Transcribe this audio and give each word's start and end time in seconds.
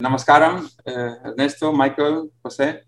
Namaskaram, 0.00 0.70
uh, 0.86 1.30
Ernesto, 1.30 1.72
Michael, 1.72 2.30
Jose. 2.44 2.82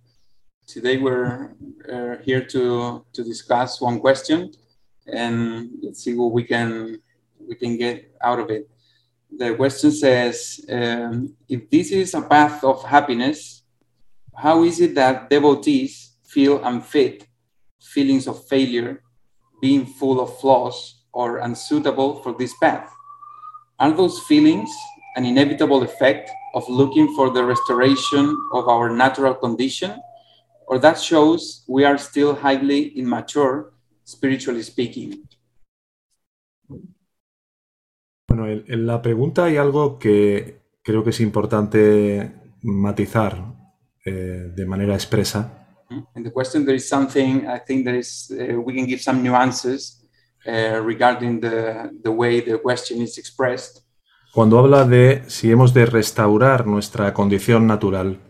Today 0.65 0.97
we're 0.97 1.57
uh, 1.93 2.23
here 2.23 2.45
to, 2.45 3.05
to 3.13 3.25
discuss 3.25 3.81
one 3.81 3.99
question 3.99 4.53
and 5.13 5.71
let's 5.83 6.05
see 6.05 6.15
what 6.15 6.31
we 6.31 6.45
can 6.45 7.01
we 7.49 7.57
can 7.57 7.77
get 7.77 8.15
out 8.23 8.39
of 8.39 8.49
it. 8.49 8.71
The 9.37 9.57
question 9.57 9.91
says, 9.91 10.65
um, 10.71 11.35
if 11.49 11.69
this 11.69 11.91
is 11.91 12.15
a 12.15 12.23
path 12.23 12.63
of 12.63 12.85
happiness, 12.85 13.65
how 14.37 14.63
is 14.63 14.79
it 14.81 14.95
that 14.95 15.29
devotees 15.29 16.13
feel 16.29 16.65
unfit, 16.65 17.27
feelings 17.83 18.29
of 18.29 18.47
failure, 18.47 19.03
being 19.61 19.85
full 19.85 20.21
of 20.21 20.39
flaws, 20.39 21.03
or 21.13 21.39
unsuitable 21.39 22.23
for 22.23 22.37
this 22.39 22.55
path? 22.59 22.89
Are 23.81 23.91
those 23.91 24.21
feelings 24.21 24.71
an 25.17 25.25
inevitable 25.25 25.83
effect 25.83 26.31
of 26.55 26.69
looking 26.69 27.15
for 27.15 27.31
the 27.31 27.45
restoration 27.45 28.37
of 28.53 28.69
our 28.69 28.91
natural 28.91 29.35
condition? 29.35 30.01
Or 30.67 30.79
that 30.79 30.99
shows 30.99 31.65
we 31.69 31.85
are 31.85 31.99
still 31.99 32.35
highly 32.35 32.99
immature, 32.99 33.73
spiritually 34.05 34.63
speaking? 34.63 35.27
Bueno, 38.29 38.47
en, 38.47 38.87
la 38.87 39.03
pregunta 39.03 39.47
hay 39.47 39.57
algo 39.57 39.99
que 39.99 40.61
creo 40.83 41.03
que 41.03 41.11
es 41.11 41.21
importante 41.21 42.33
matizar 42.63 43.45
eh, 44.05 44.53
de 44.55 44.67
manera 44.67 44.95
expresa. 44.95 45.57
In 46.15 46.23
the 46.23 46.31
question, 46.31 46.65
there 46.65 46.77
is 46.77 46.89
something 46.89 47.49
I 47.49 47.59
think 47.59 47.85
there 47.85 47.99
is 47.99 48.31
uh, 48.31 48.61
we 48.61 48.75
can 48.75 48.87
give 48.87 49.01
some 49.01 49.21
nuances 49.25 50.01
uh, 50.47 50.81
regarding 50.81 51.41
the, 51.41 51.91
the 52.05 52.13
way 52.13 52.41
the 52.41 52.59
question 52.59 53.03
is 53.03 53.19
expressed. 53.19 53.83
Cuando 54.33 54.59
habla 54.59 54.85
de 54.85 55.25
si 55.27 55.51
hemos 55.51 55.75
de 55.75 55.87
restaurar 55.87 56.67
nuestra 56.67 57.13
condición 57.13 57.67
natural, 57.67 58.21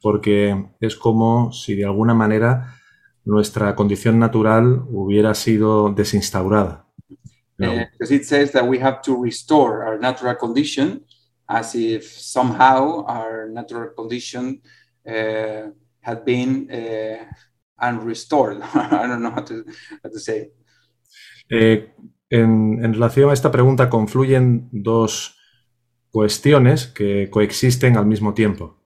porque 0.00 0.70
es 0.80 0.94
como 0.94 1.52
si 1.52 1.74
de 1.74 1.84
alguna 1.84 2.14
manera 2.14 2.78
nuestra 3.24 3.74
condición 3.74 4.18
natural 4.18 4.84
hubiera 4.88 5.34
sido 5.34 5.92
desinstaurada. 5.92 6.86
¿no? 7.58 7.72
Because 7.92 8.14
it 8.14 8.24
says 8.24 8.52
that 8.52 8.64
we 8.64 8.78
have 8.80 9.00
to 9.02 9.20
restore 9.22 9.84
our 9.84 9.98
natural 9.98 10.36
condition 10.36 11.04
as 11.48 11.74
if 11.74 12.04
somehow 12.04 13.04
our 13.08 13.48
natural 13.50 13.90
condition 13.96 14.60
uh, 15.06 15.70
had 16.00 16.24
been 16.24 16.68
uh, 16.70 17.24
unrestored. 17.80 18.62
I 18.74 19.06
don't 19.08 19.22
know 19.22 19.30
how 19.30 19.42
to, 19.42 19.64
how 20.04 20.10
to 20.10 20.18
say. 20.20 20.52
Eh, 21.50 21.94
en, 22.30 22.84
en 22.84 22.92
relación 22.92 23.30
a 23.30 23.32
esta 23.32 23.50
pregunta 23.50 23.88
confluyen 23.88 24.68
dos 24.70 25.37
cuestiones 26.10 26.86
que 26.86 27.28
coexisten 27.30 27.96
al 27.96 28.06
mismo 28.06 28.34
tiempo. 28.34 28.76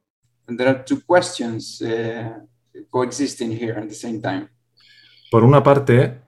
And 0.47 0.59
there 0.59 0.70
are 0.70 0.84
two 0.84 1.01
questions 1.06 1.81
uh, 1.83 2.45
coexisting 2.91 3.51
here 3.53 3.79
at 3.79 3.89
the 3.89 3.95
same 3.95 4.20
time. 4.20 4.48
Por 5.31 5.45
una 5.45 5.62
parte, 5.62 6.23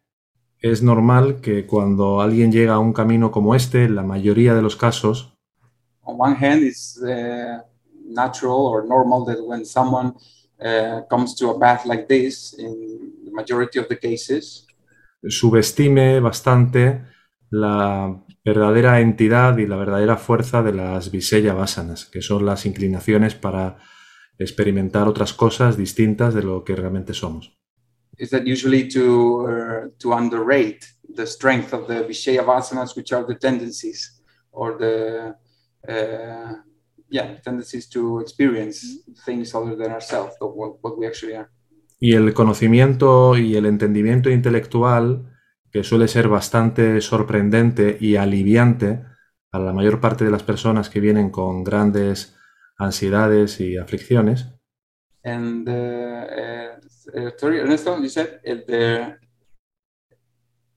es 0.61 0.83
normal 0.83 1.41
que 1.41 1.67
cuando 1.67 2.21
alguien 2.21 2.51
llega 2.51 2.75
a 2.75 2.79
un 2.79 2.93
camino 2.93 3.31
como 3.31 3.55
este, 3.55 3.85
en 3.85 3.97
la 3.97 4.03
mayoría 4.03 4.55
de 4.55 4.63
los 4.63 4.77
casos, 4.77 5.31
On 6.07 6.17
one 6.19 6.35
hand, 6.35 6.63
it's 6.63 7.01
uh, 7.03 7.63
natural 8.07 8.67
or 8.67 8.87
normal 8.87 9.25
that 9.25 9.39
when 9.43 9.65
someone 9.65 10.15
uh, 10.61 11.01
comes 11.09 11.35
to 11.35 11.51
a 11.51 11.59
path 11.59 11.87
like 11.87 12.07
this, 12.07 12.55
in 12.59 13.25
the 13.25 13.31
majority 13.31 13.79
of 13.79 13.89
the 13.89 13.99
cases, 13.99 14.67
subestime 15.27 16.21
bastante 16.21 17.03
la 17.51 18.24
verdadera 18.45 19.01
entidad 19.01 19.57
y 19.59 19.67
la 19.67 19.77
verdadera 19.77 20.17
fuerza 20.17 20.63
de 20.63 20.75
las 20.75 21.11
Visaya 21.11 21.55
Vasanas, 21.55 22.07
que 22.07 22.23
son 22.23 22.45
las 22.45 22.67
inclinaciones 22.67 23.35
para 23.35 23.79
experimentar 24.39 25.09
otras 25.09 25.33
cosas 25.33 25.77
distintas 25.77 26.35
de 26.35 26.43
lo 26.43 26.65
que 26.65 26.77
realmente 26.77 27.15
somos. 27.15 27.57
is 28.19 28.31
that 28.31 28.47
usually 28.47 28.89
to 28.89 29.47
uh, 29.47 29.89
to 29.99 30.13
underrate 30.13 30.87
the 31.15 31.27
strength 31.27 31.73
of 31.73 31.87
the 31.87 32.05
Vishaya 32.05 32.45
vasanas, 32.45 32.97
which 32.97 33.13
are 33.13 33.25
the 33.25 33.35
tendencies 33.35 34.21
or 34.53 34.77
the 34.79 35.35
uh, 35.89 36.55
yeah 37.11 37.37
tendencies 37.45 37.89
to 37.89 38.21
experience 38.21 38.85
things 39.25 39.55
other 39.55 39.77
than 39.77 39.91
ourselves, 39.91 40.35
of 40.41 40.55
what, 40.55 40.83
what 40.83 40.99
we 40.99 41.07
actually 41.07 41.35
are. 41.35 41.51
Y 42.01 42.15
el 42.15 42.35
conocimiento 42.35 43.39
y 43.39 43.57
el 43.57 43.67
entendimiento 43.67 44.29
intelectual, 44.29 45.34
que 45.75 45.83
suele 45.83 46.07
ser 46.07 46.29
bastante 46.29 47.01
sorprendente 47.01 47.99
y 48.01 48.15
aliviante 48.15 49.03
a 49.51 49.59
la 49.59 49.73
mayor 49.73 49.99
parte 49.99 50.25
de 50.25 50.31
las 50.31 50.45
personas 50.45 50.89
que 50.89 51.01
vienen 51.01 51.31
con 51.31 51.65
grandes 51.65 52.37
ansiedades 52.79 53.61
y 53.61 53.77
aflicciones, 53.77 54.47
And 55.25 55.69
uh, 55.69 55.73
uh, 55.73 57.27
uh, 57.27 57.31
sorry, 57.37 57.59
Ernesto, 57.59 57.99
you 58.01 58.09
said 58.09 58.41
the 58.45 59.17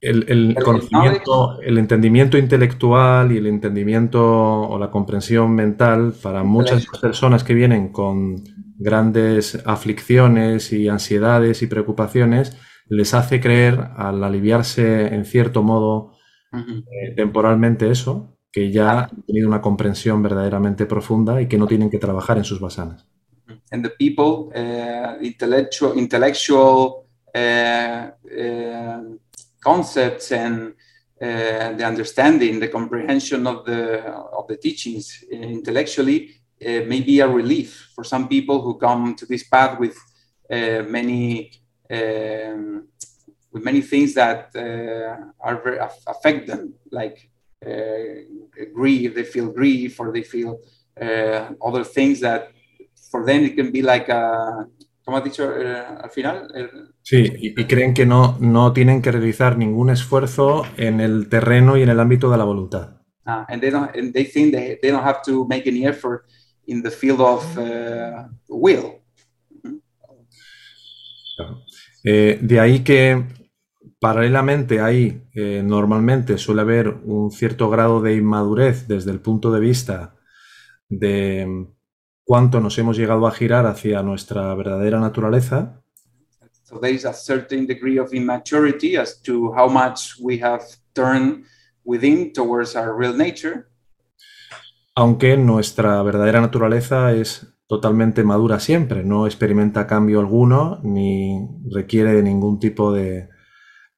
el, 0.00 0.24
el 0.28 0.54
El- 0.56 0.64
conocimiento, 0.64 1.60
el 1.60 1.78
entendimiento 1.78 2.36
intelectual 2.36 3.30
y 3.30 3.36
el 3.36 3.46
entendimiento 3.46 4.22
o 4.22 4.78
la 4.80 4.90
comprensión 4.90 5.54
mental 5.54 6.12
para 6.20 6.42
muchas 6.42 6.86
personas 7.00 7.44
que 7.44 7.54
vienen 7.54 7.92
con 7.92 8.42
grandes 8.78 9.62
aflicciones 9.64 10.72
y 10.72 10.88
ansiedades 10.88 11.62
y 11.62 11.68
preocupaciones 11.68 12.56
les 12.88 13.14
hace 13.14 13.40
creer 13.40 13.90
al 13.96 14.22
aliviarse 14.24 15.06
en 15.14 15.24
cierto 15.24 15.62
modo 15.62 16.12
eh, 16.52 17.14
temporalmente 17.14 17.90
eso, 17.90 18.38
que 18.50 18.70
ya 18.70 19.04
han 19.04 19.22
tenido 19.22 19.48
una 19.48 19.60
comprensión 19.60 20.22
verdaderamente 20.22 20.86
profunda 20.86 21.40
y 21.42 21.46
que 21.46 21.58
no 21.58 21.66
tienen 21.66 21.90
que 21.90 21.98
trabajar 21.98 22.38
en 22.38 22.44
sus 22.44 22.60
basanas. 22.60 23.06
and 23.70 23.84
the 23.84 23.90
people 23.90 24.50
uh, 24.54 25.16
intellectual 25.20 25.96
intellectual 25.96 27.06
uh, 27.34 27.38
uh, 27.38 29.02
concepts 29.60 30.32
and 30.32 30.74
uh, 31.20 31.76
the 31.76 31.84
understanding 31.84 32.60
the 32.60 32.68
comprehension 32.68 33.46
of 33.46 33.64
the 33.64 34.00
of 34.32 34.46
the 34.48 34.56
teachings 34.56 35.24
intellectually 35.30 36.34
may 36.60 37.00
be 37.00 37.20
a 37.20 37.28
relief 37.28 37.90
for 37.94 38.04
some 38.04 38.26
people 38.28 38.60
who 38.60 38.76
come 38.78 39.14
to 39.14 39.24
this 39.26 39.44
path 39.48 39.78
with 39.78 39.96
uh, 40.50 40.82
many 40.88 41.50
um, 41.90 42.88
with 43.52 43.64
many 43.64 43.80
things 43.82 44.14
that 44.14 44.50
uh, 44.54 45.16
are 45.40 45.60
very 45.62 45.78
affect 46.06 46.46
them 46.46 46.74
like 46.90 47.30
uh, 47.64 48.14
grief 48.74 49.14
they 49.14 49.24
feel 49.24 49.50
grief 49.52 49.98
or 50.00 50.12
they 50.12 50.22
feel 50.22 50.58
uh, 51.00 51.50
other 51.64 51.84
things 51.84 52.20
that 52.20 52.48
for 53.10 53.24
them 53.24 53.44
it 53.44 53.54
can 53.56 53.70
be 53.72 53.82
like 53.82 54.08
a, 54.10 54.66
como 55.04 55.16
has 55.16 55.24
dicho 55.24 55.50
eh, 55.58 55.82
al 56.02 56.10
final, 56.10 56.48
Eh, 56.54 56.68
Sí, 57.00 57.32
y, 57.40 57.54
y 57.58 57.64
creen 57.64 57.94
que 57.94 58.04
no, 58.04 58.36
no 58.40 58.74
tienen 58.74 59.00
que 59.00 59.10
realizar 59.10 59.56
ningún 59.56 59.88
esfuerzo 59.88 60.64
en 60.76 61.00
el 61.00 61.30
terreno 61.30 61.78
y 61.78 61.82
en 61.82 61.88
el 61.88 62.00
ámbito 62.00 62.30
de 62.30 62.36
la 62.36 62.44
voluntad. 62.44 62.98
ah, 63.24 63.46
and 63.48 63.62
they 63.62 63.70
don't, 63.70 63.94
and 63.96 64.12
they 64.12 64.24
think 64.24 64.52
they, 64.52 64.78
they 64.82 64.90
don't 64.90 65.02
have 65.04 65.22
to 65.24 65.46
make 65.46 65.66
any 65.66 65.86
effort 65.86 66.24
in 66.66 66.82
the 66.82 66.90
field 66.90 67.20
of 67.22 67.42
uh, 67.56 68.28
will. 68.48 69.00
Eh, 72.04 72.38
de 72.40 72.60
ahí 72.60 72.80
que 72.84 73.24
paralelamente 74.00 74.80
ahí 74.80 75.22
eh, 75.34 75.62
normalmente 75.64 76.38
suele 76.38 76.60
haber 76.62 76.88
un 76.88 77.30
cierto 77.30 77.68
grado 77.70 78.00
de 78.00 78.14
inmadurez 78.14 78.86
desde 78.86 79.10
el 79.10 79.20
punto 79.20 79.50
de 79.52 79.60
vista 79.60 80.14
de 80.88 81.66
cuánto 82.24 82.60
nos 82.60 82.78
hemos 82.78 82.96
llegado 82.96 83.26
a 83.26 83.32
girar 83.32 83.66
hacia 83.66 84.02
nuestra 84.02 84.54
verdadera 84.54 85.00
naturaleza, 85.00 85.82
So 86.62 86.78
there 86.78 86.92
is 86.94 87.06
a 87.06 87.14
certain 87.14 87.66
degree 87.66 87.98
of 87.98 88.12
immaturity 88.12 88.98
as 88.98 89.22
to 89.22 89.54
how 89.54 89.70
much 89.70 90.16
we 90.20 90.38
have 90.42 90.62
turned 90.92 91.46
within 91.82 92.30
towards 92.34 92.76
our 92.76 92.94
real 92.94 93.16
nature. 93.16 93.64
aunque 94.94 95.36
nuestra 95.38 96.02
verdadera 96.02 96.40
naturaleza 96.42 97.12
es 97.14 97.46
totalmente 97.68 98.24
madura 98.24 98.58
siempre, 98.58 99.04
no 99.04 99.26
experimenta 99.26 99.86
cambio 99.86 100.20
alguno 100.20 100.80
ni 100.82 101.46
requiere 101.70 102.14
de 102.14 102.22
ningún 102.22 102.58
tipo 102.58 102.92
de 102.92 103.28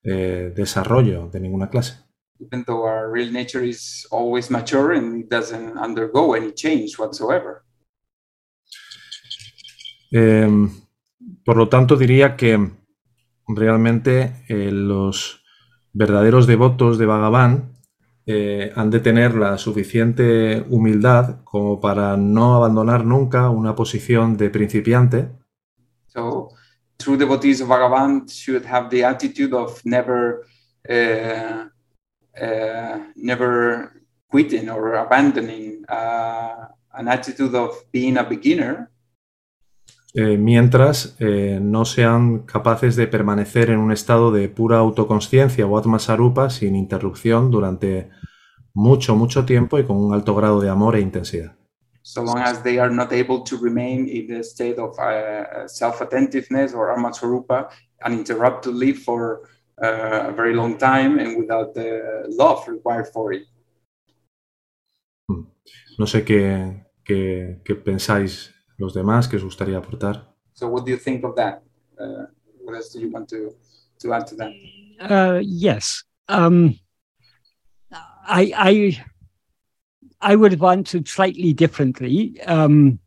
eh, 0.02 0.52
desarrollo 0.54 1.30
de 1.30 1.40
ninguna 1.40 1.70
clase. 1.70 2.04
Even 2.40 2.64
though 2.64 2.84
our 2.84 3.10
real 3.12 3.32
nature 3.32 3.64
is 3.66 4.06
always 4.10 4.50
mature 4.50 4.96
and 4.96 5.22
it 5.22 5.30
doesn't 5.30 5.76
undergo 5.78 6.34
any 6.34 6.52
change 6.52 6.98
whatsoever. 6.98 7.62
Eh, 10.10 10.48
por 11.44 11.56
lo 11.56 11.68
tanto, 11.68 11.96
diría 11.96 12.36
que 12.36 12.72
realmente 13.46 14.44
eh, 14.48 14.72
los 14.72 15.44
verdaderos 15.92 16.46
devotos 16.46 16.98
de 16.98 17.06
Bhagavan 17.06 17.72
eh, 18.26 18.72
han 18.76 18.90
de 18.90 19.00
tener 19.00 19.34
la 19.34 19.58
suficiente 19.58 20.64
humildad 20.68 21.42
como 21.44 21.80
para 21.80 22.16
no 22.16 22.54
abandonar 22.54 23.04
nunca 23.04 23.50
una 23.50 23.74
posición 23.74 24.36
de 24.36 24.50
principiante. 24.50 25.30
So, 26.06 26.48
true 26.96 27.16
devotees 27.16 27.60
of 27.60 27.68
Bhagavan 27.68 28.26
should 28.28 28.64
have 28.66 28.90
the 28.90 29.04
attitude 29.04 29.54
of 29.54 29.80
never, 29.84 30.46
uh, 30.88 31.68
uh, 32.40 32.98
never 33.16 34.02
quitting 34.28 34.68
or 34.68 34.94
abandoning 34.94 35.84
uh, 35.88 36.68
an 36.94 37.08
attitude 37.08 37.54
of 37.54 37.70
being 37.90 38.16
a 38.16 38.24
beginner, 38.24 38.89
eh, 40.14 40.36
mientras 40.36 41.16
eh, 41.20 41.58
no 41.62 41.84
sean 41.84 42.40
capaces 42.40 42.96
de 42.96 43.06
permanecer 43.06 43.70
en 43.70 43.78
un 43.78 43.92
estado 43.92 44.32
de 44.32 44.48
pura 44.48 44.78
autoconsciencia 44.78 45.66
o 45.66 45.78
atma 45.78 45.98
sarupa 45.98 46.50
sin 46.50 46.74
interrupción 46.74 47.50
durante 47.50 48.10
mucho, 48.74 49.14
mucho 49.14 49.44
tiempo 49.44 49.78
y 49.78 49.84
con 49.84 49.96
un 49.96 50.12
alto 50.14 50.34
grado 50.34 50.60
de 50.60 50.68
amor 50.68 50.96
e 50.96 51.00
intensidad. 51.00 51.60
so 52.02 52.22
long 52.22 52.38
as 52.38 52.62
they 52.62 52.78
are 52.78 52.90
not 52.90 53.12
able 53.12 53.42
to 53.42 53.56
remain 53.56 54.08
in 54.08 54.26
the 54.26 54.42
state 54.42 54.78
of 54.78 54.98
uh, 54.98 55.68
self-attentiveness 55.68 56.72
or 56.72 56.94
amasarupa 56.96 57.70
uninterruptedly 58.04 58.92
for 58.96 59.48
uh, 59.82 60.28
a 60.28 60.32
very 60.32 60.54
long 60.54 60.78
time 60.78 61.18
and 61.18 61.36
without 61.36 61.74
the 61.74 62.24
love 62.28 62.66
required 62.68 63.06
for 63.12 63.32
it. 63.32 63.46
Hmm. 65.28 65.42
No 65.98 66.06
sé 66.06 66.24
qué, 66.24 66.86
qué, 67.04 67.60
qué 67.64 67.74
pensáis 67.74 68.54
los 68.80 68.94
demás 68.94 69.28
que 69.28 69.36
os 69.36 69.44
gustaría 69.44 69.78
aportar. 69.78 70.26
So 70.54 70.68
what 70.68 70.84
do 70.84 70.90
you 70.90 70.98
think 70.98 71.22
of 71.22 71.36
that? 71.36 71.62
Uh, 71.98 72.26
what 72.64 72.74
else 72.74 72.88
do 72.92 73.00
you 73.00 73.10
want 73.10 73.28
to, 73.28 73.54
to 74.00 74.12
add 74.12 74.26
to 74.28 74.36
that? 74.36 74.52
Uh, 74.98 75.40
yes. 75.42 76.04
Um, 76.28 76.78
I, 77.92 78.52
I, 78.56 79.04
I 80.20 80.36
would 80.36 80.52
have 80.52 80.64
answered 80.64 81.08
slightly 81.08 81.52
differently. 81.52 82.40
Um, 82.42 83.00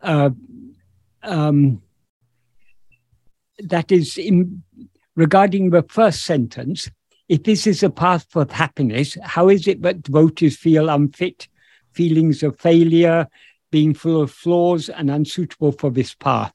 uh, 0.00 0.30
um, 1.22 1.82
that 3.58 3.90
is, 3.90 4.18
in, 4.18 4.62
regarding 5.16 5.70
the 5.70 5.82
first 5.88 6.24
sentence, 6.24 6.90
if 7.28 7.42
this 7.42 7.66
is 7.66 7.82
a 7.82 7.90
path 7.90 8.26
for 8.28 8.46
happiness, 8.48 9.16
how 9.22 9.48
is 9.48 9.66
it 9.66 9.82
that 9.82 10.02
devotees 10.02 10.56
feel 10.56 10.88
unfit, 10.88 11.48
feelings 11.92 12.42
of 12.42 12.58
failure, 12.58 13.26
being 13.72 13.94
full 13.94 14.22
of 14.22 14.30
flaws 14.30 14.88
and 14.88 15.10
unsuitable 15.10 15.72
for 15.72 15.90
this 15.90 16.14
path. 16.14 16.52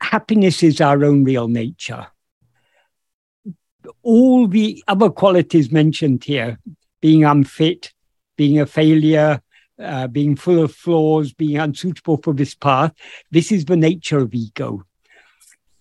Happiness 0.00 0.62
is 0.62 0.80
our 0.80 1.04
own 1.04 1.24
real 1.24 1.48
nature. 1.48 2.06
All 4.02 4.46
the 4.46 4.84
other 4.86 5.10
qualities 5.10 5.72
mentioned 5.72 6.22
here, 6.22 6.60
being 7.00 7.24
unfit, 7.24 7.92
being 8.36 8.60
a 8.60 8.66
failure, 8.66 9.42
uh, 9.80 10.06
being 10.06 10.36
full 10.36 10.62
of 10.62 10.74
flaws, 10.74 11.32
being 11.32 11.58
unsuitable 11.58 12.18
for 12.18 12.34
this 12.34 12.54
path, 12.54 12.92
this 13.30 13.50
is 13.50 13.64
the 13.64 13.76
nature 13.76 14.18
of 14.18 14.34
ego. 14.34 14.84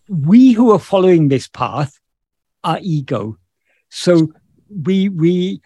We 0.07 0.53
who 0.53 0.71
are 0.71 0.79
following 0.79 1.27
this 1.27 1.49
path 1.49 1.99
are 2.63 2.79
ego. 2.81 3.37
So 3.89 4.31
we, 4.69 5.09
we, 5.09 5.61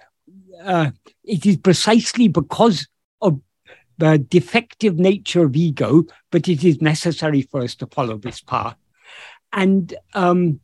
uh, 0.63 0.91
it 1.23 1.45
is 1.45 1.57
precisely 1.57 2.27
because 2.27 2.87
the 3.97 4.17
defective 4.17 4.97
nature 4.97 5.45
of 5.45 5.55
ego, 5.55 6.03
but 6.31 6.47
it 6.47 6.63
is 6.63 6.81
necessary 6.81 7.41
for 7.41 7.61
us 7.61 7.75
to 7.75 7.87
follow 7.87 8.17
this 8.17 8.41
path. 8.41 8.75
And 9.51 9.93
um, 10.13 10.59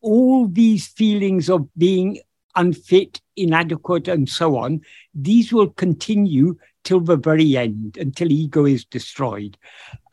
all 0.00 0.46
these 0.46 0.86
feelings 0.86 1.50
of 1.50 1.68
being 1.76 2.20
unfit, 2.54 3.20
inadequate, 3.36 4.08
and 4.08 4.28
so 4.28 4.56
on, 4.56 4.80
these 5.14 5.52
will 5.52 5.70
continue 5.70 6.56
till 6.84 7.00
the 7.00 7.16
very 7.16 7.56
end, 7.56 7.96
until 8.00 8.30
ego 8.30 8.64
is 8.64 8.84
destroyed. 8.84 9.58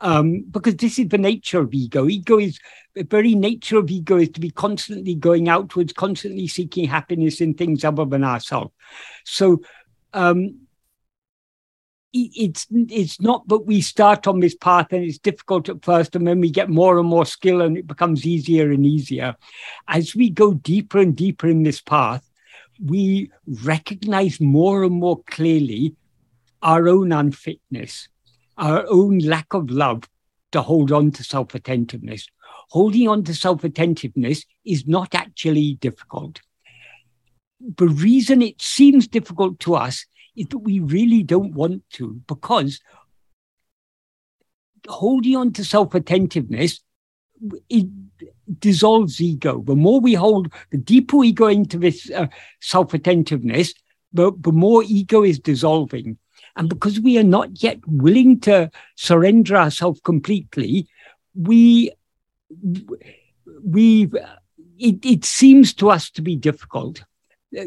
Um, 0.00 0.44
because 0.50 0.74
this 0.76 0.98
is 0.98 1.08
the 1.08 1.18
nature 1.18 1.60
of 1.60 1.72
ego. 1.72 2.08
Ego 2.08 2.38
is 2.38 2.58
the 2.94 3.04
very 3.04 3.34
nature 3.34 3.78
of 3.78 3.90
ego 3.90 4.16
is 4.16 4.28
to 4.30 4.40
be 4.40 4.50
constantly 4.50 5.14
going 5.14 5.48
outwards, 5.48 5.92
constantly 5.92 6.48
seeking 6.48 6.86
happiness 6.86 7.40
in 7.40 7.54
things 7.54 7.84
other 7.84 8.04
than 8.04 8.24
ourselves. 8.24 8.72
So 9.24 9.62
um, 10.12 10.63
it's 12.16 12.66
it's 12.70 13.20
not 13.20 13.46
that 13.48 13.66
we 13.66 13.80
start 13.80 14.26
on 14.26 14.40
this 14.40 14.54
path 14.54 14.92
and 14.92 15.04
it's 15.04 15.18
difficult 15.18 15.68
at 15.68 15.84
first 15.84 16.14
and 16.14 16.26
then 16.26 16.40
we 16.40 16.50
get 16.50 16.70
more 16.70 16.98
and 16.98 17.08
more 17.08 17.26
skill 17.26 17.60
and 17.60 17.76
it 17.76 17.86
becomes 17.86 18.24
easier 18.24 18.70
and 18.70 18.86
easier. 18.86 19.34
As 19.88 20.14
we 20.14 20.30
go 20.30 20.54
deeper 20.54 20.98
and 20.98 21.16
deeper 21.16 21.48
in 21.48 21.64
this 21.64 21.80
path 21.80 22.28
we 22.82 23.30
recognize 23.64 24.40
more 24.40 24.84
and 24.84 24.94
more 24.94 25.22
clearly 25.24 25.94
our 26.62 26.88
own 26.88 27.12
unfitness 27.12 28.08
our 28.58 28.84
own 28.88 29.18
lack 29.18 29.52
of 29.52 29.70
love 29.70 30.08
to 30.52 30.62
hold 30.62 30.92
on 30.92 31.10
to 31.10 31.24
self-attentiveness. 31.24 32.28
Holding 32.70 33.08
on 33.08 33.24
to 33.24 33.34
self-attentiveness 33.34 34.44
is 34.64 34.86
not 34.86 35.14
actually 35.14 35.74
difficult. 35.74 36.40
The 37.60 37.88
reason 37.88 38.42
it 38.42 38.60
seems 38.60 39.08
difficult 39.08 39.58
to 39.60 39.74
us 39.74 40.06
that 40.36 40.58
we 40.58 40.80
really 40.80 41.22
don't 41.22 41.54
want 41.54 41.82
to 41.90 42.20
because 42.26 42.80
holding 44.88 45.36
on 45.36 45.52
to 45.52 45.64
self-attentiveness 45.64 46.80
it 47.68 47.86
dissolves 48.58 49.20
ego. 49.20 49.62
The 49.62 49.76
more 49.76 50.00
we 50.00 50.14
hold, 50.14 50.52
the 50.70 50.78
deeper 50.78 51.16
we 51.16 51.32
go 51.32 51.48
into 51.48 51.78
this 51.78 52.10
uh, 52.10 52.26
self-attentiveness, 52.60 53.74
the, 54.12 54.32
the 54.38 54.52
more 54.52 54.82
ego 54.84 55.22
is 55.24 55.38
dissolving. 55.38 56.18
And 56.56 56.68
because 56.68 57.00
we 57.00 57.18
are 57.18 57.24
not 57.24 57.62
yet 57.62 57.80
willing 57.86 58.40
to 58.40 58.70
surrender 58.96 59.56
ourselves 59.56 60.00
completely, 60.04 60.88
we 61.34 61.92
we 63.64 64.10
it, 64.78 65.04
it 65.04 65.24
seems 65.24 65.74
to 65.74 65.90
us 65.90 66.10
to 66.10 66.22
be 66.22 66.36
difficult 66.36 67.02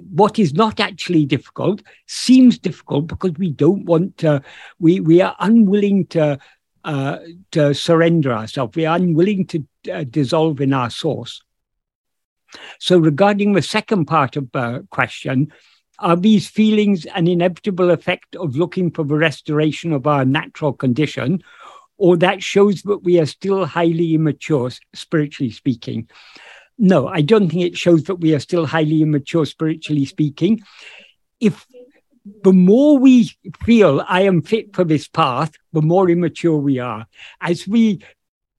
what 0.10 0.40
is 0.40 0.54
not 0.54 0.80
actually 0.80 1.26
difficult 1.26 1.82
seems 2.06 2.58
difficult 2.58 3.08
because 3.08 3.34
we 3.38 3.52
don't 3.52 3.86
want 3.86 4.18
to, 4.18 4.42
we, 4.80 5.00
we 5.00 5.22
are 5.22 5.36
unwilling 5.40 6.06
to, 6.08 6.40
uh, 6.84 7.18
to 7.52 7.74
surrender 7.74 8.32
ourselves. 8.32 8.76
We 8.76 8.86
are 8.86 8.96
unwilling 8.96 9.46
to 9.48 9.68
uh, 9.92 10.04
dissolve 10.04 10.62
in 10.62 10.74
our 10.74 10.90
source. 10.90 11.42
So, 12.80 12.98
regarding 12.98 13.54
the 13.54 13.62
second 13.62 14.06
part 14.06 14.38
of 14.38 14.50
the 14.54 14.88
question, 14.90 15.52
are 16.00 16.16
these 16.16 16.48
feelings 16.48 17.06
an 17.08 17.28
inevitable 17.28 17.92
effect 17.92 18.36
of 18.36 18.56
looking 18.56 18.92
for 18.92 19.04
the 19.04 19.16
restoration 19.16 19.92
of 19.92 20.06
our 20.08 20.24
natural 20.24 20.74
condition, 20.74 21.44
or 21.98 22.16
that 22.18 22.44
shows 22.44 22.84
that 22.84 23.00
we 23.00 23.20
are 23.20 23.26
still 23.26 23.66
highly 23.66 24.14
immature, 24.14 24.70
spiritually 24.94 25.52
speaking? 25.52 26.08
No, 26.78 27.08
I 27.08 27.22
don't 27.22 27.50
think 27.50 27.64
it 27.64 27.78
shows 27.78 28.04
that 28.04 28.16
we 28.16 28.34
are 28.36 28.40
still 28.40 28.66
highly 28.66 29.02
immature, 29.02 29.46
spiritually 29.46 30.06
speaking. 30.06 30.62
If 31.40 31.66
the 32.44 32.54
more 32.54 32.98
we 32.98 33.32
feel 33.64 34.04
I 34.08 34.22
am 34.22 34.42
fit 34.42 34.76
for 34.76 34.84
this 34.84 35.08
path, 35.08 35.52
the 35.74 35.82
more 35.82 36.10
immature 36.10 36.58
we 36.58 36.80
are. 36.80 37.08
As 37.42 37.68
we 37.68 38.04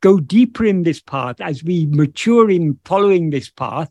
go 0.01 0.21
deeper 0.21 0.65
in 0.65 0.83
this 0.83 1.01
path, 1.01 1.41
as 1.41 1.63
we 1.63 1.87
mature 1.87 2.51
in 2.51 2.79
following 2.85 3.31
this 3.31 3.51
path, 3.51 3.91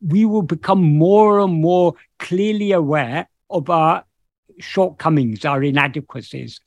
we 0.00 0.24
will 0.24 0.42
become 0.42 0.82
more 0.82 1.40
and 1.40 1.54
more 1.54 1.94
clearly 2.18 2.72
aware 2.72 3.28
of 3.48 3.70
our 3.70 4.04
shortcomings, 4.58 5.44
our 5.44 5.62
inadequacies. 5.62 6.60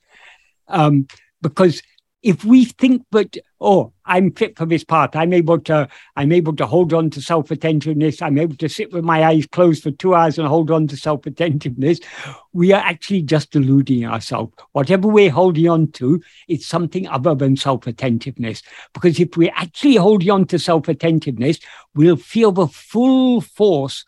Um, 0.68 1.08
because 1.42 1.82
if 2.22 2.44
we 2.44 2.66
think 2.66 3.04
that 3.12 3.38
oh 3.62 3.94
i'm 4.06 4.32
fit 4.32 4.58
for 4.58 4.66
this 4.66 4.84
part. 4.84 5.16
I'm 5.16 5.34
able 5.34 5.60
to 5.60 5.88
i'm 6.16 6.32
able 6.32 6.56
to 6.58 6.66
hold 6.66 6.94
on 6.94 7.10
to 7.12 7.22
self-attentiveness. 7.22 8.22
I'm 8.22 8.38
able 8.38 8.56
to 8.58 8.70
sit 8.70 8.92
with 8.92 9.04
my 9.04 9.24
eyes 9.24 9.46
closed 9.48 9.84
for 9.84 9.92
two 9.92 10.16
hours 10.16 10.38
and 10.38 10.48
hold 10.48 10.72
on 10.72 10.88
to 10.88 10.98
self-attentiveness. 10.98 12.00
We 12.52 12.74
are 12.74 12.82
actually 12.82 13.22
just 13.22 13.52
deluding 13.52 14.06
ourselves. 14.06 14.54
Whatever 14.74 15.08
we're 15.08 15.32
holding 15.32 15.70
on 15.70 15.92
to 15.94 16.22
it's 16.48 16.68
something 16.68 17.08
other 17.08 17.36
than 17.36 17.56
self-attentiveness. 17.56 18.64
Because 18.94 19.20
if 19.20 19.38
we're 19.38 19.54
actually 19.56 19.96
holding 19.96 20.32
on 20.32 20.46
to 20.48 20.60
self-attentiveness 20.60 21.60
we'll 21.96 22.18
feel 22.18 22.52
the 22.52 22.68
full 22.68 23.42
force 23.42 24.06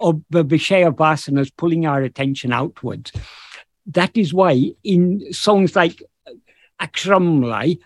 of 0.00 0.20
the 0.30 0.44
vishaya 0.44 0.92
vasanas 0.92 1.52
pulling 1.56 1.86
our 1.86 2.02
attention 2.02 2.52
outwards. 2.52 3.12
That 3.86 4.16
is 4.16 4.34
why 4.34 4.72
in 4.82 5.32
songs 5.32 5.76
like 5.76 6.02
Aksharamanamalai, 6.82 7.78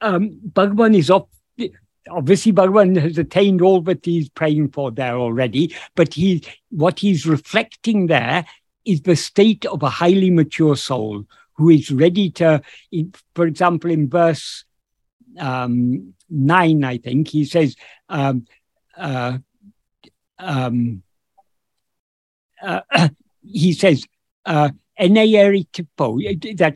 um, 0.00 0.40
Bhagavan 0.52 0.96
is 0.96 1.10
up. 1.10 1.28
Obviously, 2.08 2.52
Bhagavan 2.52 3.00
has 3.00 3.18
attained 3.18 3.60
all 3.60 3.82
that 3.82 4.04
he's 4.04 4.28
praying 4.30 4.70
for 4.70 4.90
there 4.90 5.16
already, 5.16 5.74
but 5.94 6.14
he, 6.14 6.42
what 6.70 6.98
he's 6.98 7.26
reflecting 7.26 8.06
there 8.06 8.46
is 8.84 9.02
the 9.02 9.14
state 9.14 9.66
of 9.66 9.82
a 9.82 9.90
highly 9.90 10.30
mature 10.30 10.74
soul 10.76 11.24
who 11.54 11.68
is 11.68 11.90
ready 11.90 12.30
to, 12.30 12.62
for 13.34 13.46
example, 13.46 13.90
in 13.90 14.08
verse 14.08 14.64
um, 15.38 16.14
9, 16.30 16.84
I 16.84 16.98
think, 16.98 17.28
he 17.28 17.44
says, 17.44 17.76
um, 18.08 18.46
uh, 18.96 19.38
um, 20.38 21.02
uh, 22.62 22.80
he 23.42 23.74
says, 23.74 24.06
uh, 24.46 24.70
Enayeritipo, 25.00 26.56
that 26.58 26.74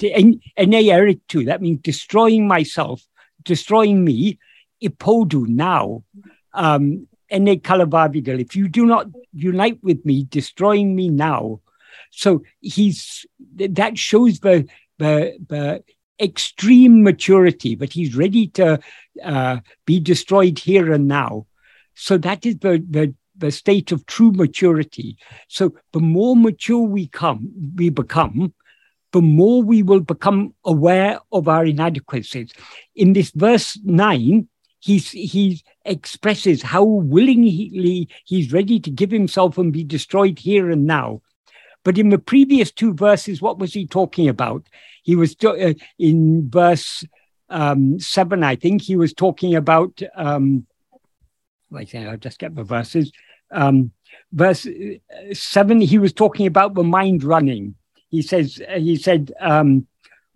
Enayeritu, 0.58 1.46
that 1.46 1.60
means 1.60 1.80
destroying 1.82 2.48
myself, 2.48 3.02
destroying 3.42 4.04
me, 4.04 4.38
Ipodu 4.82 5.46
now. 5.46 6.04
Um, 6.52 7.06
Ene 7.32 7.60
if 7.64 8.54
you 8.54 8.68
do 8.68 8.86
not 8.86 9.06
unite 9.32 9.78
with 9.82 10.04
me, 10.04 10.24
destroying 10.28 10.94
me 10.94 11.08
now. 11.08 11.60
So 12.10 12.42
he's 12.60 13.26
that 13.56 13.98
shows 13.98 14.40
the 14.40 14.68
the, 14.98 15.36
the 15.48 15.82
extreme 16.20 17.02
maturity, 17.02 17.74
but 17.74 17.92
he's 17.92 18.14
ready 18.14 18.48
to 18.48 18.78
uh, 19.22 19.58
be 19.84 20.00
destroyed 20.00 20.58
here 20.58 20.92
and 20.92 21.08
now. 21.08 21.46
So 21.94 22.18
that 22.18 22.46
is 22.46 22.58
the, 22.58 22.84
the 22.88 23.14
the 23.36 23.50
state 23.50 23.92
of 23.92 24.06
true 24.06 24.32
maturity. 24.32 25.16
So 25.48 25.74
the 25.92 26.00
more 26.00 26.36
mature 26.36 26.80
we 26.80 27.08
come, 27.08 27.50
we 27.76 27.90
become, 27.90 28.54
the 29.12 29.22
more 29.22 29.62
we 29.62 29.82
will 29.82 30.00
become 30.00 30.54
aware 30.64 31.18
of 31.30 31.48
our 31.48 31.64
inadequacies. 31.64 32.52
In 32.94 33.12
this 33.12 33.30
verse 33.30 33.78
nine, 33.84 34.48
he's, 34.80 35.10
he 35.10 35.62
expresses 35.84 36.62
how 36.62 36.84
willingly 36.84 38.08
he's 38.24 38.52
ready 38.52 38.80
to 38.80 38.90
give 38.90 39.10
himself 39.10 39.58
and 39.58 39.72
be 39.72 39.84
destroyed 39.84 40.38
here 40.38 40.70
and 40.70 40.86
now. 40.86 41.22
But 41.84 41.98
in 41.98 42.08
the 42.08 42.18
previous 42.18 42.72
two 42.72 42.94
verses, 42.94 43.42
what 43.42 43.58
was 43.58 43.74
he 43.74 43.86
talking 43.86 44.28
about? 44.28 44.66
He 45.02 45.16
was 45.16 45.36
uh, 45.44 45.74
in 45.98 46.48
verse 46.48 47.04
um, 47.50 48.00
seven, 48.00 48.42
I 48.42 48.56
think, 48.56 48.82
he 48.82 48.96
was 48.96 49.12
talking 49.12 49.54
about. 49.54 50.00
Um, 50.16 50.66
wait, 51.70 51.94
I'll 51.94 52.16
just 52.16 52.38
get 52.38 52.54
the 52.54 52.64
verses. 52.64 53.12
Um, 53.50 53.92
verse 54.32 54.66
uh, 54.66 55.32
seven, 55.32 55.80
he 55.80 55.98
was 55.98 56.12
talking 56.12 56.46
about 56.46 56.74
the 56.74 56.84
mind 56.84 57.24
running. 57.24 57.74
He 58.10 58.22
says, 58.22 58.62
uh, 58.68 58.78
he 58.78 58.96
said, 58.96 59.32
um, 59.40 59.86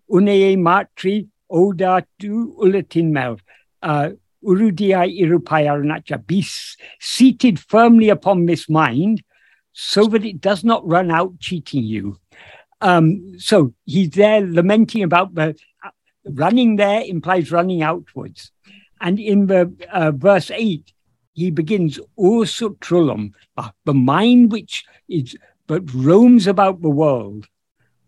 matri 0.08 1.28
oda 1.50 2.06
tu 2.18 2.56
ulatin 2.60 3.10
mel. 3.10 3.38
Uh, 3.82 4.10
Urudiai 4.44 5.20
irupayaranacha, 5.20 6.24
be 6.26 6.46
seated 7.00 7.58
firmly 7.58 8.08
upon 8.08 8.46
this 8.46 8.68
mind 8.68 9.22
so 9.72 10.06
that 10.06 10.24
it 10.24 10.40
does 10.40 10.64
not 10.64 10.86
run 10.86 11.10
out 11.10 11.38
cheating 11.40 11.82
you. 11.82 12.18
Um, 12.80 13.34
so 13.38 13.74
he's 13.84 14.10
there 14.10 14.40
lamenting 14.40 15.02
about 15.02 15.34
the 15.34 15.56
running 16.24 16.76
there 16.76 17.02
implies 17.02 17.50
running 17.50 17.82
outwards. 17.82 18.52
And 19.00 19.18
in 19.18 19.46
the 19.46 19.72
uh, 19.92 20.12
verse 20.12 20.50
8, 20.50 20.92
he 21.38 21.52
begins 21.52 22.00
Ursutrulum, 22.18 23.32
uh, 23.56 23.70
the 23.84 23.94
mind 23.94 24.50
which 24.50 24.84
is 25.08 25.36
but 25.68 25.82
roams 25.94 26.46
about 26.48 26.82
the 26.82 26.90
world. 26.90 27.46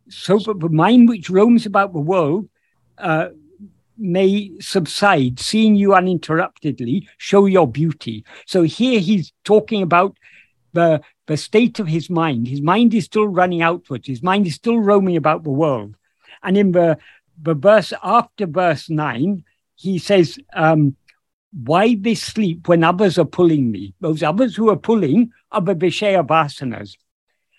So 0.08 0.38
the 0.38 0.68
mind 0.68 1.08
which 1.08 1.30
roams 1.30 1.64
about 1.64 1.92
the 1.92 2.00
world 2.00 2.48
uh, 2.98 3.28
may 3.96 4.50
subside, 4.58 5.38
seeing 5.38 5.76
you 5.76 5.94
uninterruptedly, 5.94 7.06
show 7.18 7.46
your 7.46 7.68
beauty. 7.68 8.24
So 8.46 8.62
here 8.62 8.98
he's 8.98 9.32
talking 9.44 9.82
about 9.82 10.16
the, 10.72 11.00
the 11.26 11.36
state 11.36 11.78
of 11.78 11.86
his 11.86 12.10
mind. 12.10 12.48
His 12.48 12.62
mind 12.62 12.94
is 12.94 13.04
still 13.04 13.28
running 13.28 13.62
outwards, 13.62 14.08
his 14.08 14.22
mind 14.22 14.48
is 14.48 14.54
still 14.54 14.78
roaming 14.78 15.16
about 15.16 15.44
the 15.44 15.50
world. 15.50 15.94
And 16.42 16.56
in 16.56 16.72
the, 16.72 16.98
the 17.40 17.54
verse 17.54 17.92
after 18.02 18.46
verse 18.46 18.90
9, 18.90 19.44
he 19.76 19.98
says, 19.98 20.38
um, 20.52 20.96
Why 21.52 21.96
this 21.98 22.22
sleep 22.22 22.68
when 22.68 22.84
others 22.84 23.18
are 23.18 23.24
pulling 23.24 23.70
me? 23.70 23.94
Those 24.00 24.22
others 24.22 24.54
who 24.54 24.70
are 24.70 24.76
pulling 24.76 25.32
are 25.50 25.60
the 25.60 25.74
Vishaya 25.74 26.26
Vasanas. 26.26 26.96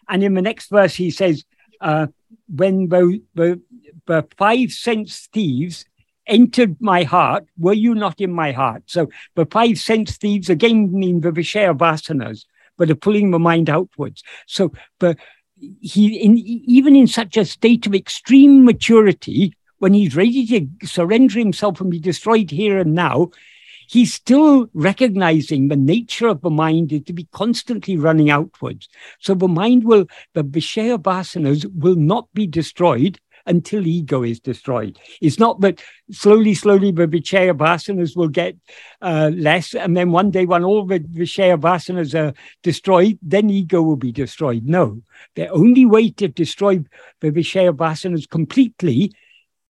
And 0.08 0.24
in 0.24 0.34
the 0.34 0.42
next 0.42 0.70
verse, 0.70 0.96
he 0.96 1.12
says, 1.12 1.46
uh, 1.82 2.08
When 2.48 2.88
the, 2.90 3.22
the, 3.36 3.62
the 4.06 4.28
five 4.38 4.72
sense 4.72 5.28
thieves 5.34 5.86
entered 6.28 6.78
my 6.80 7.04
heart, 7.04 7.46
were 7.58 7.74
you 7.74 7.94
not 7.96 8.22
in 8.22 8.32
my 8.32 8.52
heart? 8.52 8.84
So 8.86 9.10
the 9.36 9.46
five 9.46 9.78
sense 9.78 10.18
thieves 10.18 10.50
again 10.50 10.92
mean 10.94 11.22
the 11.22 11.32
Vishaya 11.32 11.78
Vasanas, 11.78 12.46
but 12.78 12.90
are 12.90 12.96
pulling 12.96 13.32
the 13.32 13.40
mind 13.40 13.70
outwards. 13.70 14.24
So 14.48 14.72
he 15.82 16.16
in, 16.18 16.38
even 16.38 16.96
in 16.96 17.08
such 17.08 17.38
a 17.38 17.46
state 17.46 17.86
of 17.86 17.94
extreme 17.94 18.66
maturity, 18.66 19.54
when 19.80 19.94
he's 19.94 20.16
ready 20.16 20.46
to 20.48 20.88
surrender 20.88 21.40
himself 21.40 21.82
and 21.82 21.90
be 21.90 22.00
destroyed 22.00 22.52
here 22.52 22.80
and 22.80 22.94
now, 22.94 23.32
he's 23.92 24.14
still 24.14 24.68
recognizing 24.74 25.68
the 25.68 25.76
nature 25.76 26.28
of 26.28 26.42
the 26.42 26.50
mind 26.50 26.94
is 26.94 27.04
to 27.04 27.14
be 27.14 27.28
constantly 27.34 27.98
running 27.98 28.30
outwards. 28.30 28.88
So 29.20 29.34
the 29.34 29.50
mind 29.50 29.84
will, 29.84 30.06
the 30.34 30.46
Vishaya 30.46 30.98
Vasanas 30.98 31.66
will 31.76 31.96
not 31.96 32.28
be 32.34 32.48
destroyed 32.48 33.20
until 33.48 33.86
ego 33.86 34.24
is 34.24 34.40
destroyed. 34.40 34.98
It's 35.20 35.40
not 35.40 35.60
that 35.62 35.82
slowly, 36.12 36.54
slowly 36.54 36.92
the 36.92 37.08
Vishaya 37.08 37.54
Vasanas 37.54 38.16
will 38.16 38.30
get 38.30 38.56
uh, 39.02 39.32
less, 39.34 39.74
and 39.74 39.98
then 39.98 40.12
one 40.12 40.32
day 40.32 40.46
when 40.46 40.64
all 40.64 40.86
the 40.86 41.00
Vishaya 41.00 41.60
Vasanas 41.60 42.18
are 42.18 42.34
destroyed, 42.64 43.20
then 43.22 43.50
ego 43.50 43.82
will 43.82 43.98
be 43.98 44.12
destroyed. 44.12 44.64
No, 44.66 45.02
the 45.36 45.48
only 45.50 45.86
way 45.86 46.12
to 46.12 46.30
destroy 46.30 46.80
the 47.20 47.32
Vishaya 47.32 47.76
Vasanas 47.76 48.30
completely 48.30 49.12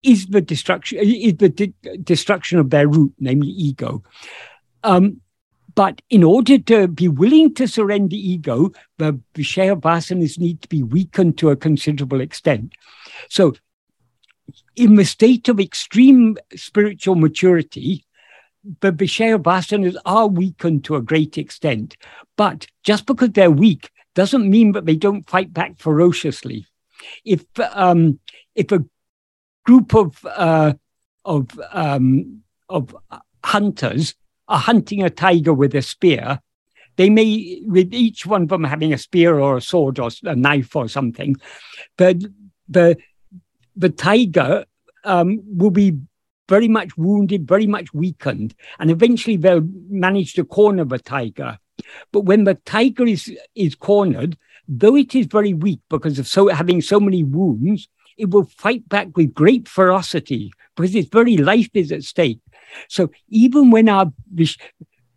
is 0.07 0.27
the 0.27 0.41
destruction 0.41 0.99
is 0.99 1.37
the 1.37 1.49
de- 1.49 1.75
destruction 2.03 2.59
of 2.59 2.71
their 2.71 2.89
root, 2.89 3.13
namely 3.19 3.49
ego. 3.49 4.03
Um, 4.85 5.21
but 5.75 6.01
in 6.09 6.25
order 6.25 6.59
to 6.59 6.89
be 6.89 7.09
willing 7.09 7.53
to 7.55 7.69
surrender 7.69 8.17
ego, 8.17 8.73
the 8.97 9.21
Vishaya 9.35 9.79
vasanas 9.79 10.39
need 10.39 10.63
to 10.63 10.69
be 10.69 10.83
weakened 10.83 11.37
to 11.39 11.51
a 11.51 11.57
considerable 11.57 12.21
extent. 12.21 12.73
So, 13.29 13.55
in 14.77 14.95
the 14.95 15.05
state 15.05 15.49
of 15.49 15.61
extreme 15.61 16.39
spiritual 16.55 17.17
maturity, 17.17 18.07
the 18.81 18.93
Vishaya 18.93 19.43
vasanas 19.43 19.97
are 20.07 20.29
weakened 20.29 20.85
to 20.85 20.97
a 20.97 21.03
great 21.03 21.37
extent. 21.37 21.97
But 22.37 22.69
just 22.85 23.05
because 23.07 23.31
they're 23.31 23.51
weak 23.51 23.91
doesn't 24.15 24.49
mean 24.49 24.73
that 24.73 24.87
they 24.87 24.97
don't 24.97 25.29
fight 25.29 25.53
back 25.53 25.79
ferociously. 25.79 26.67
If 27.25 27.45
um, 27.59 28.19
if 28.55 28.73
a 28.73 28.85
group 29.67 29.95
of 29.95 30.25
uh, 30.25 30.73
of 31.25 31.49
um, 31.73 32.43
of 32.69 32.97
hunters 33.45 34.15
are 34.49 34.59
hunting 34.59 35.03
a 35.03 35.11
tiger 35.11 35.53
with 35.53 35.75
a 35.75 35.83
spear, 35.83 36.41
they 36.97 37.11
may, 37.11 37.63
with 37.67 37.93
each 37.93 38.25
one 38.25 38.43
of 38.43 38.49
them 38.49 38.65
having 38.65 38.93
a 38.93 38.99
spear 38.99 39.39
or 39.39 39.57
a 39.57 39.61
sword 39.61 39.99
or 39.99 40.11
a 40.25 40.37
knife 40.37 40.75
or 40.75 40.89
something, 40.89 41.37
but 41.97 42.17
the 42.69 42.97
the 43.77 43.91
tiger 43.91 44.65
um, 45.05 45.41
will 45.45 45.71
be 45.71 45.93
very 46.49 46.69
much 46.69 46.97
wounded, 46.97 47.47
very 47.47 47.67
much 47.67 47.93
weakened, 47.93 48.55
and 48.79 48.91
eventually 48.91 49.37
they'll 49.37 49.69
manage 49.89 50.35
to 50.35 50.45
corner 50.45 50.85
the 50.85 50.99
tiger. 50.99 51.59
But 52.13 52.21
when 52.21 52.45
the 52.45 52.55
tiger 52.55 53.05
is 53.05 53.37
is 53.55 53.75
cornered, 53.75 54.39
though 54.69 54.97
it 54.97 55.15
is 55.15 55.27
very 55.27 55.55
weak 55.55 55.81
because 55.91 56.19
of 56.19 56.27
so 56.27 56.49
having 56.49 56.81
so 56.81 56.99
many 57.01 57.25
wounds, 57.25 57.89
it 58.17 58.31
will 58.31 58.45
fight 58.45 58.89
back 58.89 59.09
with 59.17 59.35
great 59.35 59.69
ferocity 59.69 60.51
because 60.75 60.95
its 60.95 61.09
very 61.09 61.37
life 61.37 61.71
is 61.75 61.93
at 61.93 62.03
stake. 62.03 62.41
So 62.89 63.11
even 63.29 63.71
when 63.71 63.89
our 63.89 64.13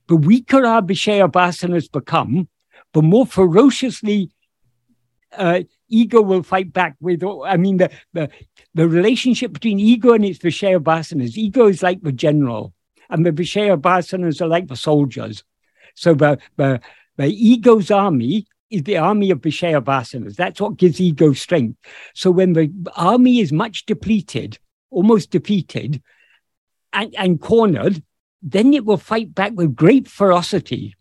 the 0.07 0.15
weaker 0.15 0.65
our 0.65 0.81
Vishaya 0.81 1.31
vasanas 1.31 1.91
become, 1.91 2.49
the 2.93 3.01
more 3.01 3.25
ferociously 3.25 4.31
uh, 5.37 5.61
ego 5.87 6.21
will 6.21 6.43
fight 6.43 6.73
back 6.73 6.95
with. 6.99 7.23
I 7.23 7.57
mean, 7.57 7.77
the, 7.77 7.91
the 8.13 8.29
the 8.73 8.87
relationship 8.87 9.53
between 9.53 9.79
ego 9.79 10.13
and 10.13 10.25
its 10.25 10.39
Vishaya 10.39 10.79
vasanas. 10.79 11.37
Ego 11.37 11.67
is 11.67 11.83
like 11.83 12.01
the 12.01 12.11
general, 12.11 12.73
and 13.09 13.25
the 13.25 13.31
Vishaya 13.31 13.79
vasanas 13.79 14.41
are 14.41 14.47
like 14.47 14.67
the 14.67 14.75
soldiers. 14.75 15.43
So 15.95 16.13
the 16.13 16.39
the, 16.57 16.81
the 17.17 17.27
ego's 17.27 17.91
army 17.91 18.47
is 18.69 18.83
the 18.83 18.97
army 18.97 19.31
of 19.31 19.41
Vishaya 19.41 19.81
vasanas. 19.81 20.35
That's 20.35 20.61
what 20.61 20.77
gives 20.77 21.01
ego 21.01 21.33
strength. 21.33 21.77
So 22.13 22.31
when 22.31 22.53
the 22.53 22.71
army 22.95 23.39
is 23.39 23.51
much 23.51 23.85
depleted, 23.85 24.59
almost 24.89 25.31
defeated, 25.31 26.01
and, 26.93 27.13
and 27.17 27.41
cornered, 27.41 28.03
then 28.41 28.73
it 28.73 28.85
will 28.85 28.97
fight 28.97 29.35
back 29.35 29.53
with 29.53 29.75
great 29.75 30.07
ferocity 30.07 30.95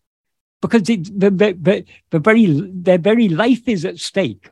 because 0.61 0.83
the, 0.83 0.97
the, 0.97 1.85
the 2.11 2.19
very, 2.19 2.47
their 2.75 2.99
very 2.99 3.29
life 3.29 3.69
is 3.69 3.85
at 3.85 3.99
stake. 3.99 4.51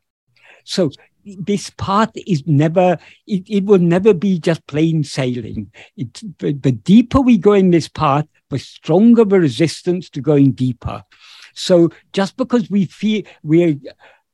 So 0.65 0.91
this 1.25 1.71
path 1.71 2.13
is 2.15 2.47
never, 2.47 2.99
it, 3.27 3.43
it 3.49 3.65
will 3.65 3.81
never 3.81 4.15
be 4.15 4.39
just 4.39 4.67
plain 4.67 5.03
sailing. 5.03 5.73
It, 5.97 6.39
the, 6.39 6.53
the 6.53 6.73
deeper 6.73 7.21
we 7.21 7.39
go 7.39 7.53
in 7.53 7.71
this 7.73 7.89
path, 7.89 8.27
the 8.51 8.59
stronger 8.59 9.25
the 9.25 9.41
resistance 9.41 10.09
to 10.11 10.21
going 10.21 10.53
deeper. 10.53 11.03
So 11.57 11.91
just 12.13 12.37
because 12.37 12.71
we 12.71 12.85
feel 12.85 13.23
we're 13.43 13.77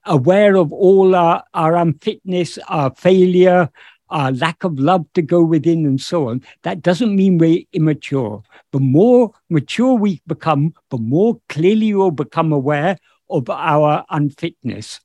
aware 0.04 0.56
of 0.56 0.72
all 0.72 1.14
our, 1.14 1.44
our 1.54 1.76
unfitness, 1.76 2.58
our 2.68 2.92
failure, 2.94 3.70
our 4.10 4.32
lack 4.32 4.62
of 4.64 4.78
love 4.78 5.06
to 5.14 5.22
go 5.22 5.42
within, 5.42 5.86
and 5.86 6.00
so 6.00 6.28
on, 6.28 6.42
that 6.62 6.82
doesn't 6.82 7.16
mean 7.16 7.38
we're 7.38 7.64
immature. 7.72 8.42
The 8.72 8.80
more 8.80 9.32
mature 9.48 9.94
we 9.94 10.20
become, 10.26 10.74
the 10.90 10.98
more 10.98 11.40
clearly 11.48 11.94
we'll 11.94 12.10
become 12.10 12.52
aware 12.52 12.98
of 13.30 13.48
our 13.48 14.04
unfitness. 14.10 15.00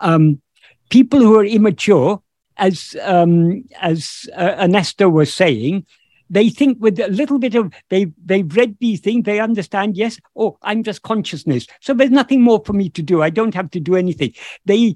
Um, 0.00 0.42
people 0.90 1.20
who 1.20 1.38
are 1.38 1.44
immature, 1.44 2.20
as 2.56 2.94
um, 3.02 3.64
as 3.80 4.28
uh, 4.36 4.56
Ernesto 4.60 5.08
was 5.08 5.32
saying, 5.32 5.86
they 6.34 6.48
think 6.48 6.78
with 6.80 6.98
a 6.98 7.08
little 7.08 7.38
bit 7.38 7.54
of 7.54 7.72
they 7.88 8.06
they've 8.24 8.56
read 8.56 8.76
these 8.80 9.00
things 9.00 9.24
they 9.24 9.40
understand 9.40 9.96
yes 9.96 10.18
oh 10.36 10.58
i'm 10.62 10.82
just 10.82 11.02
consciousness 11.02 11.66
so 11.80 11.94
there's 11.94 12.10
nothing 12.10 12.42
more 12.42 12.62
for 12.66 12.72
me 12.72 12.88
to 12.90 13.02
do 13.02 13.22
i 13.22 13.30
don't 13.30 13.54
have 13.54 13.70
to 13.70 13.80
do 13.80 13.96
anything 13.96 14.32
they 14.64 14.94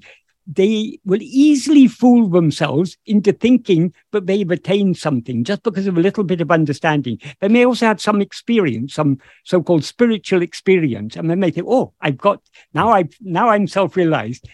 they 0.51 0.99
will 1.05 1.21
easily 1.21 1.87
fool 1.87 2.27
themselves 2.27 2.97
into 3.05 3.31
thinking 3.31 3.93
that 4.11 4.25
they've 4.25 4.49
attained 4.49 4.97
something 4.97 5.43
just 5.43 5.61
because 5.61 5.85
of 5.85 5.95
a 5.95 6.01
little 6.01 6.23
bit 6.23 6.41
of 6.41 6.49
understanding. 6.49 7.19
They 7.39 7.49
may 7.49 7.67
also 7.67 7.85
have 7.85 8.01
some 8.01 8.19
experience, 8.19 8.95
some 8.95 9.19
so-called 9.43 9.85
spiritual 9.85 10.41
experience, 10.41 11.15
and 11.15 11.29
then 11.29 11.41
they 11.41 11.51
think, 11.51 11.67
"Oh, 11.69 11.93
I've 12.01 12.17
got 12.17 12.41
now. 12.73 12.89
I 12.89 13.03
now 13.21 13.49
I'm 13.49 13.67
self-realized." 13.67 14.49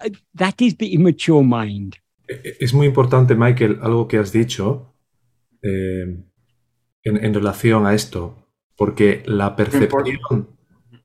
Uh, 0.00 0.10
that 0.34 0.62
is 0.62 0.76
the 0.76 0.94
immature 0.94 1.42
mind. 1.42 1.98
Es 2.60 2.72
muy 2.72 2.86
importante, 2.86 3.34
Michael, 3.34 3.80
algo 3.82 4.06
que 4.06 4.18
has 4.18 4.30
dicho 4.30 4.93
eh, 5.64 6.02
en, 7.02 7.24
en, 7.24 7.34
relación 7.34 7.86
a 7.86 7.94
esto, 7.94 8.48
porque 8.76 9.22
la 9.26 9.56
percepción. 9.56 10.48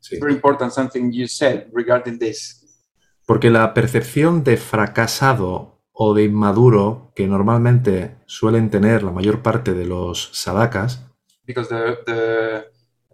Sí. 0.01 0.18
Very 0.20 0.34
important 0.34 0.72
something 0.72 1.12
you 1.12 1.28
said 1.28 1.68
regarding 1.74 2.20
this. 2.20 2.84
Porque 3.25 3.50
la 3.50 3.74
percepción 3.74 4.44
de 4.44 4.58
fracasado 4.58 5.80
o 5.92 6.13
de 6.13 6.24
inmaduro 6.24 7.12
que 7.16 7.28
normalmente 7.28 8.16
suelen 8.25 8.70
tener 8.70 9.04
la 9.04 9.12
mayor 9.12 9.42
parte 9.42 9.74
de 9.74 9.86
los 9.86 10.30
sadakas. 10.34 11.06
Because 11.46 11.70
the, 11.70 11.98
the 12.06 12.66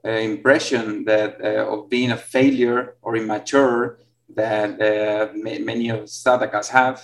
uh, 0.04 0.24
impression 0.24 1.04
that 1.06 1.38
uh, 1.42 1.74
of 1.74 1.90
being 1.90 2.12
a 2.12 2.18
failure 2.18 2.96
or 3.02 3.18
immature 3.18 3.98
that 4.36 4.80
uh, 4.80 5.34
many 5.36 5.90
of 5.90 6.06
sadakas 6.06 6.70
have. 6.70 7.00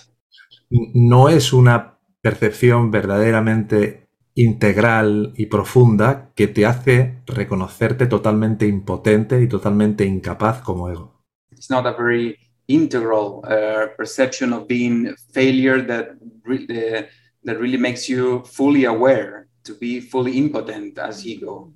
No 0.69 1.29
es 1.29 1.51
una 1.51 1.97
percepción 2.21 2.91
verdaderamente 2.91 4.07
integral 4.43 5.33
y 5.35 5.47
profunda 5.47 6.31
que 6.35 6.47
te 6.47 6.65
hace 6.65 7.21
reconocerte 7.25 8.07
totalmente 8.07 8.67
impotente 8.67 9.41
y 9.41 9.47
totalmente 9.47 10.05
incapaz 10.05 10.61
como 10.61 10.89
ego. 10.89 11.21
It's 11.51 11.69
not 11.69 11.85
a 11.85 11.91
very 11.91 12.37
integral 12.67 13.41
uh, 13.43 13.95
perception 13.97 14.53
of 14.53 14.67
being 14.67 15.13
failure 15.33 15.85
that, 15.85 16.09
re 16.43 16.65
uh, 16.69 17.07
that 17.43 17.57
really 17.57 17.77
makes 17.77 18.07
you 18.07 18.43
fully 18.45 18.85
aware 18.85 19.47
to 19.63 19.73
be 19.79 20.01
fully 20.01 20.37
impotent 20.37 20.97
as 20.99 21.25
ego. 21.25 21.73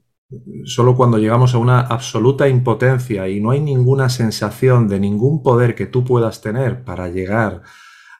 Solo 0.65 0.95
cuando 0.95 1.17
llegamos 1.19 1.53
a 1.53 1.60
una 1.60 1.81
absoluta 1.81 2.48
impotencia 2.50 3.29
y 3.29 3.39
no 3.39 3.51
hay 3.51 3.62
ninguna 3.62 4.10
sensación 4.10 4.88
de 4.88 5.00
ningún 5.00 5.43
poder 5.43 5.75
que 5.75 5.86
tú 5.86 6.03
puedas 6.03 6.41
tener 6.41 6.84
para 6.84 7.10
llegar 7.10 7.62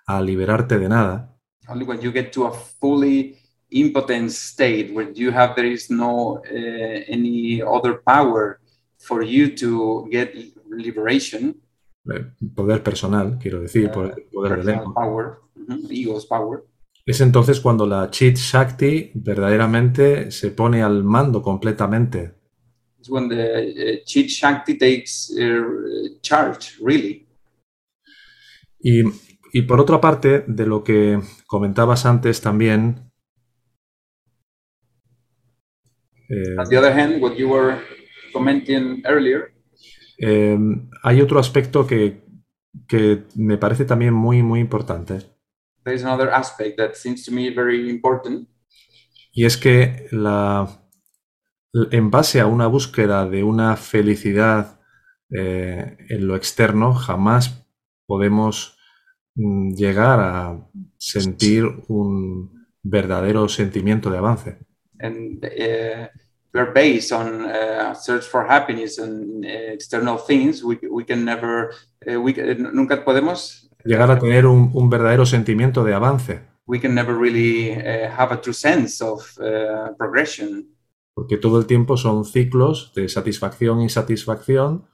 a 0.06 0.22
liberarte 0.22 0.78
de 0.78 0.88
nada. 0.88 1.36
Only 1.68 1.84
when 1.84 2.00
you 2.00 2.12
get 2.12 2.32
to 2.34 2.46
a 2.46 2.52
fully 2.52 3.38
impotent 3.76 4.32
state 4.32 4.92
where 4.94 5.12
you 5.14 5.32
have 5.32 5.54
there 5.56 5.68
is 5.68 5.90
no 5.90 6.38
uh, 6.38 7.04
any 7.08 7.62
other 7.62 8.02
power 8.06 8.60
for 8.98 9.24
you 9.24 9.54
to 9.56 10.08
get 10.10 10.34
liberation. 10.70 11.62
Eh, 12.12 12.26
poder 12.56 12.82
personal, 12.82 13.38
quiero 13.38 13.62
decir, 13.62 13.92
poder, 13.92 14.28
poder 14.32 14.64
del 14.64 14.76
ego. 14.76 14.94
Power, 14.94 15.26
uh 15.56 15.68
-huh. 15.68 15.92
ego's 15.92 16.26
power. 16.26 16.64
Es 17.06 17.22
entonces 17.22 17.60
cuando 17.60 17.86
la 17.86 18.10
Chit 18.10 18.38
Shakti 18.38 19.12
verdaderamente 19.14 20.32
se 20.32 20.50
pone 20.52 20.82
al 20.82 21.04
mando 21.04 21.42
completamente. 21.42 22.34
It's 22.98 23.10
when 23.10 23.30
the 23.30 24.00
uh, 24.00 24.04
Chit 24.06 24.30
Shakti 24.30 24.78
takes 24.78 25.30
uh, 25.30 26.18
charge, 26.22 26.78
really. 26.84 27.28
Y, 28.80 29.04
y 29.54 29.62
por 29.64 29.80
otra 29.80 30.02
parte, 30.02 30.46
de 30.48 30.66
lo 30.66 30.84
que 30.84 31.20
comentabas 31.46 32.06
antes 32.06 32.42
también. 32.42 33.05
Eh, 36.30 36.56
On 36.58 36.68
the 36.68 36.78
other 36.78 36.94
hand, 36.94 37.22
what 37.22 37.36
you 37.36 37.50
were 37.50 37.78
commenting 38.34 39.02
earlier. 39.06 39.54
Eh, 40.18 40.58
hay 41.04 41.22
otro 41.22 41.40
aspecto 41.40 41.86
que, 41.86 42.24
que 42.88 43.24
me 43.36 43.58
parece 43.58 43.86
también 43.86 44.14
muy, 44.14 44.44
muy 44.44 44.60
importante. 44.60 45.20
There 45.84 45.96
is 45.96 46.04
another 46.04 46.30
aspect 46.30 46.78
that 46.78 46.94
seems 46.96 47.24
to 47.26 47.32
me 47.32 47.52
very 47.52 47.90
important. 47.90 48.48
Y 49.32 49.46
es 49.46 49.58
que 49.58 50.08
la, 50.12 50.68
en 51.92 52.10
base 52.10 52.40
a 52.40 52.48
una 52.48 52.68
búsqueda 52.68 53.28
de 53.30 53.44
una 53.44 53.76
felicidad 53.76 54.80
eh, 55.30 55.98
en 56.10 56.28
lo 56.28 56.36
externo, 56.36 56.94
jamás 56.94 57.68
podemos 58.06 58.78
mm, 59.36 59.74
llegar 59.74 60.20
a 60.22 60.68
sentir 60.98 61.66
un 61.88 62.68
verdadero 62.82 63.50
sentimiento 63.50 64.10
de 64.10 64.18
avance. 64.18 64.60
And, 65.00 65.46
uh, 65.46 66.08
we're 66.56 66.72
based 66.72 67.12
on 67.12 67.44
uh, 67.44 67.94
search 67.94 68.24
for 68.26 68.48
happiness 68.48 68.98
and 68.98 69.44
uh, 69.44 69.74
external 69.74 70.18
things, 70.18 70.64
we, 70.64 70.80
we 70.90 71.04
can 71.04 71.26
never, 71.26 71.74
uh, 72.10 72.20
we, 72.20 72.34
nunca 72.34 73.04
podemos 73.04 73.70
llegar 73.84 74.10
a 74.10 74.18
tener 74.18 74.46
un, 74.48 74.72
un, 74.74 74.90
verdadero 74.90 75.26
sentimiento 75.26 75.84
de 75.84 75.94
avance. 75.94 76.42
We 76.66 76.80
can 76.80 76.96
never 76.96 77.14
really 77.14 77.74
uh, 77.74 78.10
have 78.10 78.34
a 78.34 78.42
true 78.42 78.54
sense 78.54 79.04
of 79.04 79.38
uh, 79.40 79.94
progression. 79.98 80.70
Porque 81.14 81.38
todo 81.38 81.60
el 81.60 81.66
tiempo 81.66 81.98
son 81.98 82.26
ciclos 82.26 82.94
de 82.96 83.10
satisfacción 83.10 83.82
y 83.82 83.90
satisfacción. 83.90 84.88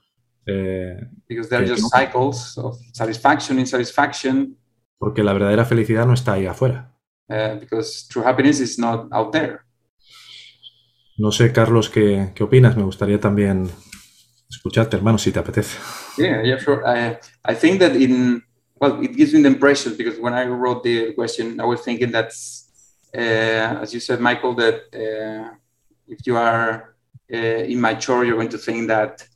Eh, 0.46 1.00
Because 1.28 1.48
they're 1.48 1.66
just 1.66 1.82
no, 1.82 1.88
cycles 1.88 2.58
of 2.58 2.76
satisfaction 2.92 3.58
and 3.58 3.66
satisfaction. 3.66 4.58
Porque 4.98 5.22
la 5.22 5.32
verdadera 5.32 5.64
felicidad 5.64 6.06
no 6.06 6.14
está 6.14 6.34
ahí 6.34 6.46
afuera. 6.46 6.92
Uh, 7.28 7.58
because 7.58 8.06
true 8.08 8.22
happiness 8.22 8.60
is 8.60 8.78
not 8.78 9.08
out 9.12 9.32
there. 9.32 9.60
No 11.18 11.30
sé, 11.30 11.52
Carlos, 11.52 11.90
¿qué, 11.90 12.32
qué 12.34 12.42
opinas? 12.42 12.76
Me 12.76 12.82
gustaría 12.82 13.20
también 13.20 13.70
escucharte, 14.48 14.96
hermano, 14.96 15.18
si 15.18 15.30
te 15.30 15.38
apetece. 15.38 15.78
Yeah, 16.16 16.42
yeah, 16.42 16.58
sure. 16.58 16.82
I, 16.86 17.54
think 17.54 17.80
that 17.80 17.94
in, 17.96 18.42
well, 18.80 19.02
it 19.02 19.14
gives 19.14 19.34
me 19.34 19.42
the 19.42 19.48
impression 19.48 19.94
because 19.96 20.18
when 20.18 20.32
I 20.32 20.46
wrote 20.46 20.82
the 20.82 21.12
question, 21.14 21.60
I 21.60 21.64
was 21.64 21.82
thinking 21.82 22.12
that, 22.12 22.32
uh, 23.14 23.82
as 23.82 23.92
you 23.92 24.00
said, 24.00 24.20
Michael, 24.20 24.54
that 24.54 24.74
uh, 24.94 25.54
if 26.08 26.26
you 26.26 26.36
are 26.36 26.94
uh, 27.32 27.36
immature, 27.36 28.24
you're 28.24 28.36
going 28.36 28.48
to 28.48 28.58
think 28.58 28.88
that 28.88 29.26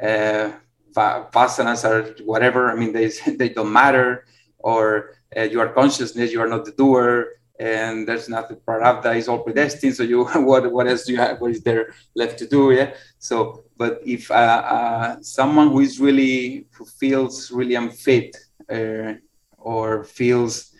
uh, 0.00 0.52
vasanas 0.94 1.84
are 1.84 2.14
whatever. 2.24 2.70
I 2.70 2.76
mean, 2.76 2.92
they, 2.92 3.08
they 3.38 3.50
don't 3.50 3.72
matter, 3.72 4.24
or 4.58 5.16
uh, 5.36 5.42
you 5.42 5.60
are 5.60 5.68
consciousness, 5.68 6.32
you 6.32 6.40
are 6.40 6.48
not 6.48 6.64
the 6.64 6.72
doer 6.72 7.36
and 7.58 8.06
there's 8.06 8.28
nothing 8.28 8.58
prarabdha 8.66 9.16
is 9.16 9.28
all 9.28 9.38
predestined 9.38 9.94
so 9.94 10.02
you 10.02 10.24
what 10.48 10.70
what 10.70 10.86
else 10.86 11.04
do 11.04 11.12
you 11.12 11.18
have 11.18 11.40
what 11.40 11.50
is 11.50 11.62
there 11.62 11.94
left 12.14 12.38
to 12.38 12.46
do 12.46 12.72
yeah? 12.72 12.92
So 13.18 13.64
but 13.76 14.00
if 14.04 14.30
uh, 14.30 14.34
uh, 14.34 15.16
someone 15.22 15.68
who 15.68 15.80
is 15.80 16.00
really 16.00 16.66
who 16.72 16.84
feels 16.84 17.50
really 17.50 17.74
unfit 17.74 18.36
uh, 18.70 19.14
or 19.58 20.04
feels 20.04 20.72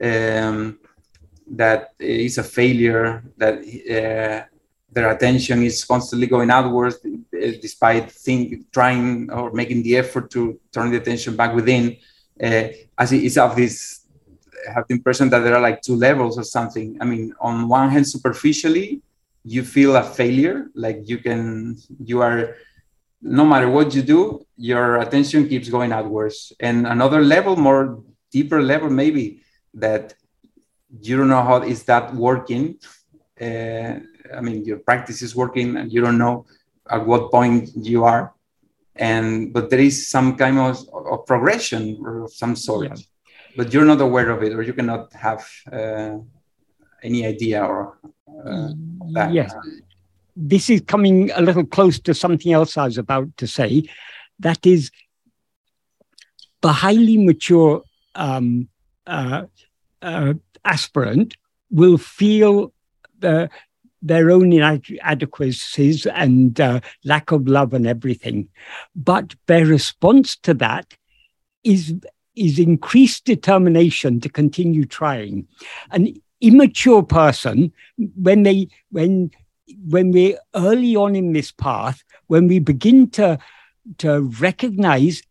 um, 0.00 0.78
that 1.46 1.94
is 1.98 2.38
a 2.38 2.42
failure 2.42 3.22
that 3.36 3.58
uh, 3.58 4.46
their 4.92 5.10
attention 5.10 5.62
is 5.62 5.84
constantly 5.84 6.26
going 6.26 6.50
outwards 6.50 6.96
uh, 7.04 7.52
despite 7.60 8.10
think, 8.10 8.70
trying 8.72 9.30
or 9.30 9.52
making 9.52 9.82
the 9.82 9.96
effort 9.96 10.30
to 10.30 10.58
turn 10.72 10.90
the 10.90 10.96
attention 10.96 11.36
back 11.36 11.54
within 11.54 11.96
uh, 12.42 12.68
as 12.96 13.12
it 13.12 13.22
is 13.22 13.36
of 13.36 13.56
this 13.56 14.03
have 14.72 14.86
the 14.88 14.94
impression 14.94 15.28
that 15.30 15.40
there 15.40 15.54
are 15.54 15.60
like 15.60 15.82
two 15.82 15.96
levels 15.96 16.38
or 16.38 16.44
something. 16.44 16.96
I 17.00 17.04
mean, 17.04 17.34
on 17.40 17.68
one 17.68 17.90
hand, 17.90 18.06
superficially, 18.08 19.02
you 19.44 19.62
feel 19.62 19.96
a 19.96 20.02
failure, 20.02 20.70
like 20.74 21.08
you 21.08 21.18
can, 21.18 21.76
you 22.02 22.22
are, 22.22 22.56
no 23.20 23.44
matter 23.44 23.68
what 23.68 23.94
you 23.94 24.02
do, 24.02 24.44
your 24.56 24.98
attention 24.98 25.48
keeps 25.48 25.68
going 25.68 25.92
outwards. 25.92 26.52
And 26.60 26.86
another 26.86 27.20
level, 27.22 27.56
more 27.56 28.02
deeper 28.30 28.62
level, 28.62 28.90
maybe 28.90 29.42
that 29.74 30.14
you 31.00 31.16
don't 31.16 31.28
know 31.28 31.42
how 31.42 31.62
is 31.62 31.84
that 31.84 32.14
working. 32.14 32.78
Uh, 33.40 34.00
I 34.34 34.40
mean, 34.40 34.64
your 34.64 34.78
practice 34.78 35.22
is 35.22 35.34
working, 35.36 35.76
and 35.76 35.92
you 35.92 36.00
don't 36.00 36.18
know 36.18 36.46
at 36.88 37.04
what 37.04 37.30
point 37.30 37.70
you 37.74 38.04
are. 38.04 38.32
And 38.96 39.52
but 39.52 39.70
there 39.70 39.80
is 39.80 40.08
some 40.08 40.36
kind 40.36 40.58
of, 40.58 40.88
of 40.92 41.26
progression 41.26 42.02
of 42.06 42.32
some 42.32 42.54
sort. 42.54 42.88
Yeah 42.88 42.96
but 43.56 43.72
you're 43.72 43.84
not 43.84 44.00
aware 44.00 44.30
of 44.30 44.42
it 44.42 44.52
or 44.52 44.62
you 44.62 44.72
cannot 44.72 45.12
have 45.12 45.46
uh, 45.72 46.18
any 47.02 47.26
idea 47.26 47.64
or 47.64 47.98
uh, 48.46 48.70
that. 49.12 49.32
Yes. 49.32 49.54
This 50.36 50.68
is 50.68 50.80
coming 50.80 51.30
a 51.32 51.40
little 51.40 51.64
close 51.64 52.00
to 52.00 52.14
something 52.14 52.52
else 52.52 52.76
I 52.76 52.84
was 52.84 52.98
about 52.98 53.36
to 53.36 53.46
say. 53.46 53.88
That 54.40 54.66
is, 54.66 54.90
the 56.60 56.72
highly 56.72 57.18
mature 57.18 57.82
um, 58.14 58.68
uh, 59.06 59.44
uh 60.00 60.34
aspirant 60.64 61.36
will 61.70 61.98
feel 61.98 62.72
the, 63.18 63.50
their 64.00 64.30
own 64.30 64.52
inadequacies 64.52 66.06
and 66.06 66.60
uh, 66.60 66.80
lack 67.04 67.32
of 67.32 67.48
love 67.48 67.74
and 67.74 67.86
everything. 67.86 68.48
But 68.94 69.34
their 69.46 69.66
response 69.66 70.36
to 70.38 70.54
that 70.54 70.94
is 71.64 71.94
is 72.36 72.58
increased 72.58 73.24
determination 73.24 74.20
to 74.20 74.28
continue 74.28 74.84
trying. 74.84 75.46
An 75.90 76.14
immature 76.40 77.02
person, 77.02 77.72
when 77.96 78.42
they 78.42 78.68
when 78.90 79.30
when 79.86 80.12
we're 80.12 80.38
early 80.54 80.96
on 80.96 81.16
in 81.16 81.32
this 81.32 81.52
path, 81.52 82.02
when 82.26 82.48
we 82.48 82.58
begin 82.58 83.10
to 83.10 83.38
to 83.98 84.22
recognize 84.40 85.22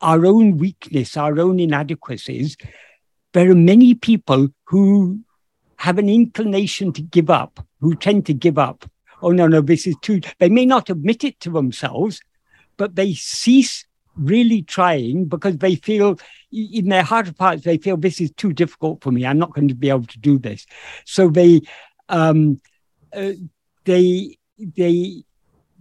our 0.00 0.26
own 0.26 0.58
weakness, 0.58 1.16
our 1.16 1.38
own 1.40 1.58
inadequacies, 1.58 2.56
there 3.32 3.50
are 3.50 3.54
many 3.54 3.94
people 3.94 4.48
who 4.64 5.20
have 5.76 5.98
an 5.98 6.08
inclination 6.08 6.92
to 6.92 7.02
give 7.02 7.30
up, 7.30 7.64
who 7.80 7.94
tend 7.94 8.26
to 8.26 8.34
give 8.34 8.58
up. 8.58 8.88
Oh, 9.22 9.30
no, 9.30 9.46
no, 9.46 9.60
this 9.60 9.86
is 9.86 9.96
too. 10.02 10.20
They 10.38 10.48
may 10.48 10.66
not 10.66 10.90
admit 10.90 11.24
it 11.24 11.40
to 11.40 11.50
themselves, 11.50 12.20
but 12.76 12.94
they 12.94 13.14
cease 13.14 13.86
really 14.16 14.62
trying 14.62 15.24
because 15.24 15.58
they 15.58 15.74
feel 15.76 16.18
in 16.52 16.88
their 16.88 17.02
heart 17.02 17.28
of 17.28 17.38
hearts 17.38 17.64
they 17.64 17.78
feel 17.78 17.96
this 17.96 18.20
is 18.20 18.30
too 18.32 18.52
difficult 18.52 19.02
for 19.02 19.10
me 19.10 19.26
i'm 19.26 19.38
not 19.38 19.52
going 19.52 19.68
to 19.68 19.74
be 19.74 19.88
able 19.88 20.06
to 20.06 20.18
do 20.18 20.38
this 20.38 20.66
so 21.04 21.28
they 21.28 21.60
um 22.08 22.60
uh, 23.14 23.32
they 23.84 24.36
they 24.58 25.24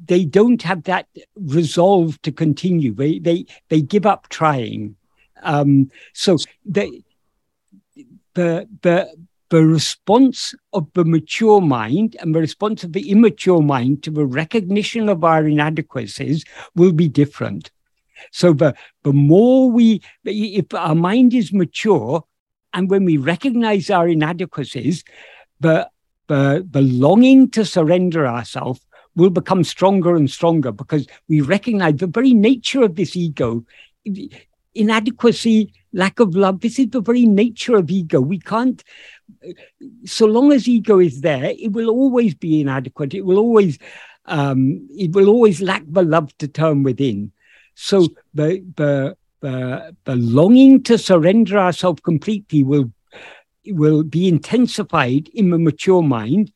they 0.06 0.26
don't 0.26 0.62
have 0.64 0.84
that 0.84 1.08
resolve 1.36 2.22
to 2.24 2.32
continue. 2.32 2.94
They 2.94 3.20
they 3.20 3.46
they 3.70 3.82
give 3.82 4.06
up 4.06 4.30
trying. 4.30 4.96
Um, 5.42 5.92
so 6.14 6.38
they, 6.66 7.04
the 8.34 8.68
the 8.82 9.10
the 9.50 9.66
response 9.66 10.56
of 10.74 10.88
the 10.94 11.06
mature 11.06 11.62
mind 11.62 12.16
and 12.20 12.34
the 12.34 12.40
response 12.40 12.84
of 12.84 12.94
the 12.94 13.12
immature 13.12 13.62
mind 13.62 14.04
to 14.04 14.12
the 14.12 14.26
recognition 14.26 15.10
of 15.10 15.24
our 15.24 15.46
inadequacies 15.46 16.44
will 16.76 16.94
be 16.94 17.08
different. 17.08 17.72
So 18.32 18.54
the 18.54 18.76
the 19.04 19.14
more 19.14 19.70
we, 19.72 20.02
if 20.26 20.74
our 20.74 20.96
mind 20.96 21.34
is 21.34 21.54
mature, 21.54 22.24
and 22.74 22.90
when 22.90 23.06
we 23.06 23.18
recognize 23.18 23.90
our 23.90 24.08
inadequacies, 24.08 25.04
the 25.60 25.90
the, 26.28 26.66
the 26.70 26.82
longing 26.82 27.50
to 27.52 27.66
surrender 27.66 28.26
ourselves 28.26 28.80
will 29.16 29.30
become 29.30 29.64
stronger 29.64 30.16
and 30.16 30.30
stronger 30.30 30.72
because 30.72 31.06
we 31.28 31.42
recognize 31.42 31.98
the 31.98 32.08
very 32.08 32.34
nature 32.34 32.82
of 32.82 32.96
this 32.96 33.16
ego. 33.16 33.66
Inadequacy 34.74 35.74
lack 35.96 36.20
of 36.20 36.36
love 36.36 36.62
this 36.62 36.80
is 36.80 36.90
the 36.90 37.02
very 37.02 37.26
nature 37.26 37.76
of 37.76 37.90
ego. 37.92 38.20
We 38.20 38.40
can't 38.40 38.84
so 40.06 40.26
long 40.26 40.52
as 40.52 40.68
ego 40.68 41.00
is 41.00 41.22
there 41.22 41.54
it 41.58 41.72
will 41.72 41.90
always 41.90 42.34
be 42.34 42.62
inadequate. 42.62 43.14
It 43.14 43.26
will 43.26 43.38
always 43.38 43.78
um, 44.26 44.88
it 44.90 45.12
will 45.12 45.30
always 45.30 45.62
lack 45.62 45.84
the 45.88 46.02
love 46.02 46.36
to 46.38 46.48
turn 46.48 46.84
within 46.84 47.32
so 47.76 48.08
the 48.34 48.64
the 48.76 49.18
the, 49.42 49.96
the 50.06 50.16
longing 50.16 50.82
to 50.84 50.98
surrender 50.98 51.58
ourselves 51.58 52.02
completely 52.02 52.64
will 52.64 52.92
will 53.68 54.04
be 54.04 54.28
intensified 54.28 55.28
in 55.30 55.50
the 55.50 55.60
mature 55.60 56.02
mind 56.02 56.52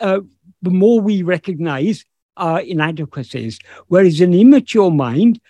uh, 0.00 0.20
the 0.62 0.70
more 0.70 1.00
we 1.00 1.22
recognize 1.22 2.04
our 2.36 2.60
inadequacies. 2.60 3.58
Whereas 3.88 4.20
an 4.20 4.34
immature 4.34 4.90
mind, 4.90 5.40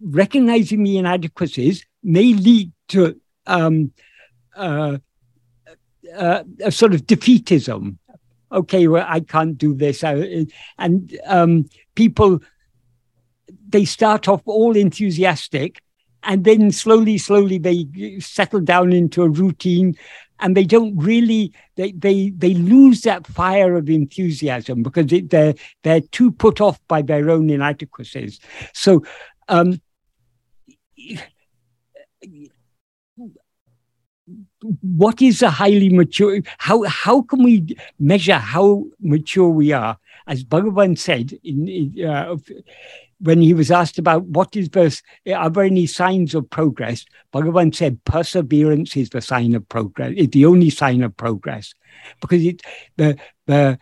recognizing 0.00 0.82
the 0.84 0.98
inadequacies 0.98 1.86
may 2.02 2.34
lead 2.34 2.72
to 2.88 3.20
um, 3.46 3.92
uh, 4.54 4.98
uh, 6.14 6.44
a 6.60 6.70
sort 6.70 6.94
of 6.94 7.06
defeatism. 7.06 7.96
Okay, 8.52 8.86
well, 8.86 9.04
I 9.08 9.20
can't 9.20 9.58
do 9.58 9.74
this. 9.74 10.04
I, 10.04 10.46
and 10.78 11.18
um, 11.26 11.68
people, 11.94 12.40
they 13.74 13.84
start 13.84 14.28
off 14.28 14.40
all 14.46 14.76
enthusiastic 14.76 15.82
and 16.22 16.44
then 16.44 16.70
slowly, 16.70 17.18
slowly 17.18 17.58
they 17.58 17.88
settle 18.20 18.60
down 18.60 18.92
into 18.92 19.24
a 19.24 19.28
routine 19.28 19.96
and 20.38 20.56
they 20.56 20.64
don't 20.64 20.96
really 20.96 21.52
they 21.74 21.90
they 21.90 22.30
they 22.30 22.54
lose 22.54 23.02
that 23.02 23.26
fire 23.26 23.74
of 23.74 23.90
enthusiasm 23.90 24.84
because 24.84 25.12
it, 25.12 25.30
they're 25.30 25.54
they're 25.82 26.00
too 26.00 26.30
put 26.30 26.60
off 26.60 26.78
by 26.86 27.02
their 27.02 27.30
own 27.30 27.50
inadequacies. 27.50 28.38
So. 28.72 29.04
Um, 29.48 29.80
what 34.80 35.20
is 35.20 35.42
a 35.42 35.50
highly 35.50 35.90
mature 35.90 36.40
how 36.56 36.82
how 36.84 37.20
can 37.20 37.42
we 37.42 37.76
measure 37.98 38.38
how 38.38 38.84
mature 39.00 39.50
we 39.50 39.72
are 39.72 39.98
as 40.26 40.42
bhagavan 40.42 40.96
said 40.96 41.38
in, 41.44 41.68
in 41.68 42.06
uh, 42.06 42.34
when 43.20 43.40
he 43.40 43.54
was 43.54 43.70
asked 43.70 43.98
about 43.98 44.24
what 44.24 44.56
is 44.56 44.68
the, 44.70 45.00
are 45.34 45.50
there 45.50 45.64
any 45.64 45.86
signs 45.86 46.34
of 46.34 46.48
progress, 46.48 47.04
Bhagavan 47.32 47.74
said 47.74 48.02
perseverance 48.04 48.96
is 48.96 49.10
the 49.10 49.20
sign 49.20 49.54
of 49.54 49.68
progress, 49.68 50.12
it's 50.16 50.32
the 50.32 50.46
only 50.46 50.70
sign 50.70 51.02
of 51.02 51.16
progress. 51.16 51.74
Because 52.20 52.44
it, 52.44 52.62
the, 52.96 53.16
the, 53.46 53.78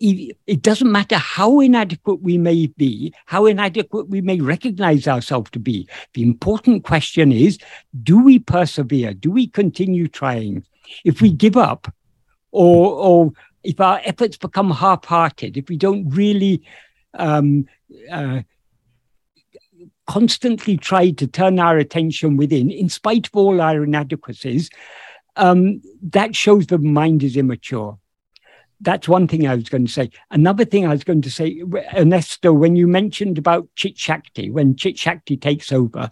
it 0.00 0.62
doesn't 0.62 0.90
matter 0.90 1.16
how 1.16 1.60
inadequate 1.60 2.22
we 2.22 2.36
may 2.36 2.66
be, 2.66 3.14
how 3.26 3.46
inadequate 3.46 4.08
we 4.08 4.20
may 4.20 4.40
recognize 4.40 5.06
ourselves 5.06 5.50
to 5.52 5.60
be. 5.60 5.88
The 6.14 6.22
important 6.22 6.84
question 6.84 7.30
is 7.30 7.58
do 8.02 8.22
we 8.22 8.40
persevere? 8.40 9.14
Do 9.14 9.30
we 9.30 9.46
continue 9.46 10.08
trying? 10.08 10.64
If 11.04 11.20
we 11.20 11.30
give 11.30 11.56
up, 11.56 11.92
or, 12.50 12.92
or 12.92 13.32
if 13.62 13.80
our 13.80 14.00
efforts 14.04 14.36
become 14.36 14.70
half 14.70 15.04
hearted, 15.04 15.56
if 15.56 15.68
we 15.68 15.76
don't 15.76 16.08
really 16.10 16.62
um, 17.14 17.66
uh, 18.10 18.42
constantly 20.06 20.76
tried 20.76 21.18
to 21.18 21.26
turn 21.26 21.58
our 21.58 21.78
attention 21.78 22.36
within, 22.36 22.70
in 22.70 22.88
spite 22.88 23.26
of 23.28 23.36
all 23.36 23.60
our 23.60 23.84
inadequacies, 23.84 24.70
um, 25.36 25.80
that 26.02 26.36
shows 26.36 26.66
the 26.66 26.78
mind 26.78 27.22
is 27.22 27.36
immature. 27.36 27.98
That's 28.80 29.08
one 29.08 29.28
thing 29.28 29.46
I 29.46 29.54
was 29.54 29.68
going 29.68 29.86
to 29.86 29.92
say. 29.92 30.10
Another 30.30 30.64
thing 30.64 30.84
I 30.84 30.90
was 30.90 31.04
going 31.04 31.22
to 31.22 31.30
say, 31.30 31.62
Ernesto, 31.96 32.52
when 32.52 32.74
you 32.74 32.88
mentioned 32.88 33.38
about 33.38 33.68
Chit 33.76 33.96
Shakti, 33.96 34.50
when 34.50 34.74
Chit 34.74 34.98
Shakti 34.98 35.36
takes 35.36 35.70
over, 35.70 36.10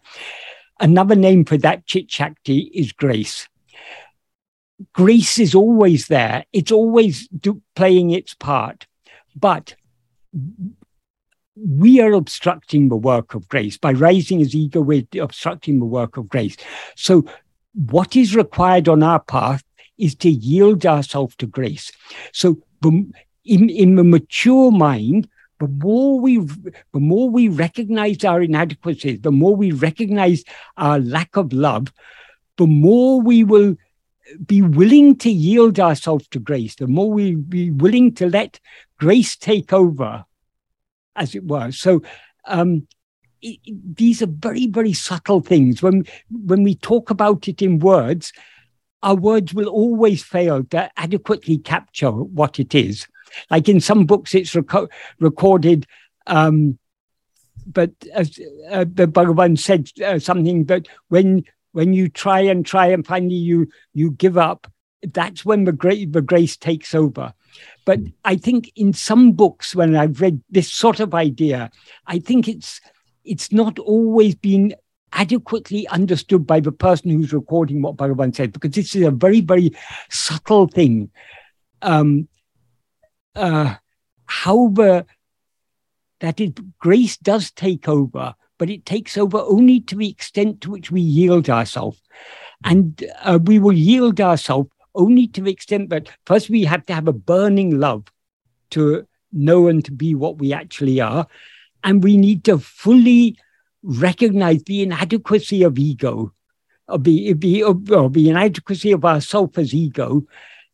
another 0.79 1.17
name 1.17 1.45
for 1.45 1.57
that 1.59 1.87
Chit 1.87 2.11
Shakti 2.11 2.71
is 2.73 2.93
grace. 2.93 3.49
Grace 4.95 5.39
is 5.39 5.55
always 5.55 6.07
there, 6.07 6.45
it's 6.53 6.73
always 6.73 7.29
do, 7.29 7.61
playing 7.75 8.11
its 8.11 8.35
part. 8.35 8.87
But 9.35 9.75
we 11.67 12.01
are 12.01 12.13
obstructing 12.13 12.89
the 12.89 12.97
work 12.97 13.35
of 13.35 13.49
grace. 13.49 13.77
By 13.77 13.91
raising 13.91 14.39
his 14.39 14.55
ego, 14.55 14.81
we're 14.81 15.07
obstructing 15.21 15.79
the 15.79 15.85
work 15.85 16.17
of 16.17 16.29
grace. 16.29 16.57
So, 16.97 17.25
what 17.75 18.17
is 18.17 18.35
required 18.35 18.89
on 18.89 19.03
our 19.03 19.21
path 19.21 19.63
is 19.99 20.15
to 20.17 20.31
yield 20.31 20.85
ourselves 20.87 21.37
to 21.37 21.47
grace. 21.47 21.93
So, 22.33 22.59
in, 22.83 23.13
in 23.45 23.97
the 23.97 24.05
mature 24.05 24.71
mind, 24.71 25.29
the 25.59 25.69
more 25.69 26.19
we 26.19 26.39
the 26.39 27.01
more 27.01 27.29
we 27.29 27.49
recognize 27.49 28.25
our 28.25 28.43
inadequacies, 28.43 29.21
the 29.21 29.31
more 29.31 29.55
we 29.55 29.73
recognize 29.73 30.43
our 30.79 30.99
lack 30.99 31.37
of 31.37 31.53
love, 31.53 31.93
the 32.57 32.67
more 32.67 33.21
we 33.21 33.45
will 33.45 33.77
be 34.47 34.63
willing 34.63 35.17
to 35.17 35.31
yield 35.31 35.79
ourselves 35.79 36.27
to 36.29 36.39
grace, 36.39 36.77
the 36.77 36.87
more 36.87 37.11
we 37.11 37.35
be 37.35 37.71
willing 37.71 38.15
to 38.15 38.29
let 38.29 38.59
grace 38.99 39.37
take 39.37 39.73
over 39.73 40.25
as 41.17 41.35
it 41.35 41.45
were. 41.47 41.73
So 41.73 42.03
um, 42.47 42.87
it, 43.43 43.59
these 43.97 44.23
are 44.23 44.27
very, 44.27 44.67
very 44.67 44.93
subtle 44.93 45.41
things. 45.41 45.83
When 45.83 46.05
when 46.31 46.63
we 46.63 46.75
talk 46.75 47.11
about 47.11 47.49
it 47.49 47.63
in 47.63 47.79
words, 47.79 48.33
our 49.03 49.15
words 49.15 49.55
will 49.55 49.69
always 49.69 50.23
fail 50.23 50.65
to 50.65 50.91
adequately 50.97 51.59
capture 51.59 52.11
what 52.11 52.61
it 52.61 52.75
is. 52.75 53.07
Like 53.51 53.69
in 53.69 53.81
some 53.81 54.07
books, 54.07 54.35
it's 54.35 54.55
reco- 54.55 54.91
recorded. 55.19 55.87
Um, 56.27 56.79
but 57.67 57.93
as 58.13 58.39
uh, 58.71 58.85
the 58.93 59.07
Bhagavan 59.07 59.59
said 59.59 59.89
uh, 60.05 60.19
something 60.19 60.65
that 60.65 60.89
when 61.09 61.45
when 61.73 61.93
you 61.93 62.09
try 62.09 62.41
and 62.41 62.67
try 62.67 62.87
and 62.87 63.07
finally 63.07 63.35
you 63.35 63.69
you 63.93 64.11
give 64.13 64.37
up, 64.37 64.67
that's 65.03 65.45
when 65.45 65.65
the 65.65 65.73
great 65.73 66.13
the 66.13 66.23
grace 66.23 66.57
takes 66.57 66.95
over. 66.95 67.33
But 67.91 68.03
I 68.25 68.37
think 68.37 68.71
in 68.77 68.93
some 68.93 69.33
books, 69.33 69.75
when 69.75 69.97
I've 69.97 70.21
read 70.21 70.41
this 70.49 70.73
sort 70.73 71.01
of 71.01 71.13
idea, 71.13 71.73
I 72.07 72.21
think 72.21 72.47
it's 72.47 72.81
it's 73.25 73.51
not 73.51 73.81
always 73.81 74.37
been 74.37 74.77
adequately 75.13 75.89
understood 75.89 76.47
by 76.47 76.61
the 76.61 76.71
person 76.71 77.11
who's 77.11 77.33
recording 77.33 77.83
what 77.83 77.97
Bhagavan 77.97 78.33
said, 78.33 78.53
because 78.53 78.71
this 78.77 78.95
is 78.95 79.03
a 79.03 79.11
very, 79.11 79.41
very 79.41 79.73
subtle 80.09 80.69
thing. 80.69 81.11
Um, 81.83 82.29
uh, 83.35 83.75
however, 84.27 85.05
that 86.21 86.39
is, 86.39 86.53
grace 86.79 87.17
does 87.17 87.51
take 87.51 87.89
over, 87.89 88.37
but 88.57 88.71
it 88.71 88.87
takes 88.87 89.19
over 89.19 89.39
only 89.39 89.81
to 89.81 89.97
the 89.97 90.09
extent 90.09 90.61
to 90.61 90.71
which 90.71 90.93
we 90.93 91.01
yield 91.01 91.51
ourselves. 91.51 92.01
And 92.63 93.05
uh, 93.23 93.41
we 93.43 93.59
will 93.59 93.73
yield 93.73 94.21
ourselves 94.21 94.71
only 94.95 95.27
to 95.29 95.41
the 95.41 95.51
extent 95.51 95.91
that 95.91 96.09
first 96.27 96.51
we 96.51 96.65
have 96.65 96.85
to 96.87 96.95
have 96.95 97.09
a 97.09 97.13
burning 97.13 97.79
love 97.79 98.05
to 98.71 99.07
know 99.33 99.69
and 99.69 99.85
to 99.85 99.93
be 99.93 100.15
what 100.15 100.39
we 100.39 100.53
actually 100.53 101.01
are. 101.01 101.27
And 101.85 102.03
we 102.03 102.17
need 102.17 102.45
to 102.45 102.59
fully 102.59 103.39
recognize 103.83 104.63
the 104.65 104.83
inadequacy 104.83 105.63
of 105.63 105.79
ego, 105.79 106.33
of 106.89 107.05
the, 107.05 107.33
the, 107.33 107.63
of, 107.63 107.87
the 107.87 108.29
inadequacy 108.29 108.93
of 108.93 109.05
ourself 109.05 109.57
as 109.57 109.73
ego, 109.73 110.27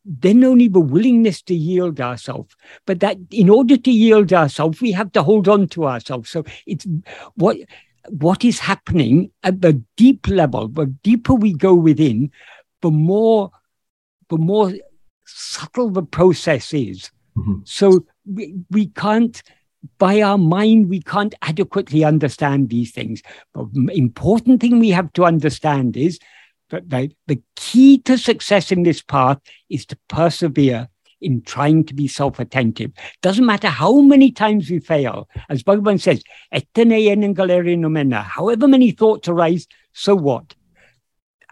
then 0.03 0.43
only 0.43 0.67
the 0.67 0.79
willingness 0.79 1.41
to 1.43 1.53
yield 1.53 1.99
ourselves. 1.99 2.55
But 2.85 3.01
that 3.01 3.17
in 3.31 3.49
order 3.49 3.77
to 3.77 3.91
yield 3.91 4.33
ourselves, 4.33 4.81
we 4.81 4.91
have 4.93 5.11
to 5.13 5.23
hold 5.23 5.47
on 5.47 5.67
to 5.69 5.85
ourselves. 5.85 6.29
So 6.29 6.45
it's 6.65 6.87
what 7.35 7.57
what 8.09 8.45
is 8.45 8.59
happening 8.59 9.31
at 9.43 9.61
the 9.61 9.83
deep 9.97 10.27
level, 10.27 10.69
the 10.69 10.85
deeper 10.85 11.33
we 11.33 11.51
go 11.51 11.73
within, 11.73 12.31
the 12.81 12.91
more 12.91 13.51
the 14.29 14.37
more 14.37 14.73
subtle 15.25 15.89
the 15.89 16.03
process 16.03 16.73
is. 16.73 17.11
Ujú. 17.37 17.41
Mm-hmm. 17.41 17.59
So 17.65 18.05
we, 18.25 18.55
we 18.71 18.87
can't, 18.87 19.41
by 19.97 20.21
our 20.21 20.37
mind, 20.37 20.89
we 20.89 21.01
can't 21.01 21.35
adequately 21.41 22.03
understand 22.03 22.69
these 22.69 22.91
things. 22.91 23.21
But 23.53 23.67
important 23.91 24.61
thing 24.61 24.79
we 24.79 24.89
have 24.89 25.13
to 25.13 25.25
understand 25.25 25.95
is 25.95 26.19
that 26.69 26.89
the, 26.89 27.11
the 27.27 27.41
key 27.55 27.99
to 27.99 28.17
success 28.17 28.71
in 28.71 28.83
this 28.83 29.01
path 29.01 29.39
is 29.69 29.85
to 29.87 29.97
persevere 30.09 30.89
in 31.21 31.41
trying 31.41 31.83
to 31.85 31.93
be 31.93 32.07
self-attentive. 32.07 32.91
Doesn't 33.21 33.45
matter 33.45 33.69
how 33.69 34.01
many 34.01 34.31
times 34.31 34.69
we 34.69 34.79
fail. 34.79 35.27
As 35.49 35.63
Bhagavan 35.63 35.99
says, 35.99 36.21
"Ettane 36.53 37.07
enengalere 37.07 37.77
nomena." 37.77 38.21
however 38.21 38.67
many 38.67 38.91
thoughts 38.91 39.27
arise, 39.27 39.67
so 39.93 40.15
what? 40.15 40.53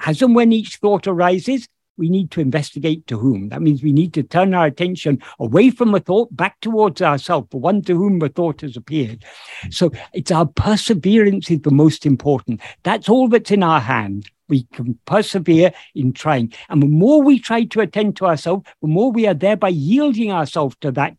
As 0.06 0.22
and 0.22 0.36
when 0.36 0.52
each 0.52 0.78
thought 0.78 1.08
arises, 1.08 1.68
we 1.98 2.10
need 2.10 2.32
to 2.32 2.42
investigate 2.42 3.08
to 3.08 3.18
whom. 3.18 3.50
That 3.50 3.62
means 3.62 3.84
we 3.84 3.94
need 3.94 4.14
to 4.16 4.24
turn 4.24 4.54
our 4.54 4.66
attention 4.66 5.22
away 5.40 5.70
from 5.70 5.96
a 5.96 6.00
thought 6.00 6.36
back 6.36 6.60
towards 6.62 7.02
ourselves, 7.02 7.48
the 7.52 7.58
one 7.58 7.82
to 7.84 7.96
whom 7.96 8.20
the 8.20 8.30
thought 8.30 8.62
has 8.62 8.76
appeared. 8.76 9.24
So 9.70 9.92
it's 10.14 10.32
our 10.32 10.46
perseverance 10.46 11.50
is 11.50 11.62
the 11.62 11.72
most 11.72 12.06
important. 12.06 12.62
That's 12.84 13.10
all 13.10 13.28
that's 13.28 13.52
in 13.52 13.64
our 13.64 13.80
hand. 13.80 14.30
We 14.48 14.64
can 14.74 15.00
persevere 15.06 15.74
in 15.96 16.14
trying. 16.14 16.54
And 16.70 16.82
the 16.82 16.88
more 16.88 17.22
we 17.22 17.40
try 17.40 17.64
to 17.66 17.82
attend 17.82 18.18
to 18.18 18.28
ourselves, 18.28 18.68
the 18.82 18.88
more 18.88 19.12
we 19.12 19.26
are 19.26 19.34
thereby 19.34 19.70
yielding 19.70 20.32
ourselves 20.32 20.76
to 20.82 20.92
that 20.92 21.18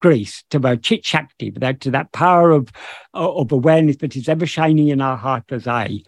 grace, 0.00 0.44
to 0.50 0.58
the 0.58 0.76
chit 0.76 1.04
shakti, 1.04 1.50
to 1.52 1.60
that, 1.60 1.80
to 1.82 1.90
that 1.92 2.12
power 2.12 2.50
of, 2.50 2.68
uh, 3.14 3.32
of 3.32 3.52
awareness 3.52 3.98
that 3.98 4.16
is 4.16 4.28
ever 4.28 4.46
shining 4.46 4.88
in 4.88 5.00
our 5.00 5.16
heart 5.16 5.44
as 5.50 5.66
I. 5.66 6.00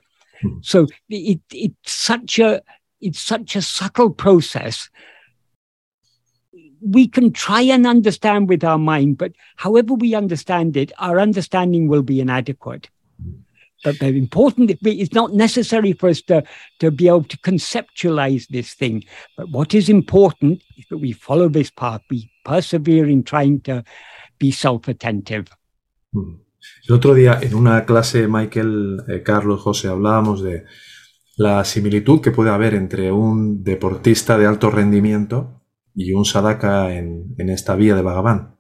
Hmm. 0.43 0.59
So 0.63 0.87
it, 1.09 1.41
it's 1.53 1.93
such 1.93 2.39
a 2.39 2.63
it's 3.01 3.21
such 3.21 3.57
a 3.57 3.63
subtle 3.63 4.11
process. 4.11 4.89
We 6.81 7.09
can 7.09 7.33
try 7.33 7.63
and 7.63 7.87
understand 7.87 8.49
with 8.49 8.63
our 8.65 8.79
mind, 8.79 9.19
but 9.19 9.33
however 9.57 9.95
we 9.95 10.15
understand 10.15 10.77
it, 10.77 10.93
our 10.99 11.19
understanding 11.19 11.89
will 11.89 12.03
be 12.03 12.21
inadequate. 12.21 12.89
But 13.85 14.01
the 14.01 14.07
important 14.07 14.77
it's 14.83 15.13
not 15.13 15.35
necessary 15.35 15.93
for 15.93 16.09
us 16.09 16.21
to, 16.23 16.43
to 16.81 16.91
be 16.91 17.07
able 17.07 17.25
to 17.25 17.39
conceptualize 17.39 18.49
this 18.49 18.75
thing. 18.75 19.05
But 19.37 19.51
what 19.51 19.73
is 19.73 19.89
important 19.89 20.63
is 20.77 20.85
that 20.91 20.99
we 20.99 21.13
follow 21.13 21.49
this 21.49 21.71
path, 21.71 22.03
we 22.11 22.31
persevere 22.45 23.09
in 23.09 23.23
trying 23.23 23.61
to 23.63 23.85
be 24.39 24.51
self-attentive. 24.51 25.47
Mm. 26.15 26.41
El 26.89 26.97
otro 26.97 27.15
día 27.15 27.39
en 27.41 27.55
una 27.55 27.85
clase, 27.85 28.27
Michael, 28.29 29.05
eh, 29.09 29.23
Carlos, 29.23 29.61
José, 29.61 29.89
hablábamos 29.89 30.43
de 30.43 30.65
la 31.39 31.65
similitud 31.65 32.21
que 32.21 32.33
puede 32.33 32.51
haber 32.51 32.75
entre 32.75 33.13
un 33.13 33.63
deportista 33.63 34.37
de 34.37 34.47
alto 34.47 34.71
rendimiento 34.71 35.63
y 35.95 36.13
un 36.13 36.25
sadaka 36.25 36.93
en, 36.93 37.35
en 37.39 37.49
esta 37.49 37.77
vía 37.77 37.95
de 37.95 38.03
Bhagavan. 38.03 38.57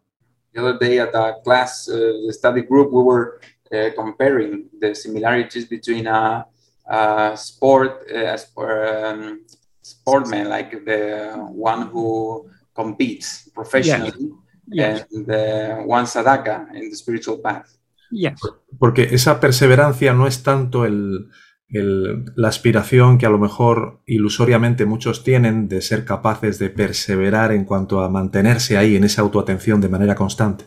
The 0.54 0.60
other 0.60 0.78
day 0.78 0.98
at 0.98 1.10
the 1.10 1.34
class 1.44 1.88
uh, 1.88 2.32
study 2.32 2.62
group, 2.62 2.90
we 2.92 3.02
were 3.02 3.40
uh, 3.70 3.94
comparing 3.94 4.70
the 4.80 4.94
similarities 4.94 5.68
between 5.68 6.06
a, 6.06 6.46
a 6.88 7.36
sport, 7.36 8.06
uh, 8.14 8.34
a 8.34 8.38
sport 8.38 8.70
um, 9.12 9.40
sportman 9.82 10.48
like 10.48 10.84
the 10.84 11.32
one 11.54 11.88
who 11.92 12.48
competes 12.74 13.50
professionally 13.54 14.32
Yes. 14.70 15.06
and 15.10 15.26
the 15.26 15.82
one 15.86 16.04
sadaka 16.04 16.68
in 16.74 16.90
the 16.90 16.96
spiritual 16.96 17.40
path. 17.40 17.66
Yes. 18.10 18.38
Porque 18.78 19.08
esa 19.12 19.40
perseverancia 19.40 20.12
no 20.12 20.26
es 20.26 20.42
tanto 20.42 20.84
el, 20.84 21.30
el- 21.70 22.24
la 22.37 22.48
aspiración 22.48 23.18
que 23.18 23.26
a 23.26 23.31
lo 23.31 23.38
mejor 23.38 24.00
ilusoriamente 24.07 24.87
muchos 24.87 25.22
tienen 25.24 25.68
de 25.68 25.83
ser 25.83 26.04
capaces 26.04 26.59
de 26.59 26.70
perseverar 26.70 27.52
en 27.52 27.64
cuanto 27.64 28.00
a 28.00 28.09
mantenerse 28.09 28.76
ahí 28.78 28.96
en 28.96 29.04
esa 29.04 29.22
autoatención 29.22 29.81
de 29.81 29.88
manera 29.88 30.14
constante. 30.14 30.64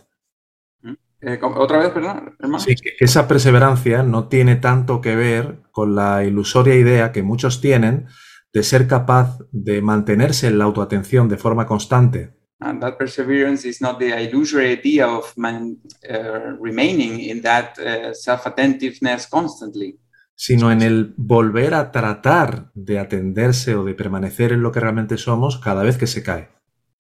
Eh, 1.24 1.38
¿cómo- 1.40 1.58
¿Otra 1.60 1.78
vez, 1.80 1.90
perdón, 1.90 2.36
hermano? 2.40 2.60
Sí, 2.60 2.76
que 2.76 2.92
esa 3.00 3.28
perseverancia 3.28 4.02
no 4.04 4.28
tiene 4.28 4.56
tanto 4.56 5.02
que 5.02 5.16
ver 5.16 5.60
con 5.72 5.96
la 5.96 6.24
ilusoria 6.24 6.76
idea 6.76 7.12
que 7.12 7.22
muchos 7.22 7.62
tienen 7.62 8.08
de 8.54 8.64
ser 8.64 8.88
capaz 8.88 9.38
de 9.52 9.82
mantenerse 9.82 10.48
en 10.48 10.58
la 10.58 10.66
autoatención 10.66 11.30
de 11.30 11.38
forma 11.38 11.66
constante, 11.66 12.34
And 12.64 12.80
that 12.80 12.98
perseverance 12.98 13.68
is 13.68 13.82
not 13.82 13.98
the 13.98 14.10
illusory 14.24 14.74
idea 14.74 15.08
of 15.08 15.36
man, 15.36 15.78
uh, 16.08 16.62
remaining 16.62 17.20
in 17.20 17.42
that 17.42 17.76
uh, 17.80 18.14
self-attentiveness 18.14 19.26
constantly, 19.28 19.98
sino 20.36 20.72
en 20.72 20.82
el 20.82 21.14
volver 21.18 21.74
a 21.74 21.92
tratar 21.92 22.72
de 22.74 23.00
atenderse 23.00 23.76
o 23.76 23.84
de 23.84 23.94
permanecer 23.94 24.52
en 24.54 24.62
lo 24.64 24.72
que 24.72 24.80
realmente 24.80 25.18
somos 25.18 25.58
cada 25.60 25.84
vez 25.84 25.98
que 25.98 26.08
se 26.08 26.24
cae. 26.24 26.50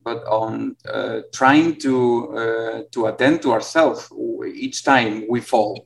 but 0.04 0.24
on 0.28 0.76
uh, 0.92 1.22
trying 1.32 1.78
to 1.78 2.34
uh, 2.36 2.82
to 2.92 3.06
attend 3.06 3.40
to 3.40 3.52
ourselves 3.52 4.10
each 4.56 4.84
time 4.84 5.26
we 5.30 5.40
fall, 5.40 5.86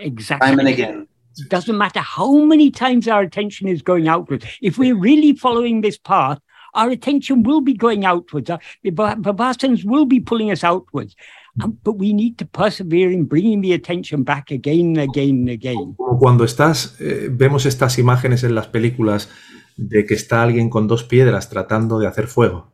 Exactly. 0.00 0.46
time 0.50 0.58
and 0.60 0.68
again. 0.68 1.08
It 1.38 1.48
doesn't 1.50 1.76
matter 1.78 2.00
how 2.00 2.44
many 2.44 2.70
times 2.70 3.08
our 3.08 3.22
attention 3.22 3.66
is 3.68 3.80
going 3.82 4.08
outwards. 4.08 4.44
If 4.60 4.76
we're 4.78 4.94
really 4.98 5.32
following 5.34 5.80
this 5.82 5.96
path, 5.98 6.38
our 6.74 6.90
attention 6.90 7.42
will 7.44 7.62
be 7.62 7.72
going 7.74 8.04
outwards. 8.04 8.50
Uh, 8.50 8.58
The 8.84 8.90
va- 8.90 9.16
Vipassanas 9.18 9.84
will 9.84 10.04
be 10.06 10.20
pulling 10.20 10.50
us 10.50 10.62
outwards. 10.62 11.14
Um, 11.62 11.78
but 11.82 11.96
we 11.96 12.12
need 12.12 12.36
to 12.38 12.46
persevere 12.46 13.10
in 13.10 13.24
bringing 13.24 13.62
the 13.62 13.72
attention 13.72 14.24
back 14.24 14.50
again 14.50 14.96
and 14.96 14.98
again 14.98 15.40
and 15.40 15.50
again. 15.50 15.94
Como 15.96 16.18
cuando 16.18 16.44
estás, 16.44 16.96
eh, 17.00 17.28
vemos 17.30 17.66
estas 17.66 17.98
imágenes 17.98 18.44
en 18.44 18.54
las 18.54 18.68
películas 18.68 19.28
de 19.76 20.04
que 20.04 20.14
está 20.14 20.42
alguien 20.42 20.68
con 20.68 20.86
dos 20.86 21.04
piedras 21.04 21.48
tratando 21.48 21.98
de 21.98 22.06
hacer 22.06 22.26
fuego. 22.26 22.72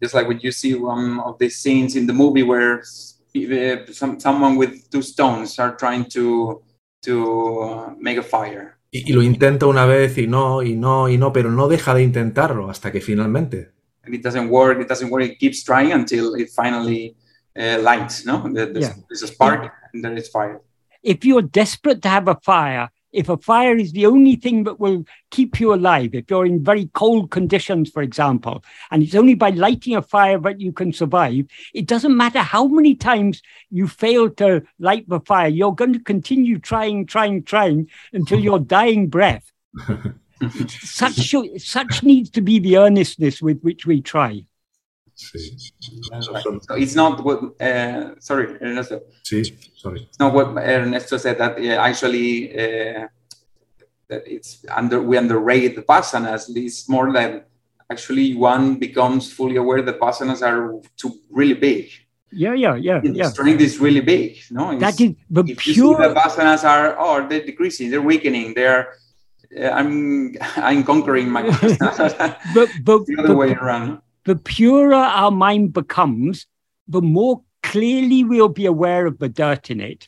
Just 0.00 0.14
like 0.14 0.28
when 0.28 0.38
you 0.40 0.52
see 0.52 0.74
one 0.74 1.20
of 1.20 1.38
these 1.38 1.58
scenes 1.58 1.96
in 1.96 2.06
the 2.06 2.12
movie 2.12 2.42
where 2.42 2.80
uh, 2.80 3.92
some, 3.92 4.18
someone 4.20 4.56
with 4.56 4.88
two 4.90 5.02
stones 5.02 5.58
are 5.58 5.76
trying 5.76 6.04
to 6.10 6.62
to 7.02 7.96
make 7.98 8.18
a 8.18 8.22
fire. 8.22 8.78
Y, 8.90 9.10
y 9.10 9.12
lo 9.12 9.22
intenta 9.22 9.66
una 9.66 9.86
vez 9.86 10.16
y 10.18 10.26
no, 10.26 10.62
y 10.62 10.74
no, 10.74 11.08
y 11.08 11.18
no, 11.18 11.32
pero 11.32 11.50
no 11.50 11.68
deja 11.68 11.94
de 11.94 12.02
intentarlo 12.02 12.70
hasta 12.70 12.90
que 12.90 13.00
finalmente. 13.00 13.72
and 14.08 14.14
it 14.14 14.22
doesn't 14.22 14.48
work. 14.48 14.80
It 14.80 14.88
doesn't 14.88 15.10
work. 15.10 15.22
It 15.22 15.38
keeps 15.38 15.62
trying 15.62 15.92
until 15.92 16.34
it 16.34 16.48
finally 16.50 17.14
uh, 17.58 17.78
lights. 17.80 18.24
No, 18.24 18.48
there's, 18.52 18.76
Yeah. 18.76 18.94
there's 19.08 19.22
a 19.22 19.28
spark 19.28 19.72
and 19.92 20.04
there 20.04 20.16
is 20.16 20.28
fire. 20.28 20.60
If 21.02 21.24
you're 21.24 21.42
desperate 21.42 22.02
to 22.02 22.08
have 22.08 22.28
a 22.28 22.36
fire, 22.42 22.90
if 23.12 23.28
a 23.28 23.36
fire 23.38 23.76
is 23.76 23.92
the 23.92 24.06
only 24.06 24.36
thing 24.36 24.64
that 24.64 24.78
will 24.78 25.04
keep 25.30 25.60
you 25.60 25.72
alive, 25.72 26.14
if 26.14 26.28
you're 26.28 26.44
in 26.44 26.62
very 26.62 26.90
cold 26.92 27.30
conditions, 27.30 27.90
for 27.90 28.02
example, 28.02 28.62
and 28.90 29.02
it's 29.02 29.14
only 29.14 29.34
by 29.34 29.50
lighting 29.50 29.96
a 29.96 30.02
fire 30.02 30.38
that 30.38 30.60
you 30.60 30.72
can 30.72 30.92
survive, 30.92 31.46
it 31.72 31.86
doesn't 31.86 32.16
matter 32.16 32.40
how 32.40 32.66
many 32.66 32.94
times 32.94 33.40
you 33.70 33.88
fail 33.88 34.28
to 34.30 34.62
light 34.78 35.08
the 35.08 35.20
fire, 35.20 35.48
you're 35.48 35.74
going 35.74 35.94
to 35.94 36.00
continue 36.00 36.58
trying, 36.58 37.06
trying, 37.06 37.42
trying 37.44 37.88
until 38.12 38.40
your 38.40 38.58
dying 38.76 39.08
breath. 39.08 39.50
such, 40.68 41.34
such 41.58 42.02
needs 42.02 42.30
to 42.30 42.40
be 42.40 42.58
the 42.58 42.76
earnestness 42.76 43.40
with 43.40 43.60
which 43.62 43.86
we 43.86 44.00
try. 44.02 44.44
Sí, 45.18 45.72
That's 46.10 46.28
right. 46.30 46.44
So 46.62 46.74
it's 46.76 46.94
not 46.94 47.24
what. 47.24 47.38
Uh, 47.60 48.14
sorry, 48.20 48.46
Ernesto. 48.62 49.00
sí, 49.24 49.42
sorry. 49.76 50.02
It's 50.08 50.18
not 50.20 50.32
what 50.32 50.48
Ernesto 50.56 51.16
said 51.18 51.38
that 51.38 51.58
actually 51.58 52.52
uh, 52.54 53.08
that 54.08 54.22
it's 54.26 54.64
under 54.74 55.02
we 55.02 55.16
underrate 55.18 55.74
the 55.74 55.82
vasanas. 55.82 56.42
It's 56.54 56.88
more 56.88 57.12
that 57.12 57.48
actually 57.90 58.34
one 58.36 58.78
becomes 58.78 59.32
fully 59.32 59.56
aware 59.56 59.82
that 59.82 59.98
vasanas 59.98 60.40
are 60.46 60.80
too 60.96 61.12
really 61.30 61.54
big. 61.54 61.90
Yeah, 62.30 62.54
yeah, 62.54 62.76
yeah, 62.76 63.00
The 63.00 63.10
yeah. 63.10 63.28
strength 63.30 63.60
is 63.62 63.78
really 63.80 64.02
big. 64.02 64.38
No, 64.52 64.70
It's- 64.72 64.80
That 64.96 65.00
is 65.00 65.14
the 65.30 65.42
if 65.48 65.66
you 65.66 65.72
see 65.74 65.80
the 65.80 65.96
pure. 65.96 66.14
vasanas 66.14 66.62
are 66.62 66.94
oh 66.98 67.26
they're 67.26 67.44
decreasing 67.44 67.90
they're 67.90 68.02
weakening 68.12 68.54
they're 68.54 68.92
uh, 69.58 69.70
i'm 69.78 70.34
i'm 70.68 70.84
conquering 70.84 71.28
my 71.30 71.42
vasanas 71.48 72.14
But, 72.54 72.68
but, 72.84 72.98
the 73.06 73.16
other 73.18 73.28
but 73.28 73.36
way 73.42 73.52
around 73.54 73.98
the 74.28 74.36
purer 74.36 74.94
our 74.94 75.30
mind 75.30 75.72
becomes, 75.72 76.46
the 76.86 77.00
more 77.00 77.42
clearly 77.62 78.24
we'll 78.24 78.50
be 78.50 78.66
aware 78.66 79.06
of 79.06 79.18
the 79.18 79.28
dirt 79.30 79.70
in 79.70 79.80
it. 79.80 80.06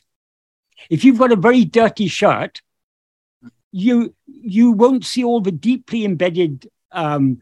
If 0.91 1.03
you've 1.03 1.17
got 1.17 1.31
a 1.31 1.35
very 1.47 1.65
dirty 1.65 2.07
shirt, 2.07 2.61
you 3.71 4.13
you 4.27 4.71
won't 4.73 5.05
see 5.05 5.23
all 5.23 5.41
the 5.41 5.51
deeply 5.51 6.05
embedded 6.05 6.69
um, 6.91 7.39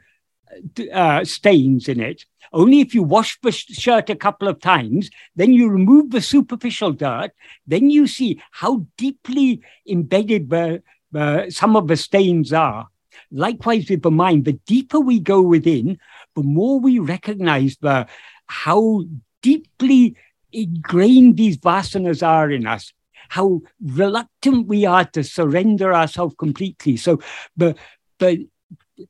uh, 0.93 1.25
stains 1.25 1.89
in 1.89 1.99
it. 1.99 2.23
Only 2.53 2.79
if 2.79 2.95
you 2.95 3.03
wash 3.03 3.37
the 3.41 3.51
sh- 3.51 3.65
shirt 3.71 4.09
a 4.09 4.15
couple 4.15 4.47
of 4.47 4.61
times, 4.61 5.09
then 5.35 5.51
you 5.51 5.67
remove 5.69 6.11
the 6.11 6.21
superficial 6.21 6.93
dirt, 6.93 7.31
then 7.67 7.89
you 7.89 8.07
see 8.07 8.41
how 8.51 8.85
deeply 8.97 9.61
embedded 9.85 10.49
the, 10.49 10.81
the, 11.11 11.49
some 11.49 11.75
of 11.75 11.87
the 11.89 11.97
stains 11.97 12.53
are. 12.53 12.87
Likewise 13.31 13.89
with 13.89 14.01
the 14.01 14.11
mind, 14.11 14.45
the 14.45 14.59
deeper 14.65 14.99
we 14.99 15.19
go 15.19 15.41
within, 15.41 15.99
the 16.35 16.43
more 16.43 16.79
we 16.79 16.99
recognize 16.99 17.77
the 17.81 18.07
how 18.47 19.03
deeply 19.41 20.15
ingrained 20.51 21.37
these 21.37 21.57
vasanas 21.57 22.25
are 22.25 22.49
in 22.51 22.65
us. 22.65 22.91
how 23.29 23.61
reluctant 23.81 24.67
we 24.67 24.85
are 24.85 25.05
to 25.05 25.23
surrender 25.23 25.93
ourselves 25.93 26.35
completely. 26.37 26.97
So, 26.97 27.21
but 27.55 27.77
but 28.17 28.37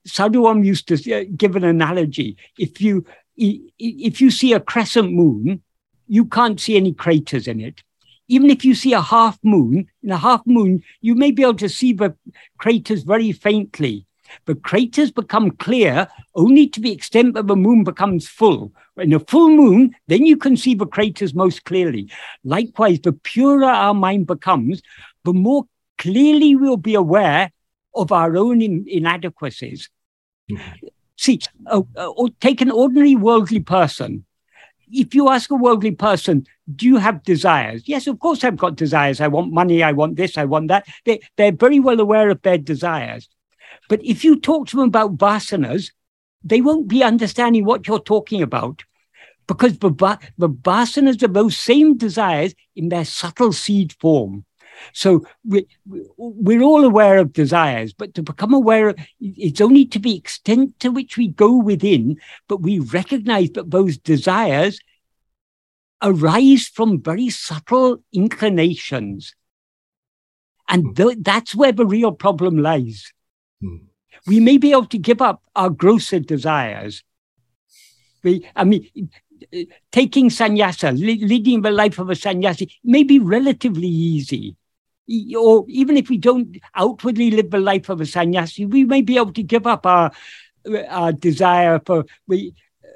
Sadhu 0.05 0.45
Om 0.45 0.63
used 0.63 0.87
to 0.89 1.13
uh, 1.13 1.25
give 1.35 1.55
an 1.55 1.63
analogy. 1.63 2.37
If 2.57 2.79
you 2.79 3.05
if 3.35 4.19
you 4.19 4.29
see 4.29 4.53
a 4.53 4.59
crescent 4.59 5.13
moon, 5.13 5.63
you 6.07 6.25
can't 6.25 6.59
see 6.59 6.75
any 6.75 6.93
craters 6.93 7.47
in 7.47 7.61
it. 7.61 7.81
Even 8.27 8.49
if 8.49 8.63
you 8.65 8.75
see 8.75 8.93
a 8.93 9.01
half 9.01 9.39
moon, 9.43 9.87
in 10.03 10.11
a 10.11 10.17
half 10.17 10.41
moon, 10.45 10.83
you 11.01 11.15
may 11.15 11.31
be 11.31 11.41
able 11.41 11.55
to 11.55 11.69
see 11.69 11.93
the 11.93 12.15
craters 12.59 13.03
very 13.03 13.31
faintly. 13.31 14.05
But 14.45 14.63
craters 14.63 15.11
become 15.11 15.51
clear 15.51 16.07
only 16.35 16.67
to 16.67 16.79
the 16.79 16.91
extent 16.91 17.33
that 17.33 17.47
the 17.47 17.55
moon 17.55 17.83
becomes 17.83 18.27
full. 18.27 18.73
In 18.97 19.13
a 19.13 19.19
full 19.19 19.49
moon, 19.49 19.95
then 20.07 20.25
you 20.25 20.37
can 20.37 20.57
see 20.57 20.75
the 20.75 20.85
craters 20.85 21.33
most 21.33 21.65
clearly. 21.65 22.11
Likewise, 22.43 22.99
the 23.01 23.13
purer 23.13 23.65
our 23.65 23.93
mind 23.93 24.27
becomes, 24.27 24.81
the 25.23 25.33
more 25.33 25.65
clearly 25.97 26.55
we'll 26.55 26.77
be 26.77 26.95
aware 26.95 27.51
of 27.95 28.11
our 28.11 28.35
own 28.37 28.61
in, 28.61 28.85
inadequacies. 28.87 29.89
Mm-hmm. 30.51 30.87
See, 31.17 31.39
uh, 31.67 31.81
uh, 31.97 32.27
take 32.39 32.61
an 32.61 32.71
ordinary 32.71 33.15
worldly 33.15 33.59
person. 33.59 34.25
If 34.91 35.13
you 35.13 35.29
ask 35.29 35.51
a 35.51 35.55
worldly 35.55 35.91
person, 35.91 36.47
do 36.73 36.87
you 36.87 36.97
have 36.97 37.23
desires? 37.23 37.83
Yes, 37.87 38.07
of 38.07 38.19
course 38.19 38.43
I've 38.43 38.57
got 38.57 38.75
desires. 38.75 39.21
I 39.21 39.27
want 39.27 39.51
money. 39.51 39.83
I 39.83 39.91
want 39.91 40.15
this. 40.15 40.37
I 40.37 40.45
want 40.45 40.69
that. 40.69 40.87
They, 41.05 41.19
they're 41.35 41.51
very 41.51 41.79
well 41.79 41.99
aware 41.99 42.29
of 42.29 42.41
their 42.41 42.57
desires. 42.57 43.27
But 43.89 44.03
if 44.05 44.23
you 44.23 44.39
talk 44.39 44.67
to 44.67 44.77
them 44.77 44.87
about 44.87 45.17
vasanas, 45.17 45.91
they 46.41 46.61
won't 46.61 46.87
be 46.87 47.03
understanding 47.03 47.65
what 47.65 47.87
you're 47.87 47.99
talking 47.99 48.41
about 48.41 48.85
because 49.47 49.73
vasanas 49.73 51.23
are 51.23 51.27
those 51.27 51.57
same 51.57 51.97
desires 51.97 52.53
in 52.75 52.89
their 52.89 53.03
subtle 53.03 53.51
seed 53.51 53.91
form. 53.99 54.45
So 54.93 55.25
we, 55.43 55.67
we're 56.15 56.61
all 56.61 56.85
aware 56.85 57.17
of 57.17 57.33
desires, 57.33 57.91
but 57.91 58.13
to 58.13 58.23
become 58.23 58.53
aware, 58.53 58.89
of, 58.89 58.99
it's 59.19 59.59
only 59.59 59.85
to 59.87 59.99
the 59.99 60.15
extent 60.15 60.79
to 60.79 60.89
which 60.89 61.17
we 61.17 61.27
go 61.27 61.57
within, 61.57 62.17
but 62.47 62.61
we 62.61 62.79
recognize 62.79 63.49
that 63.51 63.71
those 63.71 63.97
desires 63.97 64.79
arise 66.01 66.67
from 66.67 67.01
very 67.01 67.29
subtle 67.29 67.97
inclinations. 68.13 69.35
And 70.69 70.85
hmm. 70.85 70.93
th- 70.93 71.17
that's 71.21 71.55
where 71.55 71.73
the 71.73 71.85
real 71.85 72.11
problem 72.11 72.59
lies. 72.59 73.11
Hmm. 73.61 73.77
We 74.27 74.39
may 74.39 74.57
be 74.57 74.71
able 74.71 74.87
to 74.87 74.97
give 74.97 75.21
up 75.21 75.41
our 75.55 75.69
grosser 75.69 76.19
desires. 76.19 77.03
We, 78.23 78.45
I 78.55 78.63
mean, 78.65 78.89
taking 79.91 80.29
sannyasa, 80.29 80.91
leading 80.91 81.61
the 81.61 81.71
life 81.71 81.99
of 81.99 82.09
a 82.09 82.15
sannyasi, 82.15 82.79
may 82.83 83.03
be 83.03 83.19
relatively 83.19 83.87
easy 83.87 84.55
or 85.35 85.65
even 85.67 85.97
if 85.97 86.09
we 86.09 86.17
don't 86.17 86.57
outwardly 86.75 87.31
live 87.31 87.49
the 87.49 87.59
life 87.59 87.89
of 87.89 88.01
a 88.01 88.05
sannyasi, 88.05 88.65
we 88.65 88.83
may 88.83 89.01
be 89.01 89.17
able 89.17 89.33
to 89.33 89.43
give 89.43 89.65
up 89.65 89.85
our, 89.85 90.11
our 90.87 91.11
desire 91.11 91.81
for 91.83 92.05
we 92.27 92.53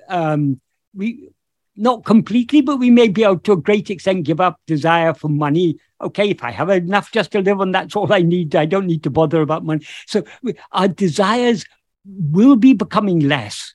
um, 0.10 0.60
we 0.94 1.30
not 1.76 2.06
completely, 2.06 2.62
but 2.62 2.78
we 2.78 2.90
may 2.90 3.08
be 3.08 3.24
able 3.24 3.40
to 3.40 3.54
a 3.54 3.58
great 3.58 3.90
extent 3.90 4.26
give 4.26 4.40
up 4.40 4.60
desire 4.68 5.14
for 5.14 5.30
money. 5.30 5.78
Okay, 6.02 6.30
if 6.30 6.44
I 6.44 6.52
have 6.52 6.70
enough 6.70 7.12
just 7.12 7.32
to 7.32 7.42
live 7.42 7.62
on, 7.62 7.72
that's 7.72 7.96
all 7.96 8.12
I 8.14 8.22
need. 8.22 8.56
I 8.56 8.66
don't 8.66 8.88
need 8.88 9.04
to 9.04 9.10
bother 9.10 9.42
about 9.42 9.66
money. 9.66 9.86
So 10.06 10.24
our 10.72 10.88
desires 10.88 11.66
will 12.06 12.56
be 12.56 12.74
becoming 12.74 13.22
less, 13.22 13.74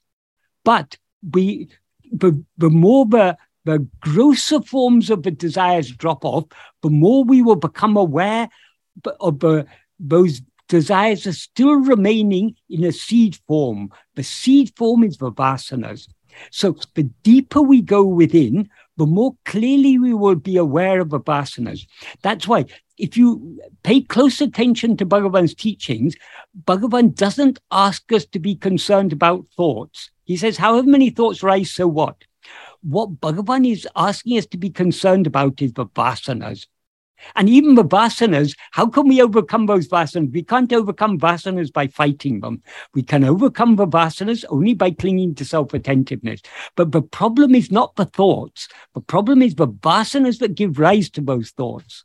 but 0.65 0.97
we 1.33 1.69
the, 2.13 2.43
the 2.57 2.71
more 2.71 3.07
the 3.07 3.37
the 3.65 3.87
grosser 4.01 4.63
forms 4.63 5.11
of 5.11 5.25
the 5.25 5.31
desires 5.31 5.91
drop 5.91 6.25
off, 6.25 6.45
the 6.83 6.89
more 6.89 7.23
we 7.25 7.43
will 7.43 7.57
become 7.57 7.99
aware 7.99 8.49
of 9.21 9.41
the, 9.41 9.67
those 10.01 10.41
desires 10.69 11.27
are 11.27 11.35
still 11.35 11.75
remaining 11.75 12.55
in 12.71 12.85
a 12.85 12.93
seed 12.93 13.39
form. 13.47 13.91
The 14.15 14.23
seed 14.23 14.73
form 14.75 15.05
is 15.05 15.19
the 15.19 15.31
vasanas. 15.31 16.09
So 16.51 16.77
the 16.95 17.05
deeper 17.23 17.63
we 17.63 17.83
go 17.83 18.05
within, 18.05 18.69
the 18.97 19.07
more 19.07 19.37
clearly 19.45 19.99
we 19.99 20.15
will 20.15 20.35
be 20.35 20.57
aware 20.57 21.01
of 21.01 21.11
the 21.11 21.21
vasanas. 21.21 21.87
That's 22.23 22.49
why 22.49 22.67
if 22.97 23.17
you 23.17 23.61
pay 23.85 24.01
close 24.01 24.41
attention 24.41 24.97
to 24.97 25.07
Bhagavan's 25.07 25.55
teachings, 25.55 26.17
Bhagavan 26.65 27.15
doesn't 27.15 27.61
ask 27.71 28.11
us 28.13 28.27
to 28.27 28.39
be 28.41 28.57
concerned 28.57 29.13
about 29.13 29.47
thoughts. 29.57 30.11
He 30.25 30.37
says, 30.37 30.57
however 30.57 30.89
many 30.89 31.11
thoughts 31.11 31.43
rise, 31.43 31.71
so 31.71 31.87
what? 31.87 32.17
what 32.83 33.21
Bhagavan 33.21 33.71
is 33.71 33.89
asking 33.97 34.39
us 34.39 34.47
to 34.47 34.59
be 34.59 34.71
concerned 34.71 35.27
about 35.27 35.61
is 35.61 35.73
the 35.73 35.87
vasanas. 35.87 36.67
And 37.35 37.49
even 37.49 37.75
the 37.75 37.85
vasanas, 37.85 38.55
how 38.73 38.89
can 38.89 39.09
we 39.09 39.23
overcome 39.23 39.67
those 39.67 39.89
vasanas? 39.89 40.33
We 40.33 40.43
can't 40.43 40.73
overcome 40.73 41.19
vasanas 41.19 41.73
by 41.73 41.89
fighting 41.89 42.41
them. 42.41 42.63
We 42.95 43.03
can 43.03 43.25
overcome 43.25 43.77
the 43.77 43.87
vasanas 43.87 44.45
only 44.49 44.75
by 44.75 44.91
clinging 44.91 45.35
to 45.37 45.45
self 45.45 45.75
attentiveness. 45.75 46.43
But 46.77 46.93
the 46.93 47.03
problem 47.03 47.55
is 47.55 47.71
not 47.71 47.97
the 47.97 48.07
thoughts, 48.07 48.69
the 48.95 49.01
problem 49.01 49.43
is 49.43 49.55
the 49.55 49.69
vasanas 49.69 50.39
that 50.39 50.55
give 50.55 50.79
rise 50.79 51.11
to 51.11 51.21
those 51.21 51.51
thoughts. 51.51 52.05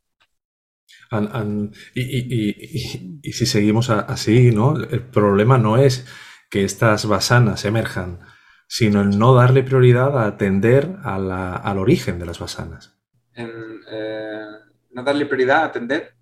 And, 1.12 1.30
and, 1.34 1.76
y, 1.95 2.02
y, 2.02 2.19
y, 2.30 3.19
y, 3.23 3.32
si 3.34 3.45
seguimos 3.45 3.89
así, 3.89 4.52
¿no? 4.52 4.76
El 4.76 5.02
problema 5.02 5.60
no 5.60 5.78
es 5.78 6.06
que 6.49 6.63
estas 6.63 7.06
vasanas 7.06 7.65
emerjan 7.65 8.19
sino 8.67 9.02
el 9.02 9.19
no 9.19 9.36
darle 9.36 9.62
prioridad 9.62 10.17
a 10.17 10.26
atender 10.26 10.97
a 11.04 11.19
la, 11.19 11.56
al 11.56 11.78
origen 11.78 12.17
de 12.17 12.26
las 12.26 12.39
vasanas. 12.39 12.97
En, 13.36 13.52
eh, 13.91 14.47
no 14.93 15.03
darle 15.03 15.25
prioridad 15.25 15.63
a 15.63 15.65
atender. 15.65 16.13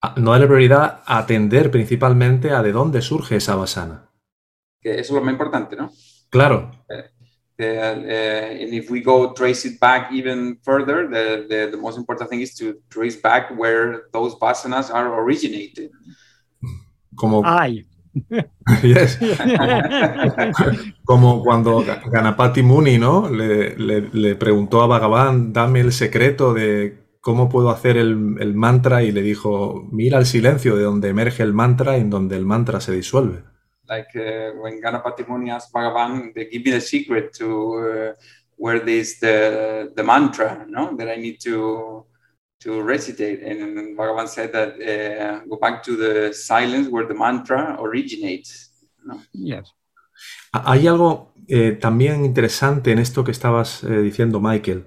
A, 0.00 0.14
no 0.18 0.32
darle 0.32 0.46
prioridad 0.46 1.02
a 1.04 1.18
atender 1.18 1.70
principalmente 1.70 2.50
a 2.50 2.62
de 2.62 2.72
dónde 2.72 3.02
surge 3.02 3.36
esa 3.36 3.54
basana. 3.54 4.10
Que 4.80 4.92
eso 4.92 5.00
es 5.00 5.10
lo 5.10 5.22
más 5.22 5.32
importante, 5.32 5.76
¿no? 5.76 5.90
Claro. 6.30 6.70
Eh, 7.56 7.78
uh, 7.78 8.64
and 8.64 8.74
if 8.74 8.90
we 8.90 9.00
go 9.00 9.32
trace 9.32 9.64
it 9.64 9.78
back 9.78 10.10
even 10.12 10.58
further, 10.62 11.08
the, 11.08 11.46
the, 11.48 11.70
the 11.70 11.76
most 11.76 11.96
important 11.96 12.28
thing 12.28 12.40
is 12.40 12.54
to 12.54 12.74
trace 12.90 13.16
back 13.16 13.50
where 13.56 14.08
those 14.12 14.34
basanas 14.38 14.90
are 14.90 15.08
originated. 15.08 15.90
Como, 17.14 17.42
Ay. 17.44 17.86
yes. 18.82 19.18
Como 21.04 21.42
cuando 21.42 21.84
Ganapati 22.10 22.62
Muni, 22.62 22.98
¿no? 22.98 23.28
Le, 23.28 23.76
le, 23.76 24.08
le, 24.12 24.34
preguntó 24.36 24.82
a 24.82 24.86
Bhagavan, 24.86 25.52
dame 25.52 25.80
el 25.80 25.92
secreto 25.92 26.54
de 26.54 27.03
cómo 27.24 27.48
puedo 27.48 27.70
hacer 27.70 27.96
el, 27.96 28.36
el, 28.38 28.54
mantra 28.54 29.02
y 29.02 29.10
le 29.10 29.22
dijo, 29.22 29.88
mira 29.90 30.18
el 30.18 30.26
silencio 30.26 30.76
de 30.76 30.82
donde 30.82 31.08
emerge 31.08 31.42
el 31.42 31.54
mantra 31.54 31.96
y 31.96 32.02
en 32.02 32.10
donde 32.10 32.36
el 32.36 32.44
mantra 32.44 32.82
se 32.82 32.92
disuelve. 32.92 33.42
Like 33.88 34.14
uh, 34.14 34.60
when 34.60 34.78
Ganapati 34.78 35.26
Muni 35.26 35.50
asked 35.50 35.72
Bhagavan, 35.72 36.34
they 36.34 36.50
give 36.50 36.62
me 36.64 36.70
the 36.70 36.82
secret 36.82 37.32
to 37.38 37.46
uh, 37.46 38.12
where 38.56 38.80
this 38.84 39.18
the, 39.20 39.90
the 39.96 40.02
mantra, 40.02 40.66
no? 40.68 40.94
That 40.96 41.08
I 41.08 41.16
need 41.16 41.38
to 41.44 42.06
to 42.60 42.82
recitate. 42.82 43.42
And 43.42 43.96
Bhagavan 43.96 44.28
said 44.28 44.52
that 44.52 44.74
uh, 44.76 45.46
go 45.48 45.56
back 45.56 45.82
to 45.84 45.96
the 45.96 46.34
silence 46.34 46.88
where 46.90 47.06
the 47.06 47.14
mantra 47.14 47.76
originates. 47.80 48.70
¿no? 49.02 49.22
Yes. 49.32 49.72
Hay 50.52 50.86
algo 50.86 51.32
eh, 51.48 51.72
también 51.72 52.24
interesante 52.24 52.92
en 52.92 52.98
esto 52.98 53.24
que 53.24 53.32
estabas 53.32 53.82
eh, 53.82 54.02
diciendo, 54.02 54.40
Michael, 54.40 54.84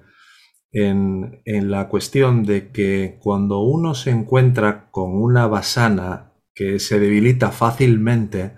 en, 0.72 1.42
en, 1.46 1.72
la 1.72 1.88
cuestión 1.88 2.44
de 2.44 2.72
que 2.72 3.18
cuando 3.22 3.60
uno 3.60 3.96
se 3.96 4.12
encuentra 4.12 4.90
con 4.92 5.16
una 5.16 5.48
basana 5.48 6.34
que 6.54 6.80
se 6.80 7.00
debilita 7.00 7.52
fácilmente. 7.52 8.54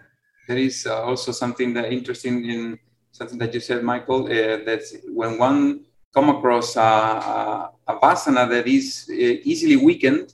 There 0.47 0.61
is 0.61 0.85
uh, 0.85 1.09
also 1.09 1.31
something 1.31 1.73
that 1.73 1.91
interesting 1.91 2.49
in 2.49 2.79
something 3.11 3.37
that 3.37 3.53
you 3.53 3.59
said, 3.59 3.83
Michael, 3.83 4.23
uh, 4.23 4.65
that 4.65 4.81
when 5.13 5.39
one 5.39 5.81
come 6.13 6.29
across 6.29 6.75
a, 6.75 6.81
a, 6.81 7.71
a 7.85 7.99
vasana 7.99 8.47
that 8.49 8.65
is 8.65 9.07
uh, 9.09 9.41
easily 9.43 9.75
weakened. 9.75 10.33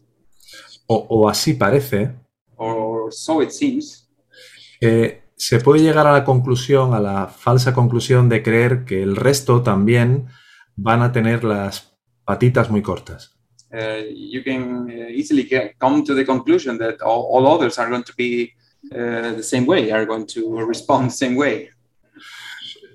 O, 0.87 1.05
o, 1.09 1.29
así 1.29 1.53
parece. 1.53 2.13
Or 2.55 3.11
so 3.11 3.41
it 3.41 3.51
seems. 3.51 4.07
Eh, 4.79 5.23
se 5.35 5.59
puede 5.59 5.81
llegar 5.81 6.07
a 6.07 6.13
la 6.13 6.23
conclusión, 6.23 6.93
a 6.93 6.99
la 6.99 7.27
falsa 7.27 7.73
conclusión 7.73 8.29
de 8.29 8.43
creer 8.43 8.85
que 8.85 9.01
el 9.01 9.15
resto 9.15 9.63
también 9.63 10.27
van 10.75 11.01
a 11.01 11.11
tener 11.11 11.43
las 11.43 11.93
patitas 12.25 12.69
muy 12.69 12.81
cortas. 12.81 13.31
Uh, 13.73 14.03
you 14.09 14.43
can 14.43 14.89
uh, 14.89 15.09
easily 15.09 15.43
get, 15.43 15.77
come 15.79 16.03
to 16.03 16.13
the 16.13 16.23
conclusion 16.23 16.77
that 16.77 17.01
all, 17.01 17.23
all 17.23 17.47
others 17.47 17.77
are 17.77 17.89
going 17.89 18.03
to 18.03 18.13
be 18.15 18.53
uh, 18.91 19.33
the 19.33 19.43
same 19.43 19.65
way, 19.65 19.91
are 19.91 20.05
going 20.05 20.25
to 20.25 20.59
respond 20.65 21.07
the 21.07 21.15
same 21.15 21.35
way. 21.35 21.69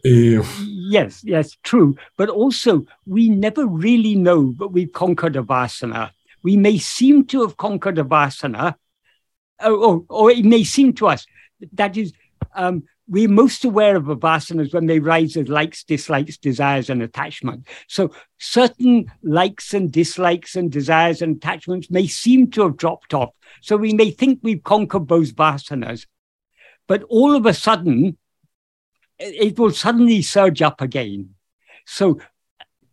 yes, 0.03 1.23
yes, 1.23 1.57
true. 1.63 1.97
But 2.17 2.31
also, 2.31 2.87
we 3.05 3.29
never 3.29 3.67
really 3.67 4.15
know 4.15 4.55
that 4.59 4.69
we've 4.69 4.93
conquered 4.93 5.37
a 5.37 5.43
vasana. 5.43 6.13
We 6.43 6.57
may 6.57 6.79
seem 6.79 7.27
to 7.27 7.43
have 7.43 7.59
conquered 7.59 7.99
a 7.99 8.05
vasana, 8.05 8.77
or, 9.63 9.73
or, 9.73 10.05
or 10.09 10.31
it 10.31 10.45
may 10.45 10.65
seem 10.65 10.95
to 10.95 11.09
us 11.09 11.27
that 11.73 11.97
is 11.97 12.13
um, 12.55 12.85
we're 13.11 13.29
most 13.29 13.65
aware 13.65 13.97
of 13.97 14.05
vasanas 14.05 14.73
when 14.73 14.87
they 14.87 15.01
rise 15.01 15.37
as 15.37 15.49
likes, 15.49 15.83
dislikes, 15.83 16.39
desires, 16.39 16.89
and 16.89 17.03
attachment. 17.03 17.67
So 17.89 18.15
certain 18.39 19.11
likes 19.23 19.75
and 19.75 19.91
dislikes 19.91 20.55
and 20.55 20.71
desires 20.71 21.21
and 21.21 21.37
attachments 21.37 21.91
may 21.91 22.07
seem 22.07 22.53
to 22.53 22.63
have 22.63 22.77
dropped 22.77 23.13
off. 23.13 23.31
So 23.63 23.77
we 23.77 23.93
may 23.93 24.13
think 24.13 24.39
we've 24.43 24.63
conquered 24.63 25.09
those 25.09 25.33
vasanas, 25.33 26.07
but 26.87 27.03
all 27.09 27.35
of 27.35 27.47
a 27.47 27.53
sudden, 27.53 28.17
it 29.19 29.59
will 29.59 29.73
suddenly 29.73 30.23
surge 30.23 30.63
up 30.63 30.81
again. 30.81 31.35
So, 31.87 32.21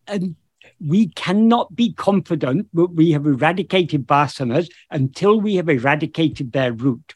and 0.07 0.35
we 0.79 1.09
cannot 1.09 1.75
be 1.75 1.93
confident 1.93 2.69
that 2.73 2.87
we 2.87 3.11
have 3.11 3.27
eradicated 3.27 4.07
vasanas 4.07 4.67
until 4.89 5.39
we 5.39 5.55
have 5.55 5.69
eradicated 5.69 6.53
their 6.53 6.73
root. 6.73 7.13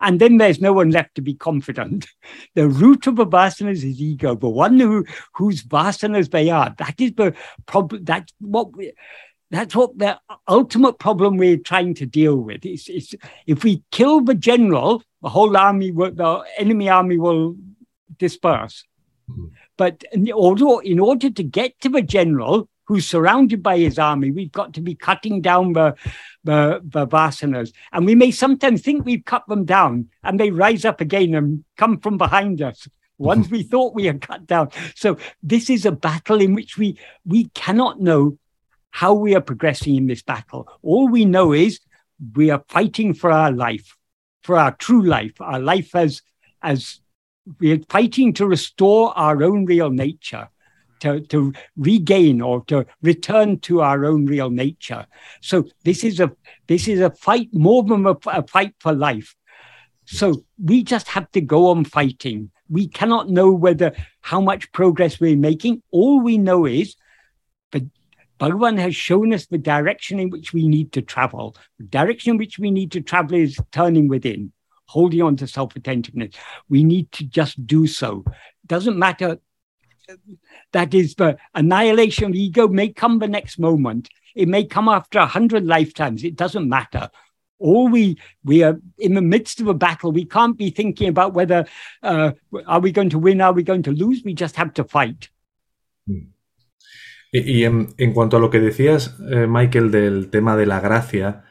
And 0.00 0.20
then 0.20 0.36
there's 0.36 0.60
no 0.60 0.72
one 0.72 0.90
left 0.90 1.14
to 1.16 1.22
be 1.22 1.34
confident. 1.34 2.06
The 2.54 2.68
root 2.68 3.06
of 3.06 3.18
a 3.18 3.26
vasana 3.26 3.70
is 3.70 3.82
his 3.82 4.00
ego, 4.00 4.34
the 4.34 4.48
one 4.48 4.78
who 4.78 5.04
whose 5.34 5.62
vasanas 5.62 6.30
they 6.30 6.50
are. 6.50 6.74
That 6.78 7.00
is 7.00 7.12
the 7.12 7.34
problem. 7.66 8.04
That's 8.04 8.32
what 8.40 8.76
we, 8.76 8.92
that's 9.50 9.74
what 9.74 9.96
the 9.98 10.18
ultimate 10.46 10.98
problem 10.98 11.36
we're 11.36 11.56
trying 11.56 11.94
to 11.94 12.06
deal 12.06 12.36
with. 12.36 12.66
Is, 12.66 12.88
is 12.88 13.16
if 13.46 13.64
we 13.64 13.82
kill 13.90 14.20
the 14.20 14.34
general, 14.34 15.02
the 15.22 15.28
whole 15.28 15.56
army, 15.56 15.90
will, 15.90 16.12
the 16.12 16.44
enemy 16.58 16.88
army 16.88 17.18
will 17.18 17.56
disperse. 18.18 18.84
Mm-hmm. 19.30 19.46
But 19.76 20.04
in 20.12 20.30
order, 20.32 20.82
in 20.82 20.98
order 20.98 21.30
to 21.30 21.42
get 21.42 21.80
to 21.80 21.88
the 21.88 22.02
general, 22.02 22.68
who's 22.88 23.06
surrounded 23.06 23.62
by 23.62 23.76
his 23.76 23.98
army. 23.98 24.30
We've 24.30 24.50
got 24.50 24.72
to 24.74 24.80
be 24.80 24.94
cutting 24.94 25.42
down 25.42 25.74
the, 25.74 25.94
the, 26.42 26.80
the 26.82 27.06
vasanas. 27.06 27.72
And 27.92 28.06
we 28.06 28.14
may 28.14 28.30
sometimes 28.30 28.80
think 28.80 29.04
we've 29.04 29.26
cut 29.26 29.46
them 29.46 29.66
down 29.66 30.08
and 30.24 30.40
they 30.40 30.50
rise 30.50 30.86
up 30.86 31.02
again 31.02 31.34
and 31.34 31.64
come 31.76 32.00
from 32.00 32.16
behind 32.16 32.62
us. 32.62 32.88
Ones 33.18 33.50
we 33.50 33.62
thought 33.62 33.94
we 33.94 34.06
had 34.06 34.22
cut 34.22 34.46
down. 34.46 34.70
So 34.94 35.18
this 35.42 35.68
is 35.68 35.84
a 35.84 35.92
battle 35.92 36.40
in 36.40 36.54
which 36.54 36.78
we 36.78 36.98
we 37.26 37.48
cannot 37.48 38.00
know 38.00 38.38
how 38.90 39.12
we 39.12 39.34
are 39.34 39.40
progressing 39.40 39.96
in 39.96 40.06
this 40.06 40.22
battle. 40.22 40.68
All 40.82 41.08
we 41.08 41.24
know 41.24 41.52
is 41.52 41.80
we 42.34 42.50
are 42.50 42.64
fighting 42.68 43.12
for 43.12 43.32
our 43.32 43.50
life, 43.50 43.96
for 44.44 44.56
our 44.56 44.70
true 44.70 45.02
life, 45.02 45.40
our 45.40 45.58
life 45.58 45.96
as 45.96 46.22
as 46.62 47.00
we 47.58 47.72
are 47.72 47.82
fighting 47.90 48.32
to 48.34 48.46
restore 48.46 49.12
our 49.18 49.42
own 49.42 49.66
real 49.66 49.90
nature 49.90 50.48
to, 51.00 51.20
to 51.20 51.52
regain 51.76 52.40
or 52.40 52.64
to 52.66 52.86
return 53.02 53.58
to 53.60 53.80
our 53.80 54.04
own 54.04 54.26
real 54.26 54.50
nature. 54.50 55.06
So 55.40 55.64
this 55.84 56.04
is 56.04 56.20
a 56.20 56.32
this 56.66 56.88
is 56.88 57.00
a 57.00 57.10
fight 57.10 57.48
more 57.52 57.82
than 57.82 58.06
a, 58.06 58.16
a 58.26 58.46
fight 58.46 58.74
for 58.78 58.92
life. 58.92 59.34
So 60.06 60.44
we 60.62 60.82
just 60.82 61.08
have 61.08 61.30
to 61.32 61.40
go 61.40 61.68
on 61.68 61.84
fighting. 61.84 62.50
We 62.70 62.88
cannot 62.88 63.28
know 63.28 63.52
whether 63.52 63.92
how 64.20 64.40
much 64.40 64.72
progress 64.72 65.20
we're 65.20 65.36
making. 65.36 65.82
All 65.90 66.20
we 66.20 66.38
know 66.38 66.64
is 66.64 66.96
that 67.72 67.84
Bhagavan 68.40 68.78
has 68.78 68.96
shown 68.96 69.32
us 69.32 69.46
the 69.46 69.58
direction 69.58 70.18
in 70.18 70.30
which 70.30 70.52
we 70.52 70.66
need 70.66 70.92
to 70.92 71.02
travel. 71.02 71.56
The 71.78 71.84
direction 71.84 72.32
in 72.32 72.38
which 72.38 72.58
we 72.58 72.70
need 72.70 72.92
to 72.92 73.00
travel 73.00 73.36
is 73.36 73.58
turning 73.72 74.08
within, 74.08 74.52
holding 74.86 75.22
on 75.22 75.36
to 75.36 75.46
self-attentiveness. 75.46 76.34
We 76.68 76.84
need 76.84 77.12
to 77.12 77.24
just 77.24 77.66
do 77.66 77.86
so. 77.86 78.24
Doesn't 78.66 78.98
matter 78.98 79.38
that 80.72 80.94
is 80.94 81.14
the 81.14 81.36
annihilation 81.54 82.30
of 82.30 82.34
ego 82.34 82.68
may 82.68 82.88
come 82.88 83.18
the 83.18 83.28
next 83.28 83.58
moment. 83.58 84.08
It 84.34 84.48
may 84.48 84.64
come 84.64 84.88
after 84.88 85.18
a 85.18 85.26
hundred 85.26 85.66
lifetimes. 85.66 86.24
It 86.24 86.36
doesn't 86.36 86.68
matter. 86.68 87.10
All 87.58 87.88
we 87.88 88.16
we 88.44 88.62
are 88.62 88.78
in 88.98 89.14
the 89.14 89.20
midst 89.20 89.60
of 89.60 89.66
a 89.66 89.74
battle. 89.74 90.12
We 90.12 90.24
can't 90.24 90.56
be 90.56 90.70
thinking 90.70 91.08
about 91.08 91.34
whether 91.34 91.66
uh, 92.02 92.32
are 92.66 92.80
we 92.80 92.92
going 92.92 93.10
to 93.10 93.18
win, 93.18 93.40
are 93.40 93.52
we 93.52 93.62
going 93.62 93.82
to 93.82 93.90
lose. 93.90 94.22
We 94.24 94.34
just 94.34 94.56
have 94.56 94.72
to 94.74 94.84
fight. 94.84 95.30
Hmm. 96.06 96.32
Y, 97.32 97.40
y 97.40 97.64
en, 97.64 97.88
en, 97.98 98.14
cuanto 98.14 98.38
a 98.38 98.40
lo 98.40 98.48
que 98.48 98.60
decías, 98.60 99.18
eh, 99.30 99.46
Michael, 99.46 99.90
del 99.90 100.30
tema 100.30 100.56
de 100.56 100.64
la 100.64 100.80
gracia, 100.80 101.44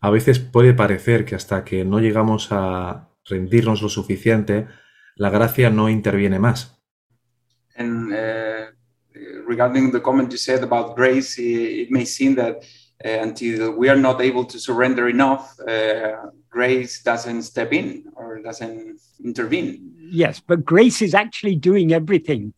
a 0.00 0.10
veces 0.10 0.40
puede 0.40 0.74
parecer 0.74 1.24
que 1.24 1.34
hasta 1.34 1.64
que 1.64 1.84
no 1.84 2.00
llegamos 2.00 2.48
a 2.50 3.08
rendirnos 3.24 3.80
lo 3.80 3.88
suficiente, 3.88 4.66
la 5.14 5.30
gracia 5.30 5.70
no 5.70 5.88
interviene 5.88 6.38
más. 6.38 6.81
And 7.76 8.12
uh, 8.12 8.66
regarding 9.44 9.90
the 9.90 10.00
comment 10.00 10.32
you 10.32 10.38
said 10.38 10.62
about 10.62 10.96
grace, 10.96 11.38
it, 11.38 11.90
may 11.90 12.04
seem 12.04 12.34
that 12.36 12.64
uh, 13.04 13.08
until 13.08 13.72
we 13.72 13.88
are 13.88 13.96
not 13.96 14.20
able 14.20 14.44
to 14.44 14.58
surrender 14.58 15.08
enough, 15.08 15.58
uh, 15.60 16.16
grace 16.50 17.02
doesn't 17.02 17.42
step 17.42 17.72
in 17.72 18.04
or 18.14 18.40
doesn't 18.40 19.00
intervene. 19.24 19.92
Yes, 19.98 20.40
but 20.40 20.64
grace 20.64 21.02
is 21.02 21.14
actually 21.14 21.56
doing 21.56 21.92
everything. 21.92 22.52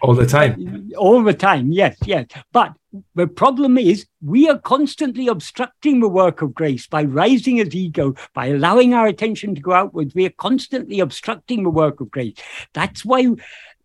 All 0.00 0.14
the 0.14 0.26
time. 0.26 0.92
All 0.96 1.24
the 1.24 1.34
time, 1.34 1.72
yes, 1.72 1.96
yes. 2.04 2.26
But 2.52 2.74
the 3.16 3.26
problem 3.26 3.76
is 3.76 4.06
we 4.22 4.48
are 4.48 4.58
constantly 4.58 5.26
obstructing 5.26 5.98
the 5.98 6.08
work 6.08 6.40
of 6.40 6.54
grace 6.54 6.86
by 6.86 7.02
rising 7.02 7.58
as 7.58 7.74
ego, 7.74 8.14
by 8.32 8.46
allowing 8.46 8.94
our 8.94 9.08
attention 9.08 9.56
to 9.56 9.60
go 9.60 9.72
outwards. 9.72 10.14
We 10.14 10.26
are 10.26 10.34
constantly 10.38 11.00
obstructing 11.00 11.64
the 11.64 11.70
work 11.70 12.00
of 12.00 12.12
grace. 12.12 12.36
That's 12.74 13.04
why 13.04 13.26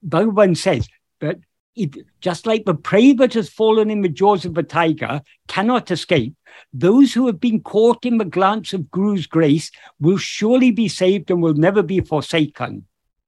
Bhagavan 0.08 0.58
says 0.58 0.88
that 1.22 1.40
it, 1.76 1.96
just 2.22 2.46
like 2.46 2.66
the 2.66 2.76
prey 2.76 3.14
that 3.14 3.34
has 3.34 3.50
fallen 3.50 3.90
in 3.90 4.02
the 4.02 4.10
jaws 4.10 4.46
of 4.46 4.54
the 4.54 4.64
tiger 4.64 5.22
cannot 5.48 5.90
escape, 5.92 6.36
those 6.72 7.14
who 7.14 7.26
have 7.28 7.40
been 7.40 7.62
caught 7.62 8.06
in 8.06 8.18
the 8.18 8.26
glance 8.26 8.74
of 8.74 8.92
Guru's 8.92 9.26
grace 9.26 9.72
will 10.00 10.18
surely 10.18 10.72
be 10.72 10.88
saved 10.88 11.32
and 11.32 11.42
will 11.42 11.56
never 11.56 11.82
be 11.82 12.00
forsaken. 12.02 12.86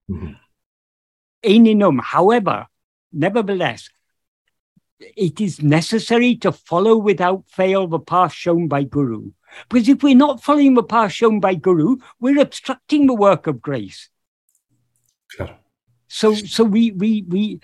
Mm-hmm. 0.09 1.99
However, 1.99 2.67
nevertheless, 3.11 3.89
it 4.99 5.41
is 5.41 5.61
necessary 5.61 6.35
to 6.37 6.51
follow 6.51 6.97
without 6.97 7.43
fail 7.49 7.87
the 7.87 7.99
path 7.99 8.33
shown 8.33 8.67
by 8.67 8.83
Guru. 8.83 9.31
Because 9.69 9.89
if 9.89 10.03
we're 10.03 10.15
not 10.15 10.43
following 10.43 10.73
the 10.73 10.83
path 10.83 11.11
shown 11.11 11.39
by 11.39 11.55
Guru, 11.55 11.97
we're 12.19 12.41
obstructing 12.41 13.07
the 13.07 13.13
work 13.13 13.47
of 13.47 13.61
grace. 13.61 14.09
Claro. 15.35 15.57
So, 16.15 16.33
so 16.33 16.63
we 16.63 16.91
we 16.91 17.25
we 17.27 17.59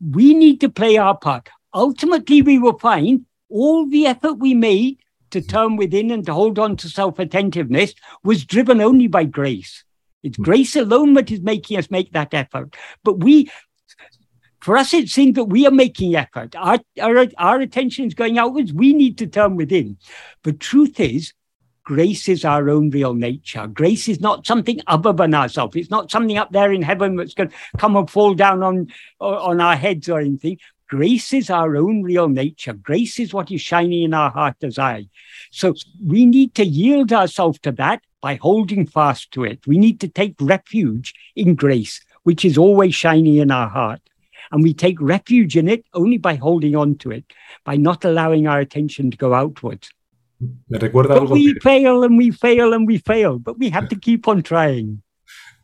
we 0.00 0.34
need 0.34 0.60
to 0.62 0.68
play 0.68 0.96
our 0.96 1.16
part. 1.16 1.48
Ultimately, 1.72 2.42
we 2.42 2.58
will 2.58 2.76
find 2.76 3.24
all 3.48 3.86
the 3.86 4.06
effort 4.06 4.32
we 4.34 4.52
made 4.52 4.98
to 5.30 5.40
turn 5.40 5.76
within 5.76 6.10
and 6.10 6.26
to 6.26 6.34
hold 6.34 6.58
on 6.58 6.76
to 6.78 6.88
self-attentiveness 6.88 7.94
was 8.24 8.44
driven 8.44 8.80
only 8.80 9.06
by 9.06 9.22
grace. 9.22 9.84
It's 10.24 10.36
hmm. 10.36 10.42
grace 10.42 10.74
alone 10.74 11.14
that 11.14 11.30
is 11.30 11.40
making 11.40 11.78
us 11.78 11.88
make 11.88 12.12
that 12.14 12.34
effort. 12.34 12.74
But 13.04 13.20
we, 13.20 13.48
for 14.60 14.76
us, 14.76 14.92
it 14.92 15.08
seems 15.08 15.36
that 15.36 15.44
we 15.44 15.64
are 15.64 15.70
making 15.84 16.16
effort. 16.16 16.56
Our, 16.56 16.80
our, 17.00 17.28
our 17.38 17.60
attention 17.60 18.06
is 18.06 18.14
going 18.14 18.38
outwards. 18.38 18.72
We 18.72 18.92
need 18.92 19.18
to 19.18 19.28
turn 19.28 19.54
within. 19.54 19.98
The 20.42 20.52
truth 20.52 20.98
is, 20.98 21.32
grace 21.84 22.28
is 22.28 22.44
our 22.44 22.68
own 22.70 22.90
real 22.90 23.14
nature. 23.14 23.66
Grace 23.66 24.08
is 24.08 24.20
not 24.20 24.46
something 24.46 24.80
other 24.86 25.12
than 25.12 25.34
ourselves. 25.34 25.76
It's 25.76 25.90
not 25.90 26.10
something 26.10 26.38
up 26.38 26.50
there 26.50 26.72
in 26.72 26.82
heaven 26.82 27.16
that's 27.16 27.34
going 27.34 27.50
to 27.50 27.56
come 27.78 27.96
and 27.96 28.10
fall 28.10 28.34
down 28.34 28.62
on, 28.62 28.88
on 29.20 29.60
our 29.60 29.76
heads 29.76 30.08
or 30.08 30.20
anything. 30.20 30.58
Grace 30.88 31.32
is 31.32 31.50
our 31.50 31.76
own 31.76 32.02
real 32.02 32.28
nature. 32.28 32.72
Grace 32.72 33.18
is 33.18 33.34
what 33.34 33.50
is 33.50 33.60
shining 33.60 34.02
in 34.02 34.14
our 34.14 34.30
heart 34.30 34.56
as 34.62 34.78
I. 34.78 35.08
So 35.50 35.74
we 36.04 36.26
need 36.26 36.54
to 36.56 36.64
yield 36.64 37.12
ourselves 37.12 37.58
to 37.60 37.72
that 37.72 38.02
by 38.20 38.36
holding 38.36 38.86
fast 38.86 39.30
to 39.32 39.44
it. 39.44 39.66
We 39.66 39.78
need 39.78 40.00
to 40.00 40.08
take 40.08 40.34
refuge 40.40 41.14
in 41.36 41.54
grace, 41.54 42.00
which 42.22 42.44
is 42.44 42.56
always 42.56 42.94
shining 42.94 43.36
in 43.36 43.50
our 43.50 43.68
heart. 43.68 44.00
And 44.52 44.62
we 44.62 44.72
take 44.72 45.00
refuge 45.00 45.56
in 45.56 45.68
it 45.68 45.84
only 45.94 46.18
by 46.18 46.36
holding 46.36 46.76
on 46.76 46.96
to 46.98 47.10
it, 47.10 47.24
by 47.64 47.76
not 47.76 48.04
allowing 48.04 48.46
our 48.46 48.60
attention 48.60 49.10
to 49.10 49.16
go 49.16 49.34
outwards. 49.34 49.90
Me 50.38 50.78
recuerda 50.78 51.14
algo. 51.14 51.34
We 51.34 51.54
que... 51.54 51.60
fail 51.60 52.04
and 52.04 52.18
we 52.18 52.32
fail 52.32 52.74
and 52.74 52.86
we 52.86 52.98
fail, 52.98 53.38
but 53.38 53.56
we 53.58 53.70
have 53.70 53.88
to 53.88 53.96
keep 53.98 54.26
on 54.28 54.42
trying. 54.42 55.02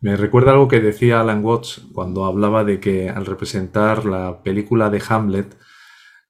Me 0.01 0.17
recuerda 0.17 0.53
algo 0.53 0.69
que 0.69 0.81
decía 0.81 1.21
Alan 1.21 1.45
Watts 1.45 1.83
cuando 1.93 2.25
hablaba 2.25 2.65
de 2.65 2.81
que 2.81 3.11
al 3.11 3.27
representar 3.27 4.07
la 4.07 4.43
película 4.43 4.89
de 4.89 5.03
Hamlet, 5.07 5.57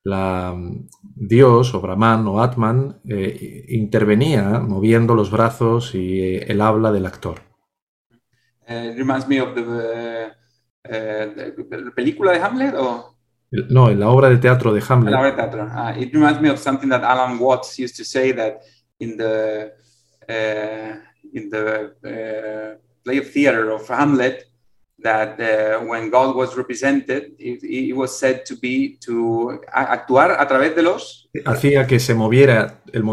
la 0.03 0.57
Dios 1.03 1.75
o 1.75 1.81
Brahman 1.81 2.27
o 2.27 2.43
Atman 2.43 3.01
eh, 3.09 3.67
intervenía 3.69 4.61
moviendo 4.61 5.15
los 5.15 5.31
brazos 5.31 5.95
y 5.95 6.21
eh, 6.21 6.47
el 6.49 6.61
habla 6.61 6.91
del 6.91 7.07
actor. 7.07 7.43
Uh, 8.69 8.95
reminds 8.97 9.27
me 9.27 9.41
of 9.41 9.55
the, 9.55 9.63
uh, 9.63 11.35
the, 11.35 11.53
the 11.69 11.91
película 11.91 12.33
de 12.33 12.39
Hamlet 12.39 12.75
o 12.77 13.17
no, 13.51 13.91
en 13.91 14.01
la 14.01 14.09
obra 14.09 14.29
de 14.29 14.39
teatro 14.39 14.73
de 14.73 14.83
Hamlet. 14.87 15.13
La 15.13 15.21
obra 15.21 15.31
de 15.31 15.37
teatro. 15.37 15.65
Uh, 15.65 16.01
it 16.01 16.13
reminds 16.13 16.41
me 16.41 16.49
of 16.49 16.59
something 16.59 16.89
that 16.89 17.03
Alan 17.03 17.39
Watts 17.39 17.79
used 17.79 17.97
to 17.97 18.05
say 18.05 18.33
that 18.33 18.61
in 18.99 19.17
the 19.17 19.73
uh, 20.29 20.97
in 21.33 21.51
the 21.51 21.95
uh, 22.05 22.79
play 23.05 23.19
of 23.19 23.31
theater 23.31 23.71
of 23.71 23.89
Hamlet, 23.89 24.51
that 25.03 25.41
uh, 25.41 25.85
when 25.85 26.11
God 26.11 26.37
was 26.37 26.57
represented, 26.57 27.35
it, 27.39 27.63
it 27.63 27.97
was 27.97 28.19
said 28.19 28.45
to 28.47 28.57
be 28.57 28.99
to 29.01 29.61
actuar 29.73 30.37
a 30.39 30.47
través 30.47 30.75
de 30.75 30.83
los 30.83 31.21
Hacía 31.45 31.87
que 31.87 32.01
se 32.01 32.15
moviera 32.15 32.81
el 32.93 33.05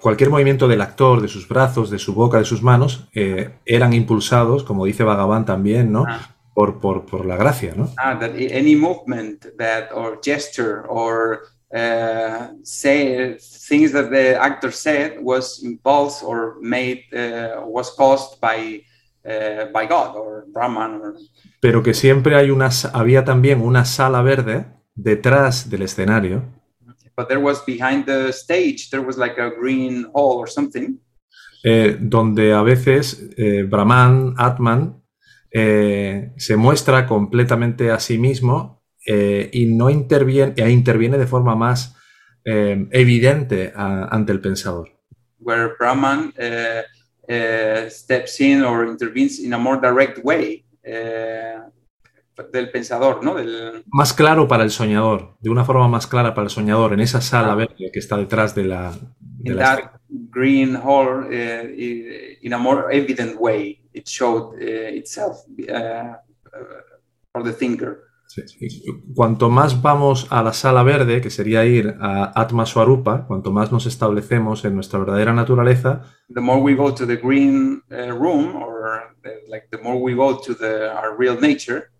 cualquier 0.00 0.30
movimiento 0.30 0.68
del 0.68 0.80
actor, 0.80 1.20
de 1.20 1.28
sus 1.28 1.48
brazos, 1.48 1.90
de 1.90 1.98
su 1.98 2.14
boca, 2.14 2.38
de 2.38 2.44
sus 2.44 2.62
manos, 2.62 3.08
eh, 3.14 3.50
eran 3.66 3.92
impulsados, 3.92 4.62
como 4.62 4.84
dice 4.84 5.02
Bhagavan 5.02 5.44
también, 5.44 5.90
¿no? 5.90 6.04
Ah. 6.06 6.33
Por, 6.54 6.78
por, 6.78 7.04
por 7.04 7.26
la 7.26 7.36
gracia, 7.36 7.74
¿no? 7.76 7.92
ah, 7.98 8.16
that 8.18 8.32
any 8.36 8.76
movement 8.76 9.44
that 9.58 9.90
or 9.92 10.20
gesture 10.22 10.86
or 10.88 11.48
uh, 11.74 12.54
say 12.62 13.36
things 13.68 13.90
that 13.90 14.10
the 14.10 14.36
actor 14.40 14.70
said 14.70 15.18
was 15.20 15.60
impulsed 15.64 16.22
or 16.22 16.56
made 16.60 17.02
uh, 17.12 17.60
was 17.66 17.90
caused 17.96 18.40
by 18.40 18.80
uh, 19.26 19.64
by 19.72 19.86
God 19.86 20.14
or 20.14 20.44
Brahman 20.52 21.00
or 21.02 21.14
Pero 21.60 21.82
que 21.82 21.94
siempre 21.94 22.36
hay 22.36 22.50
una, 22.50 22.68
había 22.92 23.24
también 23.24 23.60
una 23.60 23.84
sala 23.84 24.22
verde 24.22 24.66
detrás 24.94 25.68
del 25.68 25.82
escenario 25.82 26.44
but 27.16 27.28
there 27.28 27.40
was 27.40 27.64
behind 27.64 28.06
the 28.06 28.32
stage 28.32 28.90
there 28.90 29.02
was 29.02 29.16
like 29.16 29.38
a 29.38 29.50
green 29.50 30.04
hall 30.14 30.38
or 30.38 30.48
something 30.48 30.98
eh, 31.64 31.96
donde 31.98 32.52
a 32.52 32.62
veces 32.62 33.30
eh, 33.36 33.62
Brahman, 33.62 34.34
Atman, 34.36 35.02
eh, 35.56 36.32
se 36.36 36.56
muestra 36.56 37.06
completamente 37.06 37.90
a 37.90 37.98
sí 38.00 38.18
mismo 38.18 38.82
eh, 39.06 39.48
y 39.52 39.66
no 39.66 39.88
interviene, 39.88 40.52
e 40.56 40.68
interviene 40.70 41.16
de 41.16 41.26
forma 41.26 41.54
más 41.54 41.96
eh, 42.44 42.86
evidente 42.90 43.72
a- 43.74 44.08
ante 44.10 44.32
el 44.32 44.40
pensador. 44.40 44.90
where 45.38 45.70
Brahman 45.78 46.32
steps 47.90 48.40
in 48.40 48.62
or 48.62 48.86
intervenes 48.88 49.38
in 49.40 49.52
a 49.54 49.58
more 49.58 49.78
direct 49.80 50.18
way 50.24 50.64
del 52.52 52.70
pensador, 52.70 53.22
¿no? 53.22 53.34
Del, 53.36 53.84
Más 53.86 54.12
claro 54.12 54.48
para 54.48 54.64
el 54.64 54.70
soñador, 54.70 55.36
de 55.40 55.50
una 55.50 55.64
forma 55.64 55.86
más 55.88 56.06
clara 56.06 56.34
para 56.34 56.46
el 56.46 56.50
soñador, 56.50 56.92
en 56.92 57.00
esa 57.00 57.20
sala 57.20 57.52
Ah. 57.52 57.56
verde 57.56 57.90
que 57.92 57.98
está 57.98 58.16
detrás 58.16 58.54
de 58.54 58.64
la... 58.64 58.92
de 59.20 59.50
in 59.50 59.56
la 59.56 59.62
that 59.76 59.90
green 60.10 60.74
hall, 60.76 61.26
uh, 61.26 61.66
in 62.42 62.52
a 62.52 62.58
more 62.58 62.84
evident 62.90 63.36
way, 63.38 63.80
it 63.94 64.08
showed 64.08 64.54
uh, 64.60 64.96
itself 64.96 65.44
uh, 65.72 66.14
for 67.32 67.42
the 67.44 67.52
thinker. 67.52 68.02
Sí. 68.26 68.42
Cuanto 69.14 69.48
más 69.48 69.80
vamos 69.80 70.26
a 70.30 70.42
la 70.42 70.52
sala 70.52 70.82
verde, 70.82 71.20
que 71.20 71.30
sería 71.30 71.64
ir 71.64 71.94
a 72.00 72.32
Atma 72.40 72.66
Swarupa, 72.66 73.26
cuanto 73.26 73.52
más 73.52 73.70
nos 73.70 73.86
establecemos 73.86 74.64
en 74.64 74.74
nuestra 74.74 74.98
verdadera 74.98 75.32
naturaleza, 75.32 76.02
The 76.32 76.40
more 76.40 76.60
we 76.60 76.74
go 76.74 76.92
to 76.92 77.06
the 77.06 77.16
green 77.16 77.82
uh, 77.92 78.12
room, 78.12 78.56
or 78.56 79.14
uh, 79.24 79.30
like 79.48 79.68
the 79.70 79.78
more 79.78 80.00
we 80.00 80.14
go 80.14 80.40
to 80.40 80.54
the 80.54 80.90
our 80.90 81.16
real 81.16 81.38
nature, 81.40 81.90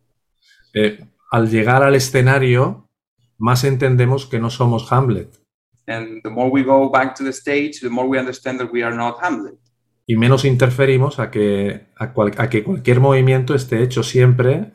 eh, 0.75 0.99
al 1.31 1.49
llegar 1.49 1.85
al 1.85 1.95
escenario, 1.95 2.89
más 3.39 3.63
entendemos 3.63 4.27
que 4.27 4.41
no 4.41 4.51
somos 4.51 4.91
Hamlet 4.91 5.45
and 5.87 6.23
the 6.23 6.31
more 6.31 6.51
we 6.51 6.63
go 6.63 6.89
back 6.89 7.15
to 7.17 7.23
the 7.23 7.33
stage, 7.33 7.81
the 7.81 7.91
more 7.91 8.07
we 8.07 8.19
understand 8.19 8.59
that 8.61 8.73
we 8.73 8.83
are 8.83 8.95
not 8.95 9.21
Hamlet. 9.21 9.59
Y 10.07 10.17
menos 10.17 10.45
interferimos 10.45 11.19
a 11.19 11.31
que, 11.31 11.87
a, 11.97 12.13
cual- 12.13 12.35
a 12.39 12.49
que 12.51 12.63
cualquier 12.63 13.01
movimiento 13.01 13.55
esté 13.55 13.83
hecho 13.83 14.03
siempre 14.03 14.73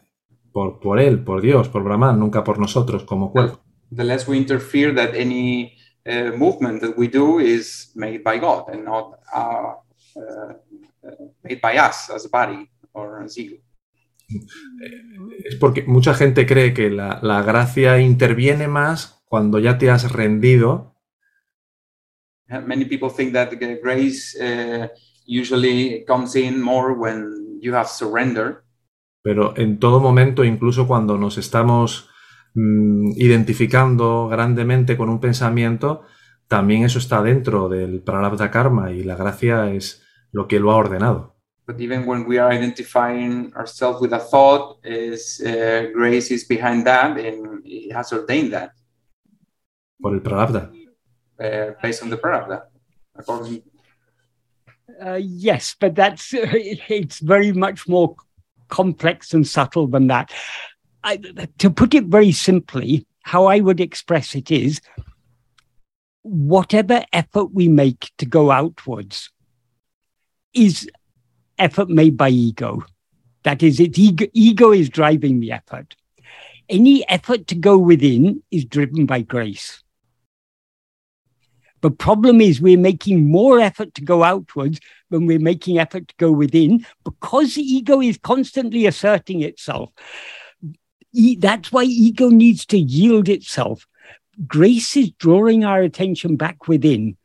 por, 0.52 0.80
por 0.80 1.00
él, 1.00 1.24
por 1.24 1.42
Dios, 1.42 1.70
por 1.70 1.84
Brahman, 1.84 2.20
nunca 2.20 2.44
por 2.44 2.58
nosotros 2.60 3.04
como 3.04 3.32
cuerpo. 3.32 3.62
the 3.92 4.04
less 4.04 4.28
we 4.28 4.38
interfere 4.38 4.94
that 4.94 5.16
any 5.16 5.74
uh, 6.06 6.32
movement 6.38 6.80
that 6.82 6.96
we 6.98 7.08
do 7.08 7.40
is 7.40 7.92
made 7.96 8.20
by 8.24 8.38
God 8.40 8.70
and 8.72 8.84
not 8.86 9.20
uh, 9.36 9.74
uh, 10.16 10.54
made 11.44 11.60
by 11.62 11.76
us 11.78 12.10
as 12.12 12.26
a 12.26 12.30
body 12.30 12.70
or 12.94 13.24
as 13.24 13.36
ego. 13.38 13.58
Es 15.44 15.56
porque 15.56 15.84
mucha 15.88 16.14
gente 16.14 16.46
cree 16.46 16.74
que 16.76 16.92
la, 16.92 17.20
la 17.24 17.42
gracia 17.42 18.00
interviene 18.00 18.68
más 18.68 19.24
cuando 19.26 19.58
ya 19.60 19.78
te 19.80 19.90
has 19.90 20.12
rendido 20.12 20.96
Many 22.48 22.86
people 22.86 23.10
think 23.10 23.34
that 23.34 23.52
grace 23.82 24.36
uh, 24.40 24.88
usually 25.30 26.04
comes 26.06 26.36
in 26.36 26.62
more 26.62 26.94
when 26.94 27.60
you 27.62 27.76
have 27.76 27.88
surrender, 27.88 28.64
pero 29.22 29.54
en 29.58 29.80
todo 29.80 30.00
momento, 30.00 30.44
incluso 30.44 30.88
cuando 30.88 31.18
nos 31.18 31.38
estamos 31.38 32.10
mm, 32.56 33.12
identificando 33.18 34.28
grandemente 34.28 34.98
con 34.98 35.10
un 35.10 35.20
pensamiento, 35.20 36.04
también 36.48 36.84
eso 36.84 36.98
está 36.98 37.22
dentro 37.22 37.70
del 37.70 38.02
prarabdha 38.02 38.50
karma 38.50 38.92
y 38.92 39.04
la 39.04 39.16
gracia 39.16 39.72
es 39.72 40.04
lo 40.32 40.48
que 40.48 40.60
lo 40.60 40.72
ha 40.72 40.78
ordenado. 40.78 41.36
but 41.70 41.80
even 41.80 42.04
when 42.08 42.26
we 42.26 42.40
are 42.40 42.52
identifying 42.52 43.54
ourselves 43.56 44.02
with 44.02 44.12
a 44.12 44.18
thought, 44.18 44.80
is 44.84 45.40
uh, 45.46 45.86
grace 45.94 46.32
is 46.32 46.44
behind 46.44 46.84
that 46.88 47.16
and 47.20 47.62
it 47.64 47.94
has 47.94 48.12
ordained 48.12 48.52
that 48.52 48.72
por 50.02 50.16
el 50.16 50.22
prarabdha. 50.22 50.72
uh, 51.40 51.74
based 51.80 52.02
on 52.02 52.10
the 52.10 52.18
prarabdha. 52.18 52.64
According, 53.16 53.62
Uh, 55.04 55.20
yes, 55.22 55.76
but 55.80 55.96
that's 55.96 56.30
it's 56.34 57.20
very 57.20 57.52
much 57.52 57.88
more 57.88 58.16
complex 58.68 59.34
and 59.34 59.48
subtle 59.48 59.88
than 59.88 60.08
that. 60.08 60.32
I, 61.04 61.18
to 61.60 61.70
put 61.70 61.94
it 61.94 62.06
very 62.06 62.32
simply, 62.32 63.06
how 63.24 63.46
I 63.46 63.60
would 63.60 63.80
express 63.80 64.36
it 64.36 64.52
is 64.52 64.82
whatever 66.24 67.04
effort 67.14 67.54
we 67.54 67.68
make 67.68 68.12
to 68.18 68.26
go 68.26 68.52
outwards 68.52 69.32
is 70.54 70.90
effort 71.58 71.90
made 71.90 72.18
by 72.18 72.30
ego. 72.30 72.84
That 73.44 73.64
is, 73.64 73.80
it's 73.80 73.98
ego, 73.98 74.26
ego 74.34 74.72
is 74.72 74.90
driving 74.90 75.40
the 75.40 75.54
effort. 75.54 75.96
Any 76.68 77.08
effort 77.10 77.48
to 77.48 77.56
go 77.56 77.78
within 77.78 78.44
is 78.52 78.66
driven 78.66 79.06
by 79.06 79.22
grace. 79.22 79.82
The 81.82 81.92
problem 81.92 82.42
is 82.42 82.60
we're 82.60 82.78
making 82.78 83.32
more 83.32 83.60
effort 83.60 83.94
to 83.96 84.02
go 84.02 84.24
outwards 84.24 84.80
than 85.10 85.26
we're 85.26 85.40
making 85.40 85.80
effort 85.80 86.08
to 86.10 86.16
go 86.18 86.32
within 86.32 86.86
because 87.04 87.56
the 87.56 87.62
ego 87.62 88.02
is 88.02 88.18
constantly 88.18 88.86
asserting 88.86 89.42
itself. 89.42 89.92
E- 91.14 91.36
that's 91.36 91.72
why 91.72 91.84
ego 91.84 92.30
needs 92.30 92.66
to 92.68 92.78
yield 92.78 93.30
itself. 93.30 93.88
Grace 94.46 94.96
is 94.96 95.12
drawing 95.12 95.64
our 95.64 95.82
attention 95.82 96.36
back 96.36 96.68
within, 96.68 97.18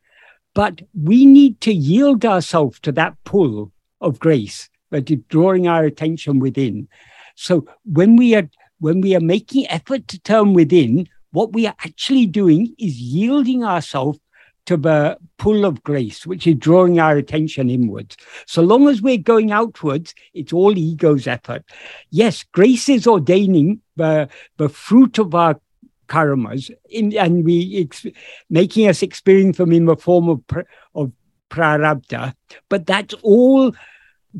but 0.53 0.81
we 0.93 1.25
need 1.25 1.61
to 1.61 1.73
yield 1.73 2.25
ourselves 2.25 2.79
to 2.81 2.91
that 2.93 3.15
pull 3.23 3.71
of 4.01 4.19
grace 4.19 4.69
that 4.91 5.09
is 5.11 5.19
drawing 5.29 5.67
our 5.67 5.83
attention 5.83 6.39
within. 6.39 6.87
So 7.35 7.67
when 7.85 8.15
we 8.15 8.35
are 8.35 8.49
when 8.79 9.01
we 9.01 9.15
are 9.15 9.21
making 9.21 9.67
effort 9.69 10.07
to 10.09 10.19
turn 10.19 10.53
within, 10.53 11.07
what 11.31 11.53
we 11.53 11.65
are 11.65 11.75
actually 11.79 12.25
doing 12.25 12.75
is 12.77 12.99
yielding 12.99 13.63
ourselves 13.63 14.19
to 14.65 14.77
the 14.77 15.17
pull 15.37 15.65
of 15.65 15.83
grace, 15.83 16.25
which 16.25 16.47
is 16.47 16.55
drawing 16.55 16.99
our 16.99 17.17
attention 17.17 17.69
inwards. 17.69 18.17
So 18.47 18.61
long 18.61 18.87
as 18.87 19.01
we're 19.01 19.17
going 19.17 19.51
outwards, 19.51 20.13
it's 20.33 20.53
all 20.53 20.77
ego's 20.77 21.27
effort. 21.27 21.63
Yes, 22.09 22.43
grace 22.43 22.89
is 22.89 23.07
ordaining 23.07 23.81
the, 23.95 24.29
the 24.57 24.69
fruit 24.69 25.19
of 25.19 25.35
our 25.35 25.59
karmas, 26.07 26.71
in, 26.89 27.15
and 27.17 27.43
we 27.43 27.81
ex- 27.81 28.05
making 28.49 28.87
us 28.87 29.01
experience 29.01 29.57
them 29.57 29.71
in 29.71 29.85
the 29.85 29.95
form 29.95 30.29
of, 30.29 30.45
pr- 30.47 30.61
of 30.93 31.11
prarabdha. 31.49 32.33
But 32.69 32.85
that's 32.85 33.13
all 33.21 33.73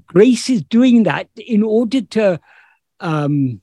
grace 0.07 0.49
is 0.49 0.63
doing 0.63 1.03
that 1.03 1.29
in 1.37 1.63
order 1.63 2.01
to 2.01 2.39
um, 2.99 3.61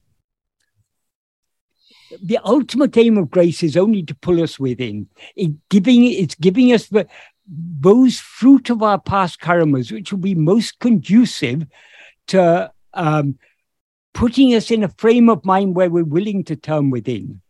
the 2.23 2.39
ultimate 2.45 2.97
aim 2.97 3.19
of 3.19 3.31
grace 3.31 3.63
is 3.63 3.77
only 3.77 4.03
to 4.05 4.15
pull 4.15 4.43
us 4.43 4.59
within. 4.59 5.09
It 5.37 5.53
giving 5.69 6.05
it's 6.05 6.35
giving 6.35 6.73
us 6.73 6.89
the 6.89 7.07
those 7.47 8.19
fruit 8.19 8.71
of 8.71 8.83
our 8.83 9.01
past 9.01 9.41
karmas, 9.41 9.91
which 9.93 10.13
will 10.13 10.21
be 10.21 10.35
most 10.35 10.79
conducive 10.79 11.67
to 12.29 12.73
um, 12.95 13.39
putting 14.15 14.55
us 14.55 14.71
in 14.71 14.85
a 14.85 14.89
frame 14.89 15.29
of 15.29 15.45
mind 15.45 15.75
where 15.75 15.91
we're 15.91 16.05
willing 16.05 16.45
to 16.45 16.57
turn 16.57 16.91
within. 16.91 17.41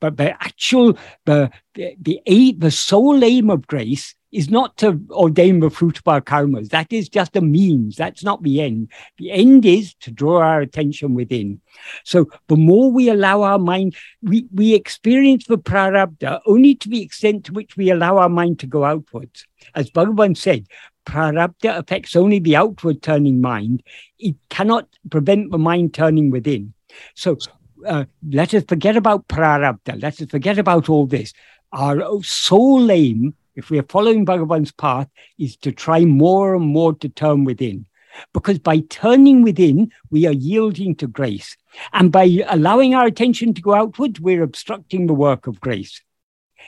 But 0.00 0.16
the 0.16 0.32
actual 0.42 0.98
the 1.24 1.50
the 1.74 1.96
the, 2.00 2.20
aim, 2.26 2.58
the 2.58 2.70
sole 2.70 3.24
aim 3.24 3.50
of 3.50 3.66
grace 3.66 4.14
is 4.30 4.50
not 4.50 4.76
to 4.78 5.00
ordain 5.10 5.60
the 5.60 5.70
fruit 5.70 5.98
of 5.98 6.06
our 6.06 6.20
karmas. 6.20 6.68
That 6.68 6.92
is 6.92 7.08
just 7.08 7.36
a 7.36 7.40
means. 7.40 7.96
That's 7.96 8.22
not 8.22 8.42
the 8.42 8.60
end. 8.60 8.90
The 9.16 9.30
end 9.30 9.64
is 9.64 9.94
to 10.00 10.10
draw 10.10 10.40
our 10.40 10.60
attention 10.60 11.14
within. 11.14 11.60
So 12.04 12.26
the 12.48 12.56
more 12.56 12.90
we 12.90 13.08
allow 13.08 13.42
our 13.42 13.58
mind, 13.58 13.96
we, 14.22 14.46
we 14.52 14.74
experience 14.74 15.46
the 15.46 15.58
prarabdha 15.58 16.40
only 16.46 16.74
to 16.76 16.88
the 16.88 17.02
extent 17.02 17.44
to 17.46 17.52
which 17.52 17.76
we 17.76 17.90
allow 17.90 18.18
our 18.18 18.28
mind 18.28 18.58
to 18.60 18.66
go 18.66 18.84
outwards. 18.84 19.46
As 19.74 19.90
Bhagavan 19.90 20.36
said, 20.36 20.66
prarabdha 21.06 21.78
affects 21.78 22.14
only 22.14 22.38
the 22.38 22.56
outward 22.56 23.02
turning 23.02 23.40
mind. 23.40 23.82
It 24.18 24.36
cannot 24.50 24.88
prevent 25.10 25.50
the 25.50 25.58
mind 25.58 25.94
turning 25.94 26.30
within. 26.30 26.74
So 27.14 27.38
uh, 27.86 28.04
let 28.28 28.52
us 28.54 28.64
forget 28.68 28.96
about 28.96 29.28
prarabdha. 29.28 30.02
Let 30.02 30.20
us 30.20 30.28
forget 30.30 30.58
about 30.58 30.88
all 30.88 31.06
this. 31.06 31.32
Our 31.72 32.22
sole 32.22 32.90
aim, 32.90 33.34
if 33.58 33.70
we 33.70 33.78
are 33.80 33.86
following 33.88 34.24
Bhagavan's 34.24 34.70
path, 34.70 35.08
is 35.36 35.56
to 35.58 35.72
try 35.72 36.04
more 36.04 36.54
and 36.54 36.64
more 36.64 36.94
to 36.94 37.08
turn 37.08 37.44
within. 37.44 37.86
Because 38.32 38.60
by 38.60 38.78
turning 38.88 39.42
within, 39.42 39.90
we 40.10 40.26
are 40.26 40.32
yielding 40.32 40.94
to 40.96 41.08
grace. 41.08 41.56
And 41.92 42.12
by 42.12 42.44
allowing 42.48 42.94
our 42.94 43.06
attention 43.06 43.54
to 43.54 43.60
go 43.60 43.74
outwards, 43.74 44.20
we're 44.20 44.44
obstructing 44.44 45.06
the 45.06 45.14
work 45.14 45.48
of 45.48 45.60
grace. 45.60 46.00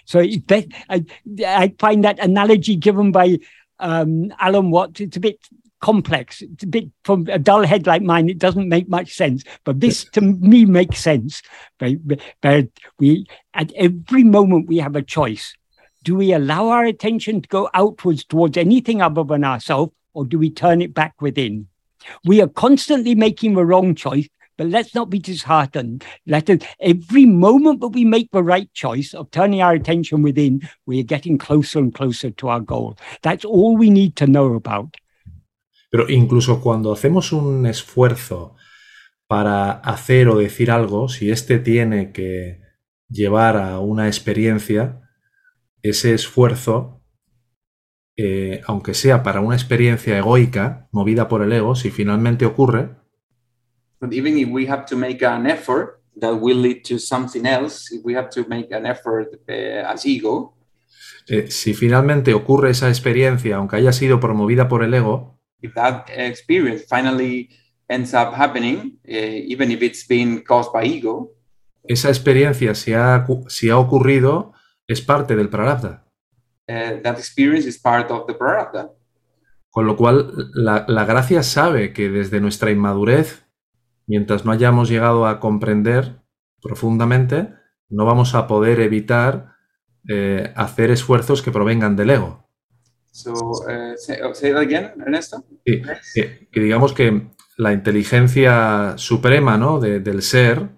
So 0.05 0.21
that, 0.49 0.67
I, 0.89 1.05
I 1.47 1.75
find 1.79 2.03
that 2.03 2.19
analogy 2.19 2.75
given 2.75 3.13
by 3.13 3.39
um, 3.79 4.33
Alan 4.41 4.73
Watts, 4.73 5.01
it's 5.01 5.17
a 5.17 5.21
bit 5.21 5.39
complex. 5.81 6.43
It's 6.43 6.65
a 6.65 6.67
bit 6.67 6.91
from 7.05 7.29
a 7.29 7.39
dull 7.39 7.65
head 7.65 7.87
like 7.87 8.03
mine, 8.03 8.29
it 8.29 8.39
doesn't 8.39 8.69
make 8.69 8.89
much 8.89 9.15
sense. 9.15 9.45
But 9.65 9.79
this 9.79 10.05
to 10.13 10.21
me 10.21 10.65
makes 10.65 10.99
sense. 10.99 11.43
But, 11.79 11.93
but 12.41 12.69
we 12.99 13.27
at 13.55 13.73
every 13.75 14.25
moment 14.25 14.69
we 14.69 14.79
have 14.79 14.97
a 14.97 15.03
choice. 15.03 15.55
Do 16.03 16.17
we 16.17 16.33
allow 16.33 16.69
our 16.69 16.85
attention 16.85 17.43
to 17.43 17.49
go 17.49 17.69
outwards 17.75 18.25
towards 18.25 18.57
anything 18.57 19.03
other 19.03 19.23
than 19.23 19.45
ourselves, 19.45 19.93
or 20.15 20.25
do 20.25 20.39
we 20.39 20.51
turn 20.51 20.81
it 20.81 20.95
back 20.95 21.21
within? 21.21 21.69
We 22.25 22.41
are 22.41 22.49
constantly 22.49 23.15
making 23.15 23.55
the 23.55 23.67
wrong 23.67 23.95
choice, 23.95 24.27
but 24.57 24.69
let's 24.69 24.95
not 24.95 25.11
be 25.11 25.19
disheartened. 25.19 26.05
Let 26.27 26.49
us, 26.49 26.61
every 26.81 27.27
moment 27.27 27.81
that 27.81 27.89
we 27.89 28.07
make 28.07 28.31
the 28.31 28.43
right 28.43 28.73
choice 28.73 29.13
of 29.13 29.31
turning 29.31 29.61
our 29.61 29.75
attention 29.75 30.23
within, 30.23 30.63
we 30.87 31.01
are 31.01 31.05
getting 31.05 31.37
closer 31.37 31.79
and 31.79 31.93
closer 31.93 32.31
to 32.31 32.49
our 32.49 32.61
goal. 32.61 32.97
That's 33.23 33.45
all 33.45 33.77
we 33.77 33.91
need 33.91 34.17
to 34.17 34.27
know 34.27 34.55
about. 34.55 34.97
Pero 35.91 36.09
incluso 36.09 36.61
cuando 36.63 36.93
hacemos 36.93 37.33
un 37.33 37.67
esfuerzo 37.67 38.55
para 39.27 39.73
hacer 39.73 40.29
o 40.29 40.39
decir 40.39 40.71
algo, 40.71 41.09
si 41.09 41.31
éste 41.31 41.59
tiene 41.59 42.13
que 42.13 42.61
llevar 43.11 43.57
a 43.57 43.81
una 43.81 44.07
experiencia, 44.07 45.00
ese 45.83 46.15
esfuerzo, 46.15 47.03
eh, 48.17 48.61
aunque 48.67 48.95
sea 48.95 49.23
para 49.23 49.41
una 49.41 49.57
experiencia 49.57 50.19
egoica, 50.19 50.89
movida 50.93 51.29
por 51.29 51.43
el 51.43 51.53
ego, 51.53 51.75
si 51.75 51.91
finalmente 51.91 52.45
ocurre, 52.45 53.01
But 54.01 54.15
even 54.15 54.39
if 54.39 54.49
we 54.49 54.67
have 54.67 54.87
to 54.87 54.97
make 54.97 55.23
an 55.23 55.47
effort 55.47 56.01
that 56.17 56.33
will 56.41 56.63
lead 56.63 56.83
to 56.85 56.99
something 56.99 57.45
else, 57.45 57.95
if 57.95 58.03
we 58.03 58.15
have 58.15 58.31
to 58.31 58.47
make 58.49 58.75
an 58.75 58.87
effort 58.87 59.29
uh, 59.47 59.93
as 59.93 60.07
ego, 60.07 60.57
eh, 61.29 61.51
si 61.51 61.75
finalmente 61.75 62.33
ocurre 62.33 62.71
esa 62.71 62.89
experiencia, 62.89 63.57
aunque 63.57 63.77
haya 63.77 63.93
sido 63.93 64.19
promovida 64.19 64.69
por 64.69 64.83
el 64.83 64.95
ego, 64.95 65.39
if 65.61 65.75
that 65.75 66.09
experience 66.09 66.87
finally 66.89 67.51
ends 67.89 68.15
up 68.15 68.33
happening, 68.35 68.99
uh, 69.07 69.13
even 69.47 69.71
if 69.71 69.83
it's 69.83 70.07
been 70.09 70.43
caused 70.43 70.73
by 70.73 70.87
ego, 70.87 71.35
esa 71.85 72.09
experiencia 72.09 72.75
si 72.75 72.95
ha, 72.95 73.27
si 73.49 73.69
ha 73.69 73.79
ocurrido 73.79 74.55
es 74.93 75.01
parte 75.01 75.37
del 75.37 75.49
prarabdha. 75.49 76.05
that 76.67 77.19
experience 77.19 77.67
is 77.67 77.79
part 77.79 78.11
of 78.11 78.27
the 78.27 78.35
prarabdha. 78.35 78.91
Con 79.71 79.87
lo 79.87 79.97
cual, 79.97 80.33
la, 80.55 80.85
la 80.89 81.05
gracia 81.05 81.43
sabe 81.43 81.93
que 81.93 82.09
desde 82.09 82.41
nuestra 82.41 82.71
inmadurez, 82.71 83.45
mientras 84.07 84.45
no 84.45 84.53
hayamos 84.53 84.89
llegado 84.89 85.27
a 85.27 85.39
comprender 85.39 86.21
profundamente, 86.61 87.55
no 87.89 88.05
vamos 88.05 88.35
a 88.35 88.47
poder 88.47 88.81
evitar 88.81 89.53
eh, 90.09 90.53
hacer 90.57 90.91
esfuerzos 90.91 91.43
que 91.43 91.53
provengan 91.53 91.95
del 91.97 92.11
ego. 92.11 92.49
So, 93.13 93.33
uh, 93.33 93.97
say, 93.97 94.21
oh, 94.23 94.35
say 94.35 94.53
that 94.53 94.61
again, 94.63 94.93
Ernesto. 95.01 95.45
Sí, 95.67 95.83
que, 96.15 96.49
que 96.51 96.61
digamos 96.61 96.93
que 96.93 97.31
la 97.57 97.73
inteligencia 97.73 98.95
suprema 98.97 99.57
¿no? 99.59 99.81
de- 99.81 100.01
del 100.01 100.23
ser 100.23 100.69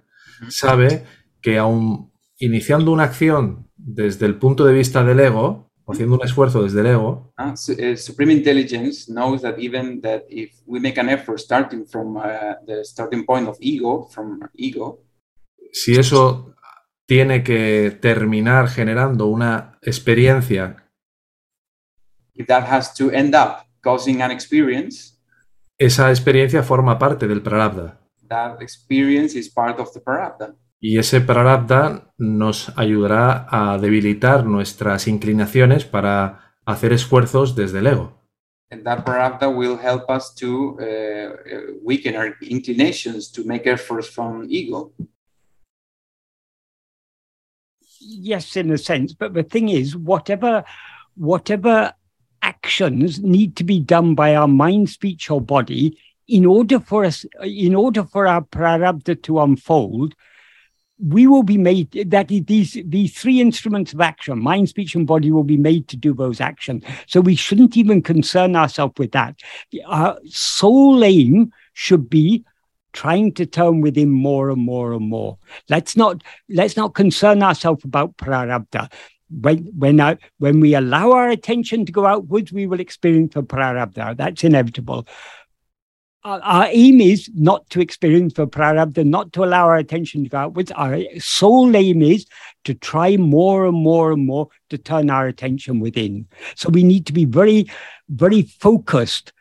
sabe 0.49 1.05
que 1.41 1.59
aun 1.59 2.11
iniciando 2.39 2.91
una 2.91 3.05
acción 3.05 3.71
desde 3.85 4.26
el 4.26 4.37
punto 4.37 4.64
de 4.64 4.72
vista 4.72 5.03
del 5.03 5.20
ego, 5.20 5.70
haciendo 5.87 6.16
un 6.16 6.24
esfuerzo 6.24 6.62
desde 6.62 6.80
el 6.80 6.87
ego, 6.87 7.33
Uh, 7.39 7.53
uh, 7.53 7.97
Supreme 7.97 8.33
Intelligence 8.33 9.12
knows 9.12 9.43
that 9.43 9.59
even 9.59 10.01
that 10.01 10.22
if 10.28 10.53
we 10.66 10.78
make 10.78 10.99
an 11.01 11.09
effort 11.09 11.39
starting 11.39 11.85
from 11.87 12.16
uh, 12.16 12.55
the 12.66 12.85
starting 12.85 13.24
point 13.24 13.49
of 13.49 13.57
ego, 13.61 14.07
from 14.11 14.41
ego, 14.55 15.03
si 15.72 15.95
eso 15.95 16.55
tiene 17.07 17.43
que 17.43 17.99
terminar 18.01 18.68
generando 18.68 19.26
una 19.26 19.78
experiencia 19.83 20.76
if 22.35 22.47
that 22.47 22.64
has 22.64 22.95
to 22.95 23.11
end 23.11 23.35
up 23.35 23.66
causing 23.83 24.22
an 24.22 24.30
experience, 24.30 25.18
esa 25.78 26.11
experiencia 26.11 26.62
forma 26.62 26.99
parte 26.99 27.26
del 27.26 27.43
prarabdha. 27.43 27.99
that 28.28 28.62
experience 28.62 29.35
is 29.35 29.49
part 29.49 29.78
of 29.78 29.93
the 29.93 30.01
prarabdha. 30.01 30.55
Y 30.85 30.99
ese 30.99 31.20
prarabdha 31.20 32.12
nos 32.18 32.76
ayudará 32.76 33.47
a 33.49 33.78
debilitar 33.78 34.45
nuestras 34.45 35.07
inclinaciones 35.07 35.85
para 35.85 36.57
hacer 36.66 36.93
esfuerzos 36.93 37.55
desde 37.55 37.78
el 37.78 37.87
ego. 37.87 38.18
And 38.72 38.83
that 38.85 39.05
prarabdha 39.05 39.49
will 39.49 39.78
help 39.78 40.11
us 40.11 40.35
to 40.37 40.76
uh, 40.80 40.85
uh, 40.85 41.61
weaken 41.85 42.16
our 42.16 42.35
inclinations 42.41 43.30
to 43.33 43.45
make 43.45 43.70
efforts 43.70 44.09
from 44.09 44.47
ego. 44.49 44.93
yes 48.05 48.57
in 48.57 48.70
a 48.72 48.78
sense 48.78 49.12
but 49.12 49.33
the 49.33 49.43
thing 49.43 49.68
is 49.68 49.97
whatever 49.97 50.64
whatever 51.14 51.93
actions 52.43 53.20
need 53.20 53.55
to 53.57 53.64
be 53.64 53.78
done 53.78 54.14
by 54.14 54.35
our 54.35 54.49
mind 54.49 54.91
speech 54.91 55.30
or 55.30 55.41
body 55.41 55.97
in 56.26 56.45
order 56.45 56.80
for 56.80 57.05
us 57.05 57.24
in 57.43 57.74
order 57.74 58.05
for 58.05 58.26
our 58.26 58.43
prarabdha 58.43 59.20
to 59.22 59.41
unfold 59.41 60.14
we 61.09 61.26
will 61.26 61.42
be 61.42 61.59
made 61.59 61.90
that 62.07 62.28
these 62.28 62.78
these 62.84 63.12
three 63.18 63.40
instruments 63.40 63.92
of 63.92 64.00
action 64.00 64.38
mind 64.38 64.68
speech 64.68 64.94
and 64.94 65.07
body 65.07 65.30
will 65.30 65.44
be 65.44 65.57
made 65.57 65.88
to 65.88 65.96
do 65.96 66.14
those 66.14 66.40
actions 66.40 66.84
so 67.07 67.20
we 67.20 67.34
shouldn't 67.34 67.76
even 67.76 68.00
concern 68.00 68.55
ourselves 68.55 68.94
with 68.98 69.12
that 69.12 69.34
our 69.86 70.18
sole 70.26 71.03
aim 71.03 71.53
should 71.72 72.09
be 72.09 72.44
trying 72.92 73.32
to 73.32 73.46
turn 73.46 73.80
within 73.80 74.11
more 74.11 74.50
and 74.50 74.61
more 74.61 74.92
and 74.92 75.09
more 75.09 75.38
let's 75.68 75.96
not 75.96 76.22
let's 76.48 76.76
not 76.76 76.94
concern 76.94 77.42
ourselves 77.42 77.84
about 77.84 78.16
prarabdha. 78.16 78.92
When 79.30 79.59
when 79.78 80.00
I, 80.00 80.18
when 80.38 80.61
we 80.61 80.74
allow 80.74 81.12
our 81.12 81.30
attention 81.30 81.86
to 81.86 81.92
go 81.92 82.07
outwards, 82.07 82.53
we 82.53 82.66
will 82.66 82.80
experience 82.80 83.34
the 83.34 83.42
prarabdha. 83.42 84.16
That's 84.16 84.44
inevitable. 84.44 85.07
Our, 86.25 86.68
aim 86.70 87.01
is 87.01 87.29
not 87.35 87.68
to 87.70 87.81
experience 87.81 88.35
the 88.35 88.47
prarabdha, 88.47 89.05
not 89.05 89.33
to 89.33 89.45
allow 89.45 89.64
our 89.64 89.77
attention 89.77 90.23
to 90.23 90.31
go 90.31 90.39
outwards. 90.39 90.70
Our 90.73 91.01
sole 91.18 91.77
aim 91.77 92.01
is 92.01 92.27
to 92.64 92.75
try 92.75 93.16
more 93.16 93.66
and 93.66 93.77
more 93.77 94.12
and 94.12 94.25
more 94.25 94.49
to 94.70 94.79
turn 94.79 95.11
our 95.11 95.27
attention 95.27 95.81
within. 95.81 96.29
So 96.55 96.68
we 96.68 96.85
need 96.85 97.07
to 97.07 97.12
be 97.12 97.25
very, 97.25 97.66
very 98.09 98.43
focused 98.43 99.33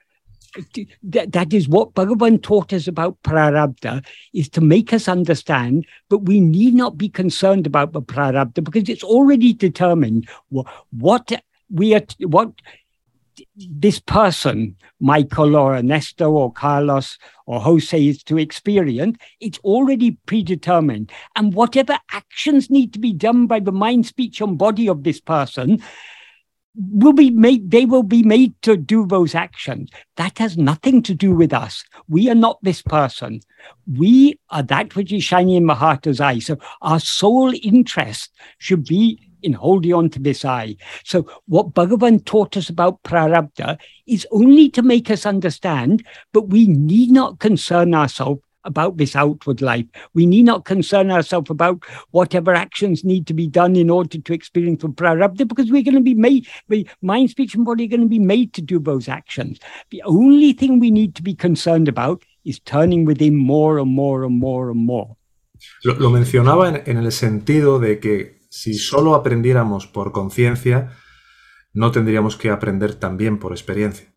that, 1.03 1.31
that 1.31 1.53
is 1.53 1.67
what 1.69 1.93
Bhagavan 1.93 2.41
taught 2.41 2.73
us 2.73 2.87
about 2.87 3.21
prarabdha 3.23 4.05
is 4.33 4.49
to 4.49 4.61
make 4.61 4.93
us 4.93 5.07
understand, 5.07 5.85
but 6.09 6.19
we 6.19 6.39
need 6.39 6.73
not 6.73 6.97
be 6.97 7.09
concerned 7.09 7.65
about 7.65 7.93
the 7.93 8.01
prarabdha 8.01 8.63
because 8.63 8.89
it's 8.89 9.03
already 9.03 9.53
determined 9.53 10.27
what 10.49 11.31
we 11.69 11.95
are, 11.95 12.03
what 12.19 12.51
this 13.55 13.99
person, 13.99 14.75
Michael 14.99 15.55
or 15.55 15.75
Ernesto 15.75 16.31
or 16.31 16.51
Carlos 16.51 17.17
or 17.45 17.59
Jose 17.59 18.05
is 18.05 18.23
to 18.23 18.37
experience, 18.37 19.17
it's 19.39 19.59
already 19.59 20.17
predetermined. 20.25 21.11
And 21.35 21.53
whatever 21.53 21.97
actions 22.11 22.69
need 22.69 22.93
to 22.93 22.99
be 22.99 23.13
done 23.13 23.47
by 23.47 23.59
the 23.59 23.71
mind, 23.71 24.05
speech, 24.05 24.41
and 24.41 24.57
body 24.57 24.87
of 24.87 25.03
this 25.03 25.19
person, 25.19 25.81
will 26.75 27.13
be 27.13 27.29
made 27.29 27.69
they 27.69 27.85
will 27.85 28.03
be 28.03 28.23
made 28.23 28.53
to 28.61 28.77
do 28.77 29.05
those 29.05 29.35
actions. 29.35 29.89
That 30.15 30.37
has 30.37 30.57
nothing 30.57 31.03
to 31.03 31.13
do 31.13 31.35
with 31.35 31.53
us. 31.53 31.83
We 32.07 32.29
are 32.29 32.35
not 32.35 32.59
this 32.61 32.81
person. 32.81 33.41
We 33.91 34.39
are 34.49 34.63
that 34.63 34.95
which 34.95 35.11
is 35.11 35.23
shining 35.23 35.55
in 35.55 35.65
mahata's 35.65 36.21
eye 36.21 36.39
so 36.39 36.57
our 36.81 36.99
sole 36.99 37.53
interest 37.61 38.31
should 38.57 38.85
be 38.85 39.30
in 39.43 39.53
holding 39.53 39.93
on 39.93 40.09
to 40.09 40.19
this 40.19 40.45
I 40.45 40.75
so 41.03 41.27
what 41.47 41.73
bhagavan 41.73 42.25
taught 42.25 42.57
us 42.57 42.69
about 42.69 43.01
prarabdha 43.03 43.77
is 44.07 44.27
only 44.31 44.69
to 44.69 44.81
make 44.81 45.09
us 45.09 45.25
understand 45.25 46.05
but 46.33 46.49
we 46.49 46.67
need 46.67 47.11
not 47.11 47.39
concern 47.39 47.93
ourselves 47.93 48.41
about 48.63 48.97
this 48.97 49.15
outward 49.15 49.61
life. 49.61 49.85
We 50.13 50.25
need 50.25 50.45
not 50.45 50.65
concern 50.65 51.11
ourselves 51.11 51.49
about 51.49 51.83
whatever 52.11 52.53
actions 52.53 53.03
need 53.03 53.27
to 53.27 53.33
be 53.33 53.47
done 53.47 53.75
in 53.75 53.89
order 53.89 54.19
to 54.19 54.33
experience 54.33 54.81
the 54.81 54.89
prarabdha 54.89 55.47
because 55.47 55.71
we're 55.71 55.83
going 55.83 55.95
to 55.95 56.01
be 56.01 56.13
made, 56.13 56.47
the 56.69 56.87
mind, 57.01 57.29
speech, 57.29 57.55
and 57.55 57.65
body 57.65 57.85
are 57.85 57.87
going 57.87 58.01
to 58.01 58.07
be 58.07 58.19
made 58.19 58.53
to 58.53 58.61
do 58.61 58.79
those 58.79 59.07
actions. 59.07 59.59
The 59.89 60.03
only 60.03 60.53
thing 60.53 60.79
we 60.79 60.91
need 60.91 61.15
to 61.15 61.23
be 61.23 61.33
concerned 61.33 61.87
about 61.87 62.23
is 62.45 62.59
turning 62.59 63.05
within 63.05 63.35
more 63.35 63.77
and 63.77 63.91
more 63.91 64.23
and 64.23 64.39
more 64.39 64.69
and 64.69 64.85
more. 64.85 65.15
Lo, 65.83 66.09
mencionaba 66.09 66.69
en, 66.69 66.83
en 66.87 66.97
el 66.97 67.11
sentido 67.11 67.79
de 67.79 67.99
que 67.99 68.40
si 68.51 68.73
solo 68.73 69.15
aprendiéramos 69.15 69.87
por 69.87 70.11
conciencia, 70.11 70.91
no 71.73 71.91
tendríamos 71.91 72.35
que 72.35 72.49
aprender 72.49 72.95
también 72.95 73.39
por 73.39 73.53
experiencia. 73.53 74.13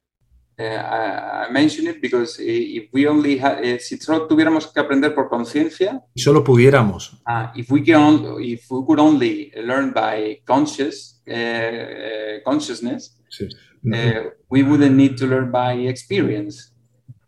Uh, 0.58 0.62
I, 0.62 1.52
mention 1.52 1.88
it 1.88 2.00
because 2.00 2.38
if 2.40 2.88
we 2.92 3.08
only 3.08 3.38
had, 3.38 3.64
eh, 3.64 3.80
si 3.80 3.96
solo 3.96 4.26
tuviéramos 4.28 4.68
que 4.68 4.80
aprender 4.80 5.12
por 5.12 5.28
conciencia, 5.28 6.00
Si 6.14 6.22
solo 6.22 6.44
pudiéramos 6.44 7.14
uh, 7.26 7.50
if 7.56 7.70
we 7.72 7.82
can, 7.82 8.24
if 8.40 8.70
we 8.70 8.84
could 8.86 9.00
only 9.00 9.50
learn 9.56 9.92
by 9.92 10.40
conscious 10.44 11.20
uh, 11.26 12.40
consciousness, 12.44 13.20
sí, 13.30 13.48
uh, 13.92 14.30
we 14.48 14.62
wouldn't 14.62 14.94
need 14.94 15.16
to 15.16 15.26
learn 15.26 15.50
by 15.50 15.88
experience. 15.88 16.72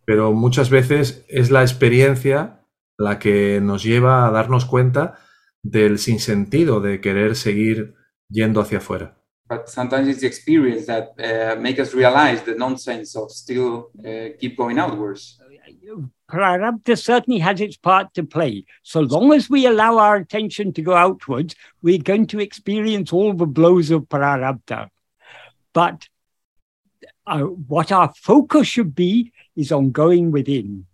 pero 0.04 0.32
muchas 0.32 0.70
veces 0.70 1.24
es 1.28 1.50
la 1.50 1.62
experiencia 1.62 2.64
la 2.96 3.18
que 3.18 3.60
nos 3.60 3.82
lleva 3.82 4.26
a 4.26 4.30
darnos 4.30 4.66
cuenta 4.66 5.18
del 5.70 5.98
sinsentido 5.98 6.80
de 6.80 7.00
querer 7.00 7.34
seguir 7.34 7.94
yendo 8.28 8.60
hacia 8.60 8.78
afuera. 8.78 9.16
But 9.48 9.68
sometimes 9.68 10.08
it's 10.08 10.20
the 10.20 10.26
experience 10.26 10.86
that 10.86 11.14
uh, 11.18 11.60
make 11.60 11.78
us 11.78 11.94
realize 11.94 12.42
the 12.42 12.56
nonsense 12.56 13.14
of 13.14 13.30
still 13.30 13.90
uh, 14.04 14.36
keep 14.40 14.56
going 14.56 14.78
outwards. 14.78 15.38
Prarabdha 16.28 16.96
certainly 16.98 17.38
has 17.38 17.60
its 17.60 17.76
part 17.76 18.12
to 18.14 18.24
play. 18.24 18.64
So 18.82 19.00
long 19.00 19.32
as 19.32 19.48
we 19.48 19.66
allow 19.66 19.98
our 19.98 20.16
attention 20.16 20.72
to 20.72 20.82
go 20.82 20.94
outwards, 20.94 21.54
we're 21.80 22.02
going 22.02 22.26
to 22.28 22.40
experience 22.40 23.12
all 23.12 23.34
the 23.34 23.46
blows 23.46 23.92
of 23.92 24.08
Prarabdha. 24.08 24.90
But 25.72 26.08
uh, 27.26 27.42
what 27.42 27.92
our 27.92 28.12
focus 28.16 28.66
should 28.66 28.96
be 28.96 29.32
is 29.54 29.70
on 29.70 29.92
going 29.92 30.32
within. 30.32 30.86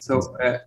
So, 0.00 0.18
uh, 0.42 0.58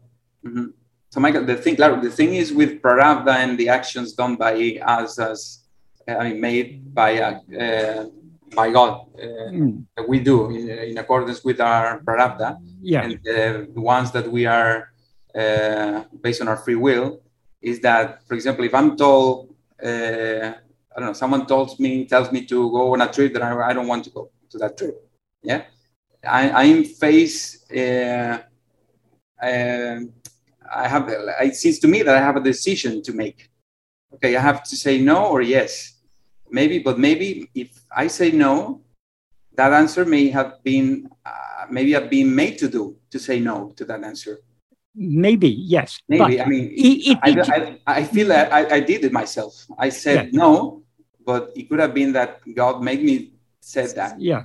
mhm. 0.45 0.73
So 1.13 1.19
Michael, 1.19 1.45
the 1.45 1.55
thing, 1.55 1.75
claro, 1.75 2.01
the 2.01 2.09
thing 2.09 2.33
is 2.33 2.51
with 2.51 2.81
Prarabdha 2.81 3.35
and 3.35 3.55
the 3.55 3.69
actions 3.69 4.13
done 4.13 4.35
by 4.35 4.81
us 4.83 5.19
as, 5.19 5.59
I 6.07 6.29
mean, 6.29 6.41
made 6.41 6.91
by, 6.91 7.19
uh, 7.19 7.39
uh, 7.65 8.05
by 8.55 8.71
God, 8.71 8.93
uh, 9.21 9.51
Mm, 9.51 9.85
we 10.07 10.19
do 10.19 10.49
in, 10.49 10.67
in 10.69 10.97
accordance 10.97 11.43
with 11.43 11.61
our 11.61 11.99
Prarabdha, 11.99 12.57
yeah, 12.81 13.03
and 13.03 13.13
uh, 13.13 13.71
the 13.75 13.83
ones 13.95 14.11
that 14.11 14.27
we 14.35 14.47
are 14.47 14.89
uh, 15.35 16.03
based 16.19 16.41
on 16.41 16.47
our 16.47 16.57
free 16.57 16.79
will 16.87 17.21
is 17.61 17.79
that, 17.81 18.05
for 18.27 18.33
example, 18.33 18.65
if 18.65 18.73
I'm 18.73 18.97
told, 18.97 19.53
uh, 19.83 19.87
I 20.93 20.95
don't 20.97 21.07
know, 21.09 21.13
someone 21.13 21.45
tells 21.45 21.79
me 21.79 22.05
tells 22.05 22.31
me 22.31 22.43
to 22.47 22.71
go 22.71 22.93
on 22.93 23.01
a 23.01 23.09
trip 23.15 23.33
that 23.33 23.43
I, 23.43 23.69
I 23.69 23.73
don't 23.73 23.87
want 23.93 24.03
to 24.05 24.09
go 24.09 24.31
to 24.49 24.57
that 24.57 24.79
trip. 24.79 24.95
Yeah, 25.43 25.61
I, 26.27 26.49
I'm 26.63 26.83
faced. 26.85 27.71
Uh, 27.71 28.39
uh, 29.39 29.99
I 30.73 30.87
have. 30.87 31.09
It 31.41 31.55
seems 31.55 31.79
to 31.79 31.87
me 31.87 32.01
that 32.03 32.15
I 32.15 32.19
have 32.19 32.35
a 32.35 32.41
decision 32.41 33.01
to 33.03 33.13
make. 33.13 33.49
Okay, 34.15 34.35
I 34.35 34.41
have 34.41 34.63
to 34.63 34.75
say 34.75 34.99
no 35.01 35.27
or 35.27 35.41
yes. 35.41 35.99
Maybe, 36.49 36.77
but 36.79 36.99
maybe 36.99 37.49
if 37.55 37.81
I 37.95 38.05
say 38.07 38.29
no, 38.31 38.81
that 39.55 39.73
answer 39.73 40.05
may 40.05 40.29
have 40.29 40.63
been 40.63 41.09
uh, 41.25 41.65
maybe 41.69 41.93
have 41.93 42.09
been 42.09 42.33
made 42.35 42.57
to 42.59 42.67
do 42.69 42.97
to 43.09 43.19
say 43.19 43.39
no 43.39 43.71
to 43.77 43.85
that 43.85 44.03
answer. 44.03 44.39
maybe, 44.95 45.49
yes. 45.49 45.99
Maybe 46.07 46.37
But 46.37 46.45
I 46.45 46.45
mean 46.45 46.65
it, 46.71 46.97
it, 47.09 47.17
I, 47.23 47.79
I, 47.87 47.99
I 47.99 48.03
feel 48.03 48.27
that 48.27 48.53
I, 48.53 48.77
I 48.77 48.79
did 48.79 49.03
it 49.03 49.11
myself. 49.11 49.65
I 49.79 49.89
said 49.89 50.33
no, 50.33 50.83
but 51.25 51.51
it 51.55 51.69
could 51.69 51.79
have 51.79 51.93
been 51.93 52.13
that 52.13 52.41
God 52.53 52.83
made 52.83 53.03
me 53.03 53.33
said 53.59 53.95
that. 53.95 54.21
yeah. 54.21 54.43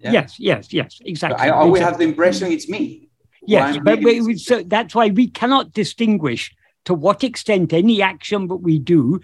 Yeah. 0.00 0.10
Yes, 0.12 0.40
yes, 0.40 0.72
yes, 0.72 0.98
But 0.98 1.08
exactly. 1.08 1.40
I 1.46 1.50
always 1.50 1.80
exactly. 1.80 1.84
have 1.92 1.98
the 1.98 2.04
impression 2.04 2.52
it's 2.52 2.68
me. 2.68 3.08
Yes, 3.46 3.78
but 3.82 3.98
we, 4.00 4.36
so 4.36 4.62
that's 4.62 4.94
why 4.94 5.08
we 5.08 5.28
cannot 5.28 5.72
distinguish 5.72 6.54
to 6.84 6.94
what 6.94 7.24
extent 7.24 7.72
any 7.72 8.02
action 8.02 8.48
that 8.48 8.56
we 8.56 8.78
do, 8.78 9.20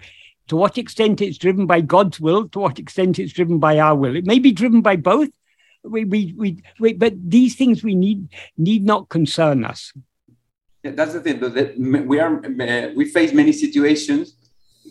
to 0.47 0.55
what 0.55 0.77
extent 0.77 1.21
it's 1.21 1.37
driven 1.37 1.65
by 1.65 1.81
God's 1.81 2.19
will, 2.19 2.47
to 2.49 2.59
what 2.59 2.79
extent 2.79 3.19
it's 3.19 3.33
driven 3.33 3.59
by 3.59 3.79
our 3.79 3.95
will. 3.95 4.15
It 4.15 4.25
may 4.25 4.39
be 4.39 4.51
driven 4.51 4.81
by 4.81 4.95
both. 4.95 5.29
We, 5.83 6.05
we, 6.05 6.33
we, 6.37 6.63
we 6.79 6.93
but 6.93 7.13
these 7.29 7.55
things 7.55 7.83
we 7.83 7.95
need 7.95 8.29
need 8.57 8.85
not 8.85 9.09
concern 9.09 9.65
us. 9.65 9.91
Yeah, 10.83 10.91
that's 10.91 11.13
the 11.13 11.21
thing. 11.21 11.39
that- 11.39 11.77
we 12.07 12.19
are 12.19 12.43
uh, 12.45 12.91
we 12.95 13.05
face 13.05 13.33
many 13.33 13.51
situations 13.51 14.35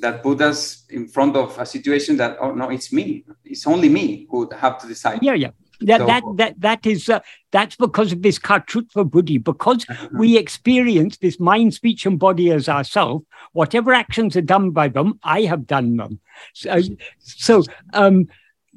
that 0.00 0.22
put 0.22 0.40
us 0.40 0.84
in 0.90 1.06
front 1.08 1.36
of 1.36 1.56
a 1.58 1.66
situation 1.66 2.16
that 2.16 2.38
oh 2.40 2.52
no, 2.52 2.70
it's 2.70 2.92
me. 2.92 3.24
It's 3.44 3.66
only 3.66 3.88
me 3.88 4.26
who 4.30 4.48
have 4.56 4.78
to 4.80 4.88
decide. 4.88 5.20
Yeah, 5.22 5.34
yeah. 5.34 5.50
That 5.82 6.00
So- 6.00 6.06
that 6.06 6.22
that 6.36 6.60
that 6.60 6.86
is 6.86 7.08
uh, 7.08 7.20
that's 7.52 7.76
because 7.76 8.12
of 8.12 8.22
this 8.22 8.38
kartrutva 8.38 9.10
buddhi. 9.10 9.38
Because 9.38 9.84
Mm-hmm. 9.86 10.18
we 10.18 10.36
experience 10.36 11.16
this 11.18 11.40
mind, 11.40 11.74
speech, 11.74 12.04
and 12.06 12.18
body 12.18 12.50
as 12.50 12.68
ourself. 12.68 13.22
Whatever 13.52 13.92
actions 13.92 14.36
are 14.36 14.42
done 14.42 14.70
by 14.70 14.88
them, 14.88 15.18
I 15.22 15.42
have 15.42 15.66
done 15.66 15.96
them. 15.96 16.20
So, 16.54 16.80
so 17.18 17.62
um, 17.94 18.28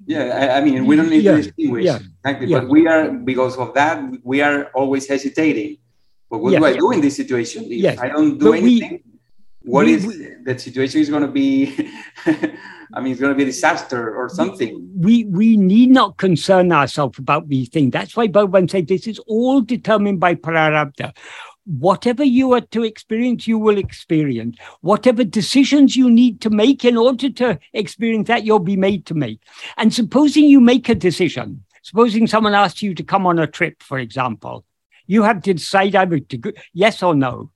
Yeah, 0.06 0.24
I, 0.42 0.58
I 0.58 0.62
mean, 0.64 0.86
we 0.86 0.96
don't 0.96 1.10
need 1.10 1.24
Yeah, 1.24 1.38
to 1.38 1.44
distinguish 1.44 1.86
yeah, 1.86 2.00
exactly, 2.26 2.48
yeah. 2.48 2.60
but 2.62 2.70
we 2.70 2.88
are 2.88 3.12
because 3.12 3.58
of 3.58 3.74
that 3.76 4.02
we 4.24 4.42
are 4.42 4.72
always 4.74 5.08
hesitating. 5.08 5.78
But 6.30 6.40
what 6.40 6.50
do 6.50 6.54
Yes. 6.56 6.64
I 6.64 6.78
do 6.78 6.92
in 6.92 7.02
this 7.02 7.16
situation? 7.16 7.66
If 7.66 7.80
Yes, 7.88 8.00
I 8.00 8.10
don't 8.10 8.38
do 8.40 8.46
but 8.52 8.52
we- 8.54 8.82
anything, 8.82 9.04
what 9.64 9.86
we- 9.86 9.94
is 9.94 10.06
the 10.44 10.58
situation 10.60 11.02
is 11.02 11.10
going 11.10 11.24
to 11.24 11.28
be? 11.32 11.90
I 12.96 13.00
mean, 13.02 13.12
it's 13.14 13.22
going 13.22 13.32
to 13.32 13.38
be 13.38 13.44
a 13.44 13.48
disaster 13.48 14.16
or 14.16 14.30
something. 14.30 14.88
we 14.96 15.24
we 15.26 15.58
need 15.58 15.90
not 15.90 16.18
concern 16.18 16.72
ourselves 16.72 17.18
about 17.18 17.50
these 17.50 17.70
things. 17.70 17.92
That's 17.92 18.16
why 18.16 18.28
Bhagavan 18.28 18.70
said 18.70 18.88
this 18.88 19.08
is 19.08 19.20
all 19.20 19.62
determined 19.62 20.20
by 20.20 20.36
prarabdha. 20.36 21.16
Whatever 21.66 22.24
you 22.26 22.52
are 22.54 22.62
to 22.76 22.84
experience, 22.84 23.48
you 23.48 23.58
will 23.58 23.78
experience. 23.78 24.58
Whatever 24.82 25.24
decisions 25.24 25.96
you 25.96 26.10
need 26.10 26.42
to 26.42 26.50
make 26.50 26.84
in 26.86 26.98
order 26.98 27.30
to 27.30 27.58
experience 27.72 28.28
that, 28.28 28.44
you'll 28.44 28.60
be 28.60 28.76
made 28.76 29.06
to 29.08 29.14
make. 29.16 29.40
And 29.78 29.92
supposing 29.94 30.44
you 30.44 30.60
make 30.60 30.90
a 30.90 30.96
decision, 30.96 31.64
supposing 31.82 32.28
someone 32.28 32.54
asks 32.54 32.84
you 32.84 32.94
to 32.96 33.04
come 33.04 33.26
on 33.26 33.40
a 33.40 33.48
trip, 33.48 33.82
for 33.82 33.98
example, 33.98 34.66
you 35.08 35.24
have 35.24 35.42
to 35.44 35.54
decide 35.54 35.96
either 35.96 36.20
to 36.20 36.38
go 36.38 36.52
yes 36.74 37.02
or 37.02 37.16
no. 37.16 37.50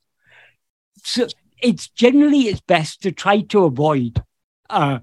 So 1.03 1.27
it's 1.61 1.89
generally 1.89 2.43
it's 2.43 2.61
best 2.61 3.01
to 3.03 3.11
try 3.11 3.41
to 3.41 3.65
avoid 3.65 4.21
uh, 4.69 4.99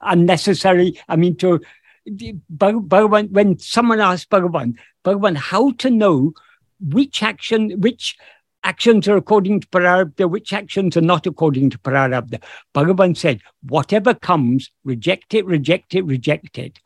unnecessary. 0.00 0.98
I 1.08 1.16
mean, 1.16 1.36
to 1.36 1.60
Bhag- 2.08 2.88
Bhagavan, 2.88 3.30
when 3.30 3.58
someone 3.58 4.00
asks 4.00 4.26
Bhagavan, 4.26 4.74
Bhagavan, 5.04 5.36
how 5.36 5.72
to 5.72 5.90
know 5.90 6.32
which 6.80 7.22
action, 7.22 7.80
which 7.80 8.16
actions 8.64 9.06
are 9.08 9.16
according 9.16 9.60
to 9.60 9.66
Prarabdha, 9.68 10.28
which 10.28 10.52
actions 10.52 10.96
are 10.96 11.02
not 11.02 11.26
according 11.26 11.70
to 11.70 11.78
Prarabdha. 11.78 12.42
Bhagavan 12.74 13.16
said, 13.16 13.40
whatever 13.62 14.14
comes, 14.14 14.70
reject 14.84 15.34
it, 15.34 15.44
reject 15.46 15.94
it, 15.94 16.02
reject 16.02 16.58
it. 16.58 16.78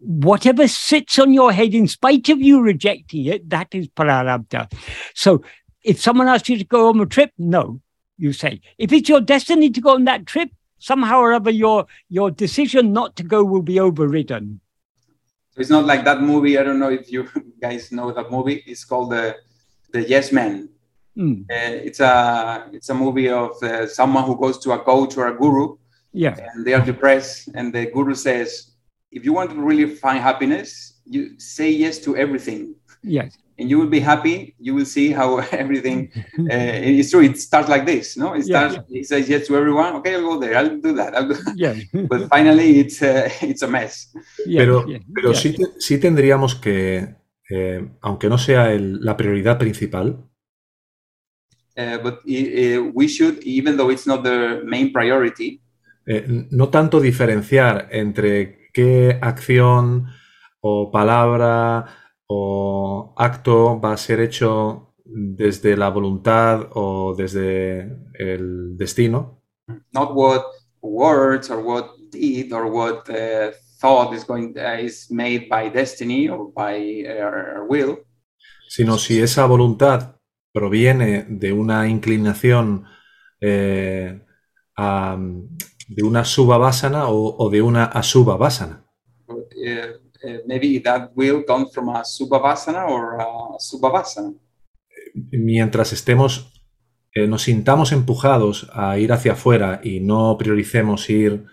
Whatever 0.00 0.68
sits 0.68 1.18
on 1.18 1.32
your 1.32 1.52
head, 1.52 1.74
in 1.74 1.88
spite 1.88 2.28
of 2.28 2.40
you 2.40 2.60
rejecting 2.60 3.26
it, 3.26 3.48
that 3.50 3.68
is 3.72 3.88
Prarabdha. 3.88 4.72
So 5.14 5.42
if 5.82 6.00
someone 6.00 6.28
asks 6.28 6.48
you 6.48 6.58
to 6.58 6.64
go 6.64 6.88
on 6.88 7.00
a 7.00 7.06
trip, 7.06 7.32
no, 7.38 7.80
you 8.18 8.32
say. 8.32 8.60
If 8.78 8.92
it's 8.92 9.08
your 9.08 9.20
destiny 9.20 9.70
to 9.70 9.80
go 9.80 9.94
on 9.94 10.04
that 10.04 10.26
trip, 10.26 10.50
somehow 10.78 11.20
or 11.20 11.32
other 11.32 11.50
your 11.50 11.86
your 12.08 12.30
decision 12.30 12.92
not 12.92 13.16
to 13.16 13.22
go 13.22 13.44
will 13.44 13.62
be 13.62 13.80
overridden. 13.80 14.60
So 15.52 15.60
it's 15.60 15.70
not 15.70 15.86
like 15.86 16.04
that 16.04 16.20
movie. 16.20 16.58
I 16.58 16.62
don't 16.62 16.78
know 16.78 16.90
if 16.90 17.10
you 17.10 17.28
guys 17.60 17.90
know 17.92 18.12
that 18.12 18.30
movie. 18.30 18.62
It's 18.66 18.84
called 18.84 19.10
the 19.12 19.36
the 19.92 20.02
Yes 20.08 20.32
Man. 20.32 20.68
Mm, 21.16 21.44
Uh, 21.48 21.88
it's 21.88 22.00
a 22.00 22.68
it's 22.72 22.90
a 22.90 22.94
movie 22.94 23.30
of 23.30 23.50
uh, 23.62 23.86
someone 23.86 24.24
who 24.24 24.36
goes 24.36 24.58
to 24.58 24.72
a 24.72 24.78
coach 24.78 25.16
or 25.16 25.28
a 25.28 25.34
guru, 25.42 25.76
yeah, 26.12 26.36
and 26.52 26.64
they 26.66 26.74
are 26.74 26.84
depressed, 26.84 27.48
and 27.56 27.72
the 27.72 27.86
guru 27.86 28.14
says, 28.14 28.72
if 29.10 29.24
you 29.24 29.32
want 29.32 29.48
to 29.50 29.56
really 29.56 29.88
find 30.04 30.18
happiness, 30.20 31.00
you 31.06 31.38
say 31.40 31.70
yes 31.70 31.98
to 32.04 32.10
everything. 32.16 32.74
yes, 33.02 33.38
and 33.58 33.70
you 33.70 33.78
will 33.78 33.88
be 33.88 34.00
happy. 34.00 34.54
You 34.58 34.74
will 34.74 34.84
see 34.86 35.12
how 35.12 35.38
everything 35.52 36.10
uh, 36.50 36.98
it's 36.98 37.10
true. 37.10 37.22
It 37.22 37.38
starts 37.38 37.68
like 37.68 37.86
this, 37.86 38.16
no? 38.16 38.34
It 38.34 38.44
Yeah, 38.44 38.68
starts. 38.68 38.78
He 38.88 39.02
says 39.04 39.28
yes 39.28 39.46
to 39.48 39.56
everyone. 39.56 39.94
Okay, 39.96 40.14
I'll 40.14 40.22
go 40.22 40.38
there. 40.40 40.56
I'll 40.56 40.78
do 40.80 40.92
that. 40.94 41.14
I'll 41.16 41.28
do 41.28 41.34
that. 41.34 41.56
yeah, 41.56 41.74
But 42.08 42.28
finally, 42.28 42.80
it's 42.80 43.02
uh, 43.02 43.28
it's 43.42 43.62
a 43.62 43.68
mess. 43.68 44.08
yeah, 44.46 44.60
Pero, 44.62 44.84
yeah, 44.86 44.98
pero 45.14 45.28
yeah. 45.30 45.40
sí, 45.40 45.52
te- 45.54 45.72
sí 45.78 45.98
tendríamos 45.98 46.54
que, 46.54 47.16
eh, 47.50 47.88
aunque 48.02 48.28
no 48.28 48.38
sea 48.38 48.72
el- 48.72 49.00
la 49.04 49.16
prioridad 49.16 49.58
principal, 49.58 50.24
Uh, 51.78 51.98
but 51.98 52.20
uh, 52.24 52.82
we 52.94 53.06
should, 53.06 53.38
even 53.44 53.76
though 53.76 53.90
it's 53.90 54.06
not 54.06 54.22
the 54.24 54.62
main 54.64 54.92
priority, 54.92 55.60
eh, 56.06 56.24
no 56.50 56.68
tanto 56.70 57.00
diferenciar 57.00 57.88
entre 57.92 58.70
qué 58.72 59.18
acción 59.20 60.06
o 60.60 60.90
palabra 60.90 61.84
o 62.28 63.14
acto 63.16 63.80
va 63.80 63.92
a 63.92 63.96
ser 63.96 64.20
hecho 64.20 64.94
desde 65.04 65.76
la 65.76 65.90
voluntad 65.90 66.68
o 66.74 67.14
desde 67.16 67.96
el 68.18 68.76
destino, 68.76 69.42
not 69.92 70.10
what 70.14 70.42
words 70.80 71.50
or 71.50 71.58
what 71.64 71.90
deed 72.10 72.52
or 72.52 72.66
what 72.66 73.08
uh, 73.10 73.52
thought 73.80 74.12
is 74.14 74.24
going 74.24 74.54
uh, 74.58 74.80
is 74.80 75.10
made 75.10 75.48
by 75.48 75.68
destiny 75.70 76.28
or 76.28 76.52
by 76.52 77.04
uh, 77.06 77.64
will, 77.68 77.98
sino 78.68 78.98
si 78.98 79.20
esa 79.20 79.46
voluntad 79.46 80.16
proviene 80.52 81.26
de 81.28 81.52
una 81.52 81.88
inclinación 81.88 82.84
eh, 83.40 84.22
a- 84.76 85.18
de 85.88 86.02
una 86.02 86.24
subavasana 86.24 87.08
o, 87.08 87.36
o 87.38 87.50
de 87.50 87.62
una 87.62 87.90
but, 89.26 89.52
uh, 89.54 90.05
maybe 90.46 90.80
that 90.80 91.10
will 91.14 91.44
come 91.44 91.66
from 91.70 91.88
a 91.90 92.02
subhavasana 92.04 92.88
or 92.88 93.20
a 93.20 93.58
subhavasana. 93.58 94.34
Mientras 95.32 95.92
estemos, 95.92 96.52
eh, 97.14 97.26
nos 97.26 97.42
sintamos 97.42 97.92
empujados 97.92 98.68
a 98.72 98.98
ir 98.98 99.12
hacia 99.12 99.32
afuera 99.32 99.80
y 99.82 100.00
no 100.00 100.36
prioricemos 100.38 101.08
ir 101.08 101.46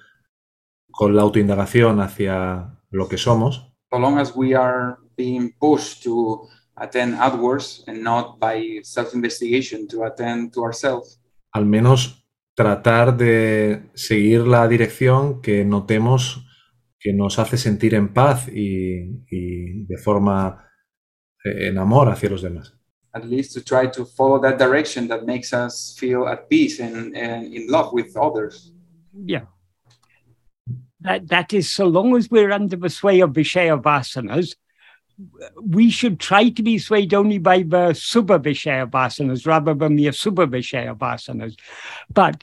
con 0.91 1.15
la 1.15 1.21
autoindagación 1.21 2.01
hacia 2.01 2.79
lo 2.91 3.07
que 3.07 3.17
somos, 3.17 3.73
so 3.89 3.99
long 3.99 4.17
as 4.17 4.35
we 4.35 4.55
are 4.55 4.97
being 5.15 5.51
pushed 5.59 6.03
to 6.03 6.47
attend 6.75 7.15
outwards 7.19 7.83
and 7.87 8.01
not 8.01 8.39
by 8.39 8.79
self-investigation 8.83 9.87
to 9.87 10.03
attend 10.03 10.51
to 10.53 10.63
ourselves. 10.63 11.19
Al 11.51 11.65
menos 11.65 12.25
tratar 12.55 13.17
de 13.17 13.89
seguir 13.93 14.47
la 14.47 14.67
dirección 14.67 15.41
que 15.41 15.65
notemos 15.65 16.42
que 17.03 17.11
nos 17.11 17.37
hace 17.37 17.57
sentir 17.57 17.93
en 17.95 18.13
paz 18.13 18.47
y, 18.47 19.25
y 19.29 19.83
de 19.83 19.97
forma 19.97 20.65
eh, 21.43 21.67
en 21.67 21.77
amor 21.77 22.07
hacia 22.07 22.29
los 22.29 22.41
demás. 22.41 22.73
At 23.13 23.25
least 23.25 23.53
to 23.53 23.61
try 23.61 23.87
to 23.91 24.05
follow 24.05 24.39
that 24.41 24.57
direction 24.57 25.07
that 25.09 25.25
makes 25.25 25.53
us 25.53 25.95
feel 25.99 26.27
at 26.27 26.49
peace 26.49 26.79
and, 26.79 27.15
and 27.15 27.53
in 27.53 27.67
love 27.67 27.91
with 27.91 28.15
others. 28.15 28.71
Yeah. 29.13 29.45
That, 31.01 31.27
that 31.27 31.53
is, 31.53 31.71
so 31.71 31.85
long 31.85 32.15
as 32.15 32.31
we're 32.31 32.51
under 32.51 32.77
the 32.77 32.89
sway 32.89 33.19
of 33.19 33.31
Vishaya 33.31 33.79
Vasanas, 33.79 34.55
we 35.61 35.91
should 35.91 36.19
try 36.19 36.49
to 36.49 36.63
be 36.63 36.79
swayed 36.79 37.13
only 37.13 37.37
by 37.37 37.57
the 37.57 37.91
Subha 37.93 38.39
Vishaya 38.41 38.89
Vasanas 38.89 39.45
rather 39.45 39.73
than 39.73 39.97
the 39.97 40.07
Asubha 40.07 40.47
Vishaya 40.47 40.97
Vasanas. 40.97 41.55
But 42.09 42.41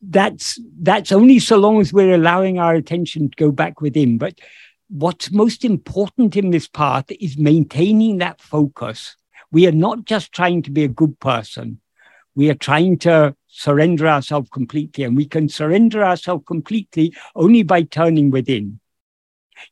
that's 0.00 0.58
that's 0.80 1.12
only 1.12 1.38
so 1.38 1.58
long 1.58 1.80
as 1.80 1.92
we're 1.92 2.14
allowing 2.14 2.58
our 2.58 2.74
attention 2.74 3.30
to 3.30 3.36
go 3.36 3.52
back 3.52 3.80
within. 3.80 4.18
But 4.18 4.38
what's 4.88 5.30
most 5.30 5.64
important 5.64 6.36
in 6.36 6.50
this 6.50 6.68
path 6.68 7.06
is 7.10 7.36
maintaining 7.36 8.18
that 8.18 8.40
focus. 8.40 9.16
We 9.52 9.66
are 9.66 9.72
not 9.72 10.04
just 10.04 10.32
trying 10.32 10.62
to 10.62 10.70
be 10.70 10.84
a 10.84 10.88
good 10.88 11.18
person. 11.20 11.80
We 12.34 12.50
are 12.50 12.54
trying 12.54 12.98
to 12.98 13.34
surrender 13.48 14.06
ourselves 14.06 14.50
completely, 14.50 15.04
and 15.04 15.16
we 15.16 15.26
can 15.26 15.48
surrender 15.48 16.04
ourselves 16.04 16.44
completely 16.46 17.14
only 17.34 17.62
by 17.62 17.82
turning 17.82 18.30
within. 18.30 18.80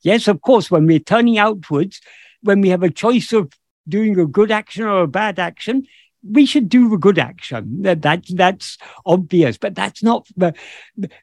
Yes, 0.03 0.29
of 0.29 0.41
course, 0.41 0.71
when 0.71 0.87
we're 0.87 0.99
turning 0.99 1.39
outwards, 1.39 2.01
when 2.43 2.61
we 2.61 2.71
have 2.71 2.83
a 2.83 2.91
choice 2.91 3.33
of 3.33 3.53
doing 3.87 4.19
a 4.19 4.27
good 4.27 4.51
action 4.51 4.85
or 4.85 5.03
a 5.03 5.09
bad 5.09 5.39
action, 5.39 5.87
we 6.31 6.47
should 6.47 6.68
do 6.68 6.89
the 6.89 6.97
good 6.97 7.18
action. 7.18 7.83
That, 7.83 8.03
that 8.03 8.25
that's 8.31 8.79
obvious, 9.05 9.59
but 9.59 9.75
that's 9.75 10.03
not. 10.03 10.29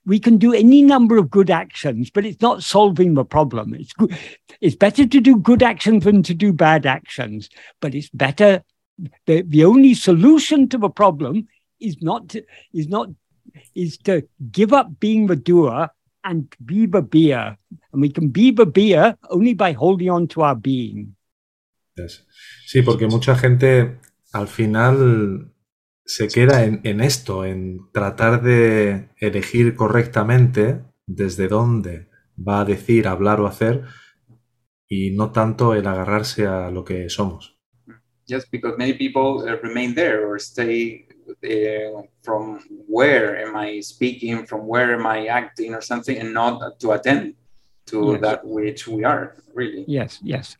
We 0.06 0.20
can 0.20 0.38
do 0.38 0.54
any 0.54 0.82
number 0.82 1.18
of 1.18 1.30
good 1.30 1.49
actions, 1.49 2.10
but 2.10 2.26
it's 2.26 2.41
not 2.41 2.64
solving 2.64 3.14
the 3.14 3.26
problem. 3.26 3.74
It's 3.74 3.93
good. 3.93 4.16
It's 4.60 4.76
better 4.76 5.06
to 5.06 5.20
do 5.22 5.38
good 5.38 5.64
actions 5.64 6.04
than 6.04 6.24
to 6.24 6.34
do 6.34 6.54
bad 6.54 6.86
actions, 6.86 7.49
but 7.80 7.95
it's 7.95 8.10
better. 8.10 8.64
The, 9.26 9.41
the 9.41 9.66
only 9.66 9.95
solution 9.95 10.70
to 10.70 10.78
the 10.78 10.89
problem 10.89 11.47
is 11.80 12.02
not 12.02 12.30
to, 12.30 12.43
is 12.74 12.88
not 12.88 13.10
is 13.74 13.97
to 13.99 14.28
give 14.52 14.74
up 14.74 14.99
being 14.99 15.28
the 15.28 15.36
doer 15.36 15.89
and 16.24 16.54
be 16.64 16.86
the 16.86 17.02
beer. 17.02 17.58
And 17.91 18.02
we 18.02 18.10
can 18.10 18.30
be 18.30 18.52
the 18.52 18.66
beer 18.66 19.18
only 19.30 19.54
by 19.54 19.72
holding 19.72 20.10
on 20.10 20.28
to 20.30 20.41
our 20.41 20.56
being. 20.56 21.16
Yes. 21.97 22.24
Sí, 22.68 22.82
porque 22.84 23.08
mucha 23.08 23.36
gente 23.36 23.97
al 24.32 24.48
final 24.48 25.54
se 26.06 26.28
queda 26.28 26.66
en, 26.66 26.82
en, 26.84 27.02
esto, 27.02 27.46
en 27.46 27.92
tratar 27.92 28.42
de 28.42 29.10
elegir 29.18 29.76
correctamente 29.76 30.82
desde 31.06 31.48
dónde 31.48 32.10
va 32.38 32.62
a 32.62 32.66
decir, 32.66 33.08
hablar 33.08 33.40
o 33.40 33.48
hacer 33.48 33.84
y 34.88 35.12
no 35.12 35.32
tanto 35.32 35.74
el 35.74 35.88
agarrarse 35.88 36.48
a 36.48 36.70
lo 36.72 36.84
que 36.84 37.10
somos. 37.10 37.58
Just 38.28 38.50
because 38.52 38.78
many 38.78 38.94
people 38.94 39.44
uh, 39.44 39.58
remain 39.62 39.94
there 39.94 40.26
or 40.26 40.40
stay 40.40 41.08
uh, 41.28 42.02
from 42.22 42.60
where 42.88 43.44
am 43.44 43.56
I 43.56 43.82
speaking, 43.82 44.46
from 44.46 44.62
where 44.68 44.94
am 44.94 45.06
I 45.06 45.28
acting 45.28 45.74
or 45.74 45.82
something, 45.82 46.18
and 46.18 46.34
not 46.34 46.80
to 46.80 46.94
attend 46.94 47.36
to 47.86 48.14
Yes. 48.14 48.22
that 48.22 48.46
which 48.46 48.88
we 48.88 49.04
are 49.04 49.36
really. 49.54 49.84
Yes, 49.88 50.20
yes. 50.24 50.58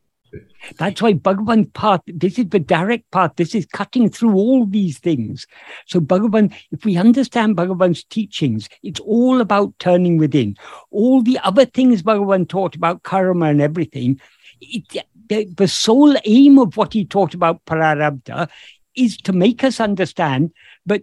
That's 0.78 1.02
why 1.02 1.14
Bhagavan 1.14 1.74
path, 1.74 2.02
this 2.08 2.40
is 2.40 2.50
the 2.50 2.60
direct 2.60 3.10
path. 3.12 3.34
This 3.36 3.56
is 3.56 3.66
cutting 3.66 4.10
through 4.10 4.36
all 4.36 4.66
these 4.66 5.00
things. 5.00 5.48
So 5.88 6.00
Bhagavan, 6.00 6.54
if 6.72 6.86
we 6.86 6.98
understand 6.98 7.58
Bhagavan's 7.58 8.04
teachings, 8.04 8.70
it's 8.84 9.00
all 9.00 9.42
about 9.42 9.78
turning 9.80 10.18
within. 10.18 10.56
All 10.92 11.22
the 11.22 11.40
other 11.40 11.66
things 11.66 12.04
Bhagavan 12.04 12.48
taught 12.48 12.76
about 12.76 13.04
karma 13.04 13.48
and 13.48 13.62
everything, 13.62 14.22
it, 14.62 15.06
the, 15.28 15.46
the 15.46 15.68
sole 15.68 16.16
aim 16.26 16.60
of 16.60 16.78
what 16.78 16.94
he 16.94 17.06
taught 17.06 17.34
about 17.34 17.66
prarabdha 17.66 18.50
is 18.96 19.18
to 19.18 19.34
make 19.34 19.64
us 19.64 19.80
understand, 19.80 20.52
but 20.86 21.02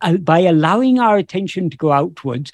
uh, 0.00 0.16
by 0.16 0.40
allowing 0.40 0.98
our 0.98 1.16
attention 1.16 1.70
to 1.70 1.76
go 1.76 1.92
outwards, 1.92 2.50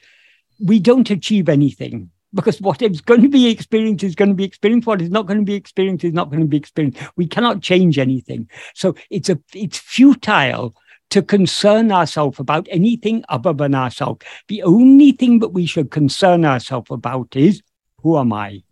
we 0.64 0.78
don't 0.78 1.10
achieve 1.10 1.48
anything 1.48 2.10
because 2.34 2.60
what 2.60 2.80
is 2.82 3.00
going 3.00 3.22
to 3.22 3.28
be 3.28 3.48
experienced 3.50 4.04
is 4.04 4.14
going 4.14 4.28
to 4.30 4.34
be 4.34 4.44
experienced. 4.44 4.86
What 4.86 5.02
is 5.02 5.10
not 5.10 5.26
going 5.26 5.38
to 5.40 5.44
be 5.44 5.54
experienced 5.54 6.04
is 6.04 6.12
not 6.12 6.30
going 6.30 6.40
to 6.40 6.46
be 6.48 6.56
experienced. 6.56 6.98
We 7.16 7.26
cannot 7.26 7.62
change 7.62 7.98
anything. 7.98 8.48
So 8.74 8.94
it's 9.10 9.28
a 9.28 9.38
it's 9.54 9.78
futile 9.78 10.74
to 11.10 11.22
concern 11.22 11.92
ourselves 11.92 12.40
about 12.40 12.66
anything 12.70 13.22
other 13.28 13.52
than 13.52 13.74
ourselves. 13.74 14.24
The 14.48 14.62
only 14.62 15.12
thing 15.12 15.40
that 15.40 15.50
we 15.50 15.66
should 15.66 15.90
concern 15.90 16.44
ourselves 16.44 16.90
about 16.90 17.36
is 17.36 17.62
who 18.02 18.18
am 18.18 18.32
I? 18.32 18.62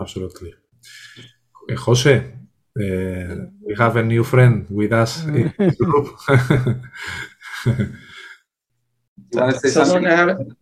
Absolutely. 0.00 0.54
Eh, 1.70 1.74
Jose, 1.74 2.14
eh, 2.80 3.34
we 3.60 3.74
have 3.76 3.96
a 3.96 4.02
new 4.02 4.24
friend 4.24 4.66
with 4.70 4.92
us 4.92 5.24
in 5.24 5.52
the 5.58 5.76
group. 5.78 6.16
You 9.32 9.40
wanna 9.40 9.58
say 9.58 9.68
So 9.70 9.84
something? 9.84 10.04
long 10.04 10.56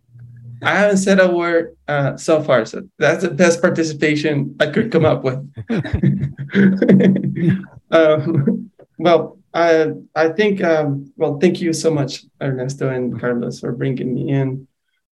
I 0.62 0.76
haven't, 0.76 0.98
said 0.98 1.20
a 1.20 1.30
word 1.30 1.76
uh, 1.88 2.16
so 2.16 2.42
far. 2.42 2.64
So 2.66 2.82
that's 2.98 3.22
the 3.22 3.30
best 3.30 3.60
participation 3.60 4.56
I 4.60 4.66
could 4.66 4.92
come 4.92 5.04
up 5.04 5.24
with. 5.24 5.38
um, 7.90 8.70
well, 8.98 9.38
I 9.52 9.92
I 10.14 10.28
think 10.28 10.62
um, 10.62 11.12
well, 11.16 11.38
thank 11.38 11.60
you 11.60 11.72
so 11.72 11.90
much, 11.90 12.24
Ernesto 12.40 12.88
and 12.88 13.20
Carlos, 13.20 13.60
for 13.60 13.72
bringing 13.72 14.14
me 14.14 14.30
in. 14.30 14.68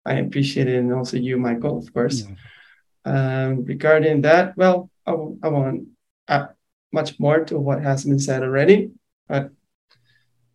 I 0.06 0.16
appreciate 0.16 0.68
it, 0.68 0.78
and 0.78 0.94
also 0.94 1.18
you, 1.18 1.38
Michael, 1.38 1.78
of 1.78 1.94
course. 1.94 2.26
Um, 3.06 3.66
regarding 3.66 4.22
that, 4.22 4.56
well, 4.58 4.90
I, 5.06 5.12
w- 5.12 5.38
I 5.44 5.48
won't 5.50 5.88
add 6.28 6.50
much 6.92 7.20
more 7.20 7.44
to 7.46 7.60
what 7.60 7.82
has 7.82 8.06
been 8.06 8.20
said 8.20 8.44
already, 8.44 8.92
but 9.28 9.52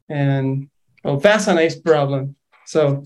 and 0.09 0.71
well, 1.05 1.19
that's 1.19 1.47
a 1.47 1.55
nice 1.55 1.79
problem. 1.79 2.37
So 2.67 3.05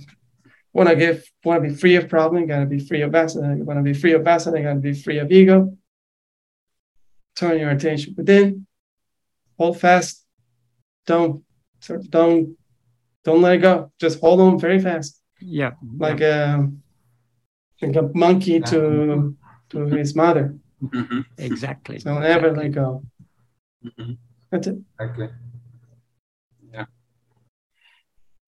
want 0.72 0.88
to 0.88 0.96
give 0.96 1.24
want 1.44 1.62
to 1.62 1.68
be 1.70 1.74
free 1.74 1.96
of 1.96 2.08
problem, 2.08 2.46
gotta 2.46 2.66
be 2.66 2.78
free 2.78 3.02
of 3.02 3.12
vasana. 3.12 3.56
Want 3.62 3.78
to 3.78 3.82
be 3.82 3.94
free 3.94 4.12
of 4.12 4.22
vasana, 4.22 4.62
gotta 4.62 4.80
be 4.80 4.94
free 4.94 5.18
of 5.18 5.30
ego. 5.30 5.76
Turn 7.36 7.58
your 7.58 7.70
attention 7.70 8.14
within. 8.16 8.66
Hold 9.58 9.80
fast. 9.80 10.24
Don't 11.06 11.44
sort 11.80 12.00
of 12.00 12.10
don't 12.10 12.56
don't 13.24 13.42
let 13.42 13.54
it 13.54 13.58
go. 13.58 13.92
Just 14.00 14.20
hold 14.20 14.40
on 14.40 14.58
very 14.58 14.80
fast, 14.80 15.20
Yeah. 15.40 15.72
like 15.98 16.20
a 16.20 16.68
like 17.80 17.96
a 17.96 18.10
monkey 18.14 18.60
to 18.60 19.36
to 19.70 19.78
his 19.86 20.14
mother. 20.14 20.56
Mhm, 20.82 21.24
exactly. 21.38 21.98
So 22.00 22.18
never 22.18 22.52
let 22.52 22.72
go. 22.72 23.04
mhm, 23.84 24.18
That's 24.50 24.66
it. 24.66 24.78
Exactly. 25.00 25.28
Yeah. 26.72 26.82
Uh, 26.82 26.84
Uh, 26.84 28.41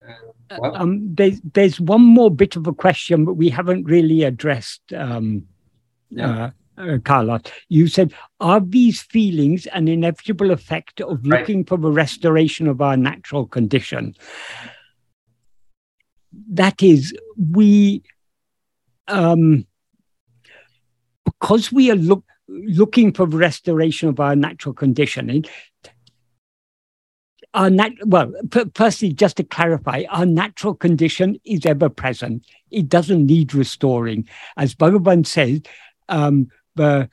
well, 0.59 0.77
Um, 0.77 1.15
there's 1.15 1.41
there's 1.53 1.81
one 1.81 2.03
more 2.03 2.31
bit 2.31 2.57
of 2.57 2.67
a 2.67 2.73
question, 2.73 3.25
but 3.25 3.35
we 3.35 3.49
haven't 3.49 3.85
really 3.85 4.23
addressed. 4.23 4.93
Um, 4.93 5.47
Yeah. 6.11 6.51
uh, 6.77 6.83
uh, 6.83 6.99
Carlos, 7.05 7.43
you 7.69 7.87
said, 7.87 8.13
are 8.41 8.61
these 8.61 9.01
feelings 9.03 9.67
an 9.67 9.89
inevitable 9.89 10.51
effect 10.51 11.01
of 11.01 11.25
Right. 11.25 11.41
looking 11.41 11.65
for 11.65 11.79
the 11.79 11.91
restoration 11.91 12.67
of 12.69 12.81
our 12.81 12.97
natural 12.97 13.47
condition? 13.47 14.15
That 16.51 16.83
is, 16.83 17.15
we, 17.39 18.03
um, 19.09 19.67
because 21.25 21.71
we 21.73 21.91
are 21.91 21.97
look, 21.97 22.25
looking 22.49 23.13
for 23.13 23.27
the 23.27 23.37
restoration 23.37 24.09
of 24.09 24.19
our 24.21 24.37
natural 24.37 24.75
conditioning, 24.75 25.45
our 27.55 27.71
nat- 27.71 27.93
well, 28.05 28.33
f- 28.55 28.69
firstly, 28.75 29.13
just 29.13 29.37
to 29.39 29.45
clarify, 29.45 30.05
our 30.11 30.27
natural 30.27 30.75
condition 30.75 31.39
is 31.45 31.65
ever 31.65 31.89
present. 31.89 32.45
It 32.71 32.89
doesn't 32.89 33.25
need 33.25 33.55
restoring. 33.55 34.29
As 34.57 34.75
Bhagavan 34.75 35.27
says, 35.27 35.63
um, 36.09 36.49
the 36.75 37.09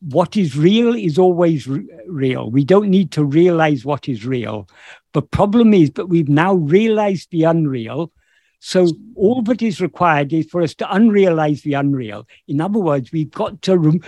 what 0.00 0.36
is 0.36 0.56
real 0.56 0.94
is 0.94 1.16
always 1.16 1.68
real. 2.08 2.50
We 2.50 2.64
don't 2.64 2.90
need 2.90 3.12
to 3.12 3.24
realize 3.24 3.84
what 3.84 4.08
is 4.08 4.26
real. 4.26 4.68
The 5.12 5.22
problem 5.22 5.72
is 5.72 5.92
that 5.92 6.06
we've 6.06 6.28
now 6.28 6.54
realized 6.54 7.30
the 7.30 7.44
unreal. 7.44 8.10
So 8.58 8.88
all 9.14 9.42
that 9.42 9.62
is 9.62 9.80
required 9.80 10.32
is 10.32 10.46
for 10.46 10.62
us 10.62 10.74
to 10.76 10.86
unrealize 10.86 11.62
the 11.62 11.74
unreal. 11.74 12.26
In 12.48 12.60
other 12.60 12.80
words, 12.80 13.12
we've 13.12 13.30
got 13.30 13.62
to. 13.62 14.00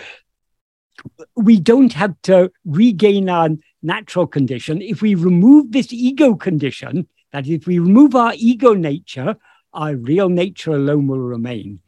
We 1.37 1.61
don't 1.61 1.93
have 1.93 2.15
to 2.23 2.51
regain 2.65 3.29
our 3.29 3.51
natural 3.85 4.27
condition. 4.27 4.83
If 4.83 5.03
we 5.03 5.15
remove 5.15 5.73
this 5.73 5.93
ego 5.93 6.35
condition, 6.35 7.07
that 7.33 7.47
if 7.47 7.67
we 7.67 7.79
remove 7.79 8.15
our 8.15 8.33
ego 8.37 8.75
nature, 8.75 9.37
our 9.73 9.95
real 9.95 10.29
nature 10.29 10.73
alone 10.73 11.07
will 11.07 11.21
remain. 11.21 11.81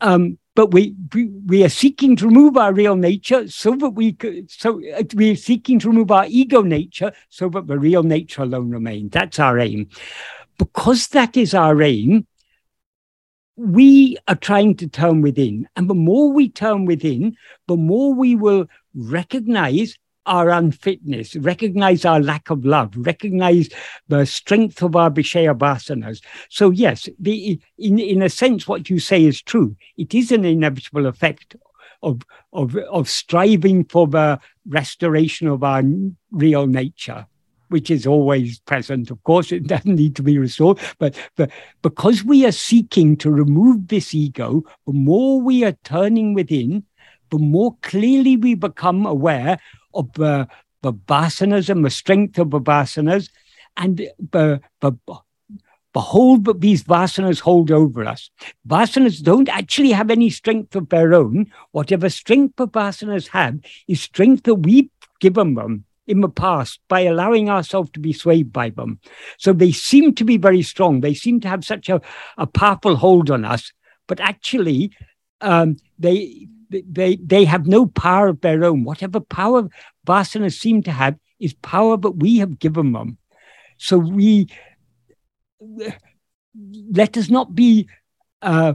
Um, 0.00 0.38
but 0.54 0.72
we, 0.72 0.94
we 1.12 1.26
we 1.26 1.64
are 1.64 1.68
seeking 1.68 2.16
to 2.16 2.26
remove 2.26 2.56
our 2.56 2.72
real 2.72 2.96
nature 2.96 3.46
so 3.48 3.76
that 3.76 3.90
we 3.90 4.12
could, 4.12 4.50
so 4.50 4.80
uh, 4.94 5.02
we 5.14 5.32
are 5.32 5.36
seeking 5.36 5.78
to 5.80 5.88
remove 5.88 6.10
our 6.10 6.26
ego 6.28 6.62
nature 6.62 7.12
so 7.28 7.48
that 7.50 7.66
the 7.66 7.78
real 7.78 8.02
nature 8.02 8.42
alone 8.42 8.70
remains. 8.70 9.10
That's 9.10 9.38
our 9.38 9.58
aim. 9.58 9.88
Because 10.58 11.08
that 11.08 11.36
is 11.36 11.52
our 11.52 11.82
aim, 11.82 12.26
we 13.56 14.16
are 14.28 14.34
trying 14.34 14.76
to 14.76 14.88
turn 14.88 15.20
within. 15.20 15.68
And 15.76 15.90
the 15.90 15.94
more 15.94 16.32
we 16.32 16.48
turn 16.48 16.86
within, 16.86 17.36
the 17.68 17.76
more 17.76 18.14
we 18.14 18.34
will 18.36 18.66
recognize 18.94 19.98
our 20.26 20.50
unfitness, 20.50 21.36
recognize 21.36 22.04
our 22.04 22.20
lack 22.20 22.50
of 22.50 22.64
love, 22.64 22.92
recognize 22.96 23.68
the 24.08 24.26
strength 24.26 24.82
of 24.82 24.96
our 24.96 25.10
Vishaya 25.10 25.56
vasanas. 25.56 26.22
So, 26.48 26.70
yes, 26.70 27.08
the, 27.18 27.60
in, 27.78 27.98
in 27.98 28.22
a 28.22 28.28
sense, 28.28 28.68
what 28.68 28.90
you 28.90 28.98
say 28.98 29.24
is 29.24 29.40
true. 29.40 29.76
It 29.96 30.14
is 30.14 30.32
an 30.32 30.44
inevitable 30.44 31.06
effect 31.06 31.56
of, 32.02 32.22
of, 32.52 32.76
of 32.76 33.08
striving 33.08 33.84
for 33.84 34.06
the 34.06 34.38
restoration 34.68 35.48
of 35.48 35.62
our 35.62 35.82
real 36.30 36.66
nature 36.66 37.26
which 37.68 37.90
is 37.90 38.06
always 38.06 38.60
present. 38.60 39.10
Of 39.10 39.22
course, 39.24 39.50
it 39.50 39.66
doesn't 39.66 39.96
need 39.96 40.14
to 40.16 40.22
be 40.22 40.38
restored, 40.38 40.78
but, 40.98 41.16
but 41.36 41.50
because 41.82 42.24
we 42.24 42.46
are 42.46 42.52
seeking 42.52 43.16
to 43.18 43.30
remove 43.30 43.88
this 43.88 44.14
ego, 44.14 44.62
the 44.86 44.92
more 44.92 45.40
we 45.40 45.64
are 45.64 45.76
turning 45.84 46.34
within, 46.34 46.84
the 47.30 47.38
more 47.38 47.76
clearly 47.82 48.36
we 48.36 48.54
become 48.54 49.04
aware 49.04 49.58
of 49.96 50.20
uh, 50.20 50.46
the 50.82 50.92
vasanas 50.92 51.68
and 51.68 51.84
the 51.84 51.90
strength 51.90 52.38
of 52.38 52.50
the 52.50 52.60
vasanas, 52.60 53.30
and 53.76 53.96
the, 53.96 54.10
the, 54.32 54.60
the 54.80 54.96
these 56.58 56.84
vasanas 56.84 57.40
hold 57.40 57.70
over 57.70 58.04
us. 58.04 58.30
Vasanas 58.68 59.22
don't 59.22 59.48
actually 59.48 59.92
have 59.92 60.10
any 60.10 60.28
strength 60.28 60.76
of 60.76 60.90
their 60.90 61.14
own. 61.14 61.50
Whatever 61.72 62.10
strength 62.10 62.56
vasanas 62.56 63.28
have 63.28 63.58
is 63.88 64.02
strength 64.02 64.42
that 64.44 64.56
we've 64.56 64.90
given 65.20 65.54
them 65.54 65.64
um, 65.64 65.84
in 66.06 66.20
the 66.20 66.28
past 66.28 66.80
by 66.88 67.00
allowing 67.00 67.48
ourselves 67.48 67.90
to 67.90 68.00
be 68.00 68.12
swayed 68.12 68.52
by 68.52 68.70
them. 68.70 69.00
So 69.38 69.52
they 69.52 69.72
seem 69.72 70.14
to 70.16 70.24
be 70.24 70.36
very 70.36 70.62
strong. 70.62 71.00
They 71.00 71.14
seem 71.14 71.40
to 71.40 71.48
have 71.48 71.64
such 71.64 71.88
a, 71.88 72.00
a 72.36 72.46
powerful 72.46 72.96
hold 72.96 73.30
on 73.30 73.44
us, 73.44 73.72
but 74.06 74.20
actually, 74.20 74.92
um, 75.40 75.76
they 75.98 76.46
they 76.70 77.16
they 77.16 77.44
have 77.44 77.66
no 77.66 77.86
power 77.86 78.28
of 78.28 78.40
their 78.40 78.64
own. 78.64 78.84
Whatever 78.84 79.20
power 79.20 79.68
vasanas 80.06 80.58
seem 80.58 80.82
to 80.84 80.92
have 80.92 81.16
is 81.38 81.54
power 81.54 81.96
that 81.96 82.12
we 82.12 82.38
have 82.38 82.58
given 82.58 82.92
them. 82.92 83.18
So 83.78 83.98
we 83.98 84.48
let 86.90 87.16
us 87.16 87.28
not 87.28 87.54
be 87.54 87.88
uh, 88.42 88.74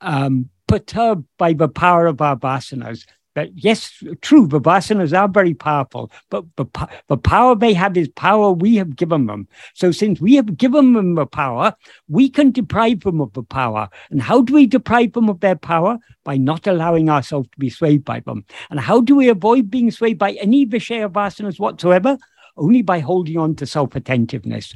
um, 0.00 0.50
perturbed 0.66 1.26
by 1.38 1.52
the 1.52 1.68
power 1.68 2.06
of 2.06 2.20
our 2.20 2.36
vasanas 2.36 3.06
that 3.34 3.50
yes, 3.54 4.02
true, 4.20 4.46
the 4.46 4.60
vasanas 4.60 5.16
are 5.16 5.28
very 5.28 5.54
powerful, 5.54 6.10
but 6.30 6.44
the, 6.56 6.66
the 7.08 7.16
power 7.16 7.54
they 7.54 7.72
have 7.74 7.96
is 7.96 8.08
power 8.08 8.50
we 8.50 8.76
have 8.76 8.96
given 8.96 9.26
them. 9.26 9.48
So 9.74 9.92
since 9.92 10.20
we 10.20 10.34
have 10.34 10.56
given 10.56 10.92
them 10.92 11.14
the 11.14 11.26
power, 11.26 11.74
we 12.08 12.28
can 12.28 12.50
deprive 12.50 13.00
them 13.00 13.20
of 13.20 13.32
the 13.32 13.42
power. 13.42 13.88
And 14.10 14.20
how 14.20 14.42
do 14.42 14.54
we 14.54 14.66
deprive 14.66 15.12
them 15.12 15.28
of 15.28 15.40
their 15.40 15.56
power? 15.56 15.98
By 16.24 16.36
not 16.36 16.66
allowing 16.66 17.08
ourselves 17.08 17.48
to 17.52 17.58
be 17.58 17.70
swayed 17.70 18.04
by 18.04 18.20
them. 18.20 18.44
And 18.70 18.80
how 18.80 19.00
do 19.00 19.16
we 19.16 19.28
avoid 19.28 19.70
being 19.70 19.90
swayed 19.90 20.18
by 20.18 20.32
any 20.32 20.66
Vishaya 20.66 21.10
vasanas 21.10 21.58
whatsoever? 21.58 22.18
Only 22.56 22.82
by 22.82 22.98
holding 22.98 23.38
on 23.38 23.54
to 23.56 23.66
self-attentiveness. 23.66 24.74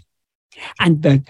And 0.79 1.03
the, 1.03 1.25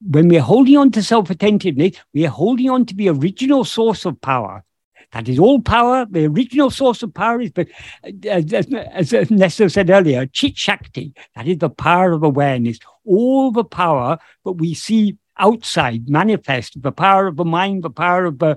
when 0.00 0.28
we're 0.28 0.40
holding 0.40 0.76
on 0.76 0.90
to 0.92 1.02
self-attentiveness, 1.02 1.96
we 2.14 2.24
are 2.24 2.30
holding 2.30 2.70
on 2.70 2.86
to 2.86 2.94
the 2.94 3.08
original 3.08 3.64
source 3.64 4.04
of 4.04 4.20
power 4.20 4.64
that 5.12 5.28
is 5.28 5.38
all 5.38 5.60
power. 5.60 6.06
The 6.10 6.26
original 6.26 6.70
source 6.70 7.02
of 7.02 7.12
power 7.12 7.40
is, 7.40 7.50
but 7.50 7.68
uh, 8.04 8.42
as, 8.52 8.66
as 8.72 9.12
Ernesto 9.12 9.68
said 9.68 9.90
earlier, 9.90 10.26
Chit 10.26 10.56
Shakti. 10.56 11.14
That 11.36 11.46
is 11.46 11.58
the 11.58 11.70
power 11.70 12.12
of 12.12 12.22
awareness. 12.22 12.78
All 13.04 13.50
the 13.52 13.64
power 13.64 14.18
that 14.44 14.52
we 14.52 14.74
see 14.74 15.18
outside 15.38 16.08
manifest, 16.08 16.80
the 16.80 16.92
power 16.92 17.26
of 17.26 17.36
the 17.36 17.44
mind, 17.44 17.82
the 17.82 17.90
power 17.90 18.24
of 18.24 18.38
the, 18.38 18.56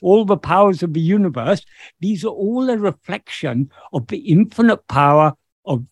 all 0.00 0.24
the 0.24 0.36
powers 0.36 0.82
of 0.82 0.94
the 0.94 1.00
universe. 1.00 1.64
These 2.00 2.24
are 2.24 2.28
all 2.28 2.70
a 2.70 2.76
reflection 2.76 3.70
of 3.92 4.06
the 4.08 4.18
infinite 4.18 4.86
power 4.88 5.34
of 5.64 5.84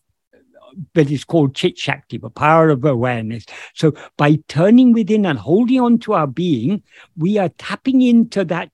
that 0.95 1.11
is 1.11 1.23
called 1.23 1.55
chit 1.55 1.77
shakti, 1.77 2.17
the 2.17 2.31
power 2.31 2.69
of 2.69 2.83
awareness. 2.83 3.45
So 3.75 3.93
by 4.17 4.39
turning 4.47 4.91
within 4.91 5.25
and 5.25 5.37
holding 5.37 5.79
on 5.79 5.99
to 5.99 6.13
our 6.13 6.25
being, 6.25 6.81
we 7.15 7.37
are 7.37 7.49
tapping 7.49 8.01
into 8.01 8.43
that 8.45 8.71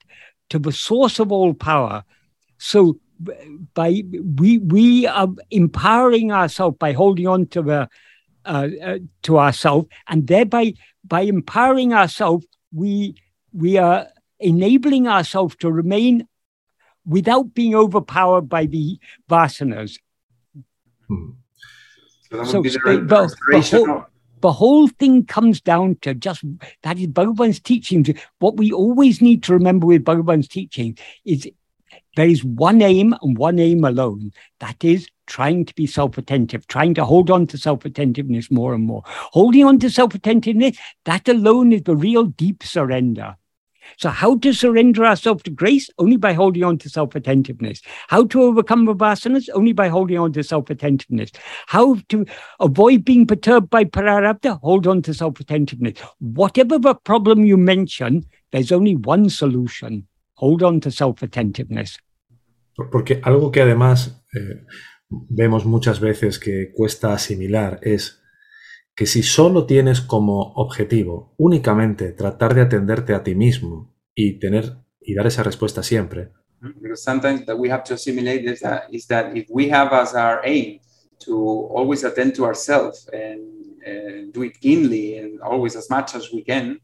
to 0.50 0.60
the 0.60 0.72
source 0.72 1.20
of 1.20 1.32
all 1.32 1.54
power. 1.54 2.04
So 2.58 3.00
by 3.74 4.04
we 4.36 4.60
we 4.60 5.06
are 5.08 5.28
empowering 5.52 6.32
ourselves 6.32 6.78
by 6.78 6.94
holding 6.94 7.28
on 7.28 7.48
to 7.48 7.62
the 7.62 7.90
uh, 8.46 8.68
uh, 8.84 9.00
to 9.24 9.40
ourselves, 9.40 9.88
and 10.08 10.28
thereby 10.28 10.74
by 11.04 11.22
empowering 11.22 11.94
ourselves, 11.94 12.46
we 12.74 13.16
we 13.54 13.78
are 13.78 14.08
enabling 14.40 15.08
ourselves 15.08 15.56
to 15.58 15.72
remain 15.72 16.28
without 17.06 17.54
being 17.54 17.76
overpowered 17.76 18.48
by 18.48 18.66
the 18.66 19.00
vasanas. 19.30 19.98
Hmm. 21.08 21.32
So, 22.32 22.44
so 22.44 22.62
the, 22.62 22.70
the, 22.70 23.36
the, 23.52 23.62
whole, 23.62 24.06
the 24.42 24.52
whole 24.52 24.88
thing 24.88 25.26
comes 25.26 25.62
down 25.62 25.98
to 26.02 26.14
just 26.14 26.44
that 26.84 26.98
is 26.98 27.08
Bhagavan's 27.08 27.60
teaching. 27.60 28.06
What 28.40 28.58
we 28.58 28.72
always 28.72 29.22
need 29.22 29.44
to 29.44 29.54
remember 29.54 29.88
with 29.88 30.04
Bhagavan's 30.04 30.48
teaching 30.48 30.98
is 31.26 31.50
there 32.16 32.28
is 32.28 32.44
one 32.44 32.82
aim 32.82 33.16
and 33.22 33.38
one 33.38 33.60
aim 33.60 33.84
alone. 33.84 34.32
That 34.60 34.84
is 34.84 35.08
trying 35.28 35.66
to 35.66 35.76
be 35.76 35.88
self 35.88 36.18
attentive, 36.18 36.68
trying 36.68 36.94
to 36.96 37.06
hold 37.06 37.30
on 37.30 37.48
to 37.48 37.58
self 37.58 37.86
attentiveness 37.86 38.52
more 38.52 38.74
and 38.74 38.84
more. 38.84 39.04
Holding 39.06 39.66
on 39.66 39.80
to 39.80 39.90
self 39.90 40.16
attentiveness, 40.16 40.78
that 41.06 41.28
alone 41.28 41.72
is 41.72 41.84
the 41.84 41.96
real 41.96 42.26
deep 42.26 42.64
surrender. 42.64 43.36
So, 43.98 44.10
how 44.10 44.38
to 44.38 44.54
surrender 44.54 45.06
ourselves 45.06 45.44
to 45.44 45.52
grace? 45.52 45.90
Only 45.98 46.18
by 46.18 46.34
holding 46.34 46.64
on 46.64 46.78
to 46.80 46.90
self 46.90 47.16
attentiveness. 47.16 47.82
How 48.08 48.26
to 48.26 48.42
overcome 48.44 48.86
the 48.86 48.96
vasanas? 48.96 49.50
Only 49.54 49.74
by 49.74 49.88
holding 49.90 50.18
on 50.18 50.34
to 50.34 50.44
self 50.44 50.70
attentiveness. 50.70 51.32
How 51.68 51.96
to 52.10 52.26
avoid 52.60 53.06
being 53.06 53.26
perturbed 53.26 53.70
by 53.70 53.86
prarabdha? 53.86 54.60
Hold 54.62 54.88
on 54.88 55.02
to 55.04 55.14
self 55.14 55.40
attentiveness. 55.40 56.00
Whatever 56.20 56.80
the 56.80 56.96
problem 56.96 57.46
you 57.46 57.58
mention, 57.58 58.26
there's 58.52 58.72
only 58.72 58.96
one 58.96 59.30
solution. 59.30 60.08
Hold 60.36 60.64
on 60.64 60.80
to 60.82 60.92
self 60.92 61.22
attentiveness. 61.22 61.98
Porque 62.92 63.20
algo 63.24 63.52
que 63.52 63.62
además 63.62 64.24
eh, 64.34 64.64
vemos 65.10 65.66
muchas 65.66 66.00
veces 66.00 66.40
que 66.40 66.72
cuesta 66.72 67.14
asimilar 67.14 67.80
es 67.84 68.19
que 69.00 69.06
si 69.06 69.24
solo 69.24 69.66
tienes 69.66 70.02
como 70.02 70.52
objetivo 70.56 71.34
únicamente 71.38 72.12
tratar 72.12 72.54
de 72.54 72.60
atenderte 72.60 73.14
a 73.14 73.24
ti 73.24 73.34
mismo 73.34 73.96
y 74.14 74.40
tener 74.40 74.76
y 75.00 75.14
dar 75.14 75.26
esa 75.26 75.42
respuesta 75.42 75.84
siempre. 75.84 76.34
Because 76.82 77.02
sometimes 77.02 77.46
that 77.46 77.56
we 77.58 77.72
have 77.72 77.84
to 77.86 77.94
assimilate 77.94 78.44
is 78.44 78.60
that, 78.60 78.90
is 78.92 79.08
that 79.08 79.34
if 79.38 79.48
we 79.50 79.72
have 79.72 79.96
as 79.96 80.14
our 80.14 80.42
aim 80.44 80.82
to 81.20 81.34
always 81.74 82.04
attend 82.04 82.34
to 82.36 82.44
ourselves 82.44 83.10
and 83.14 84.34
do 84.34 84.44
it 84.44 84.60
keenly 84.60 85.18
and 85.18 85.40
always 85.44 85.78
as 85.78 85.90
much 85.90 86.14
as 86.14 86.30
we 86.34 86.44
can. 86.44 86.82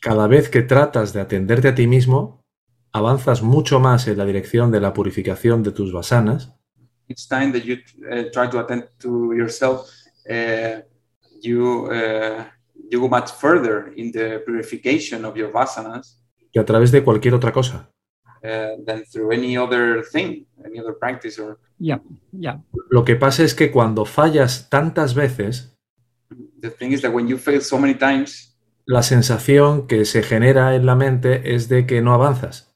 Cada 0.00 0.26
vez 0.26 0.48
que 0.48 0.62
tratas 0.62 1.12
de 1.12 1.20
atenderte 1.20 1.68
a 1.68 1.74
ti 1.76 1.86
mismo, 1.86 2.44
avanzas 2.90 3.44
mucho 3.44 3.78
más 3.78 4.08
en 4.08 4.18
la 4.18 4.24
dirección 4.24 4.72
de 4.72 4.80
la 4.80 4.92
purificación 4.92 5.62
de 5.62 5.70
tus 5.70 5.92
vasanas. 5.92 6.52
Each 7.06 7.28
time 7.28 7.52
that 7.52 7.62
you 7.62 7.76
uh, 8.10 8.28
try 8.32 8.50
to 8.50 8.58
attend 8.58 8.88
to 8.98 9.34
yourself, 9.34 9.88
uh, 10.28 10.82
you, 11.42 11.86
uh, 11.90 12.44
you 12.90 13.00
go 13.00 13.08
much 13.08 13.32
further 13.32 13.92
in 13.96 14.12
the 14.12 14.42
purification 14.44 15.24
of 15.24 15.36
your 15.36 15.52
vasanas. 15.52 16.20
Que 16.52 16.60
a 16.60 16.64
través 16.64 16.90
de 16.90 17.02
cualquier 17.02 17.34
otra 17.34 17.52
cosa. 17.52 17.90
Uh, 18.42 18.76
than 18.86 19.04
through 19.04 19.32
any 19.32 19.56
other 19.56 20.02
thing, 20.12 20.46
any 20.64 20.78
other 20.78 20.94
practice 20.94 21.38
or. 21.38 21.58
Yeah, 21.78 21.98
yeah. 22.32 22.60
Lo 22.88 23.04
que 23.04 23.16
pasa 23.16 23.42
es 23.42 23.54
que 23.54 23.70
cuando 23.70 24.04
fallas 24.04 24.68
tantas 24.70 25.14
veces. 25.14 25.76
The 26.60 26.70
thing 26.70 26.92
is 26.92 27.02
that 27.02 27.12
when 27.12 27.26
you 27.26 27.36
fail 27.36 27.60
so 27.60 27.78
many 27.78 27.94
times. 27.94 28.56
La 28.86 29.02
sensación 29.02 29.86
que 29.86 30.04
se 30.04 30.22
genera 30.22 30.74
en 30.74 30.86
la 30.86 30.94
mente 30.94 31.54
es 31.54 31.68
de 31.68 31.84
que 31.84 32.00
no 32.00 32.14
avanzas. 32.14 32.72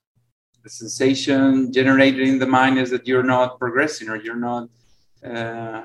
The 0.62 0.68
sensation 0.68 1.72
generated 1.72 2.26
in 2.26 2.38
the 2.38 2.46
mind 2.46 2.78
is 2.78 2.90
that 2.90 3.06
you're 3.06 3.26
not 3.26 3.58
progressing 3.58 4.08
or 4.08 4.16
you're 4.16 4.38
not. 4.38 4.68
Uh, 5.24 5.82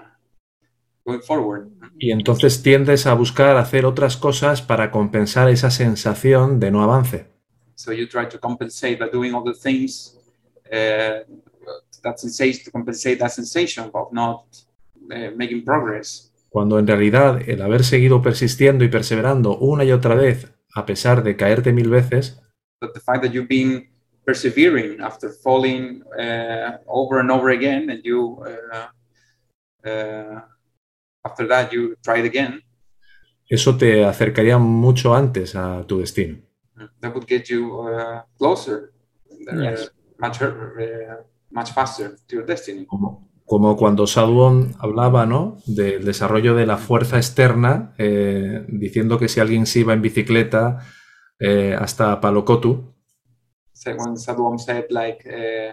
forward. 1.26 1.70
Y 1.98 2.12
entonces 2.12 2.62
tiendes 2.62 3.08
a 3.08 3.14
buscar 3.14 3.58
hacer 3.58 3.86
otras 3.86 4.18
cosas 4.18 4.62
para 4.62 4.92
compensar 4.92 5.50
esa 5.50 5.72
sensación 5.72 6.60
de 6.60 6.72
no 6.72 6.84
avance. 6.84 7.28
So 7.76 7.94
you 7.94 8.08
try 8.08 8.28
to 8.28 8.40
compensate 8.40 8.98
by 8.98 9.10
doing 9.12 9.34
the 9.46 9.54
things 9.54 10.18
uh, 10.66 11.24
that 12.04 12.18
sensation 12.18 12.66
to 12.66 12.72
compensate 12.72 13.18
that 13.18 13.32
sensation 13.32 13.90
of 13.94 14.12
not 14.12 14.46
uh, 15.12 15.36
making 15.36 15.64
progress. 15.64 16.34
Cuando 16.50 16.80
en 16.80 16.88
realidad 16.88 17.48
el 17.48 17.62
haber 17.62 17.84
seguido 17.84 18.22
persistiendo 18.22 18.84
y 18.84 18.90
perseverando 18.90 19.58
una 19.58 19.84
y 19.84 19.92
otra 19.92 20.16
vez 20.16 20.52
a 20.76 20.86
pesar 20.86 21.24
de 21.24 21.36
caerte 21.36 21.72
mil 21.72 21.90
veces. 21.90 22.42
But 22.80 22.94
the 22.94 23.00
fact 23.00 23.24
that 23.24 23.32
you've 23.32 23.48
been 23.48 23.90
persevering 24.26 25.02
after 25.02 25.30
falling 25.30 26.04
uh, 26.20 26.78
over 26.88 27.20
and 27.20 27.32
over 27.32 27.50
again, 27.50 27.90
and 27.90 28.04
you 28.04 28.38
uh, 28.44 29.90
uh, 29.90 30.42
after 31.28 31.46
that 31.48 31.72
you 31.72 31.96
tried 32.02 32.26
again, 32.26 32.62
eso 33.50 33.78
te 33.78 34.04
acercaría 34.06 34.58
mucho 34.58 35.14
antes 35.14 35.56
a 35.56 35.84
tu 35.88 36.00
destino. 36.00 36.38
that 37.02 37.12
would 37.14 37.26
get 37.28 37.46
you 37.50 37.62
uh, 37.82 38.22
closer, 38.38 38.92
uh, 39.52 39.62
Yes. 39.64 39.92
much 40.20 40.42
uh, 40.42 40.48
much 41.52 41.72
faster 41.72 42.16
to 42.28 42.36
your 42.38 42.46
destiny. 42.46 42.86
Como, 42.86 43.30
como 43.46 43.76
cuando 43.78 44.06
Sadhuon 44.06 44.76
hablaba 44.80 45.26
¿no? 45.26 45.58
del 45.66 46.04
desarrollo 46.04 46.54
de 46.56 46.66
la 46.66 46.78
fuerza 46.78 47.18
externa, 47.18 47.94
eh, 47.98 48.66
diciendo 48.68 49.18
que 49.18 49.28
si 49.30 49.40
alguien 49.40 49.66
se 49.66 49.80
iba 49.80 49.94
en 49.94 50.02
bicicleta 50.02 50.80
eh, 51.40 51.76
hasta 51.80 52.20
Palocotu, 52.20 52.94
So 53.74 53.92
when 53.92 54.18
Sadhuam 54.18 54.58
said 54.58 54.86
like 54.90 55.24
uh, 55.30 55.72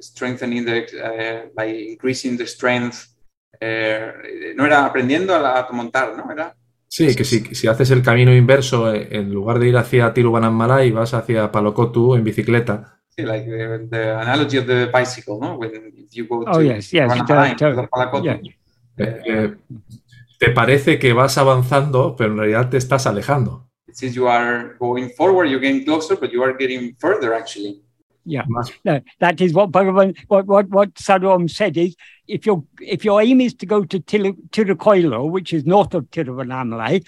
strengthening 0.00 0.64
the 0.66 1.50
by 1.56 1.64
increasing 1.92 2.36
the 2.36 2.46
strength, 2.46 3.15
uh, 3.54 4.54
no 4.56 4.66
era 4.66 4.84
aprendiendo 4.84 5.34
a, 5.34 5.60
a 5.60 5.72
montar, 5.72 6.16
¿no? 6.16 6.30
Era 6.30 6.54
sí, 6.88 7.14
que 7.14 7.24
si, 7.24 7.40
si 7.54 7.68
haces 7.68 7.90
el 7.90 8.02
camino 8.02 8.34
inverso, 8.34 8.92
eh, 8.92 9.08
en 9.10 9.32
lugar 9.32 9.58
de 9.58 9.68
ir 9.68 9.76
hacia 9.76 10.12
Tiruvannamalai, 10.12 10.90
vas 10.90 11.14
hacia 11.14 11.50
Palocotu 11.50 12.14
en 12.14 12.24
bicicleta, 12.24 13.00
sí, 13.08 13.22
like 13.22 13.48
the, 13.48 13.86
the 13.90 14.10
analogy 14.10 14.58
of 14.58 14.66
the 14.66 14.86
bicycle, 14.86 15.38
¿no? 15.40 15.56
When 15.56 15.72
you 16.10 16.26
go 16.26 16.44
to 16.44 16.50
Oh, 16.50 16.60
yes, 16.60 16.90
yes, 16.92 17.12
yeah. 17.14 18.40
eh, 18.98 19.22
eh, 19.26 19.54
te 20.38 20.50
parece 20.50 20.98
que 20.98 21.12
vas 21.12 21.38
avanzando, 21.38 22.14
pero 22.16 22.32
en 22.32 22.38
realidad 22.38 22.70
te 22.70 22.76
estás 22.76 23.06
alejando. 23.06 23.66
says 23.96 24.14
you 24.14 24.28
are 24.28 24.76
going 24.78 25.08
forward, 25.08 25.48
you're 25.48 25.60
getting 25.60 25.84
closer, 25.84 26.16
but 26.16 26.30
you 26.30 26.42
are 26.42 26.52
getting 26.52 26.94
further 26.98 27.32
actually. 27.32 27.82
Yeah. 28.28 28.42
No, 28.84 29.00
that 29.20 29.40
is 29.40 29.52
what 29.52 29.70
Bhagavan, 29.70 30.16
what 30.26 30.46
what 30.46 30.68
what 30.68 30.98
Sadhu 30.98 31.28
Om 31.30 31.46
said 31.46 31.76
is 31.76 31.94
if 32.26 32.44
your 32.44 32.64
if 32.80 33.04
your 33.04 33.22
aim 33.22 33.40
is 33.40 33.54
to 33.54 33.66
go 33.66 33.84
to 33.84 34.00
Til- 34.00 34.32
Tirukoilur, 34.50 35.30
which 35.30 35.52
is 35.52 35.64
north 35.64 35.94
of 35.94 36.10
Tiruvannamalai, 36.10 37.06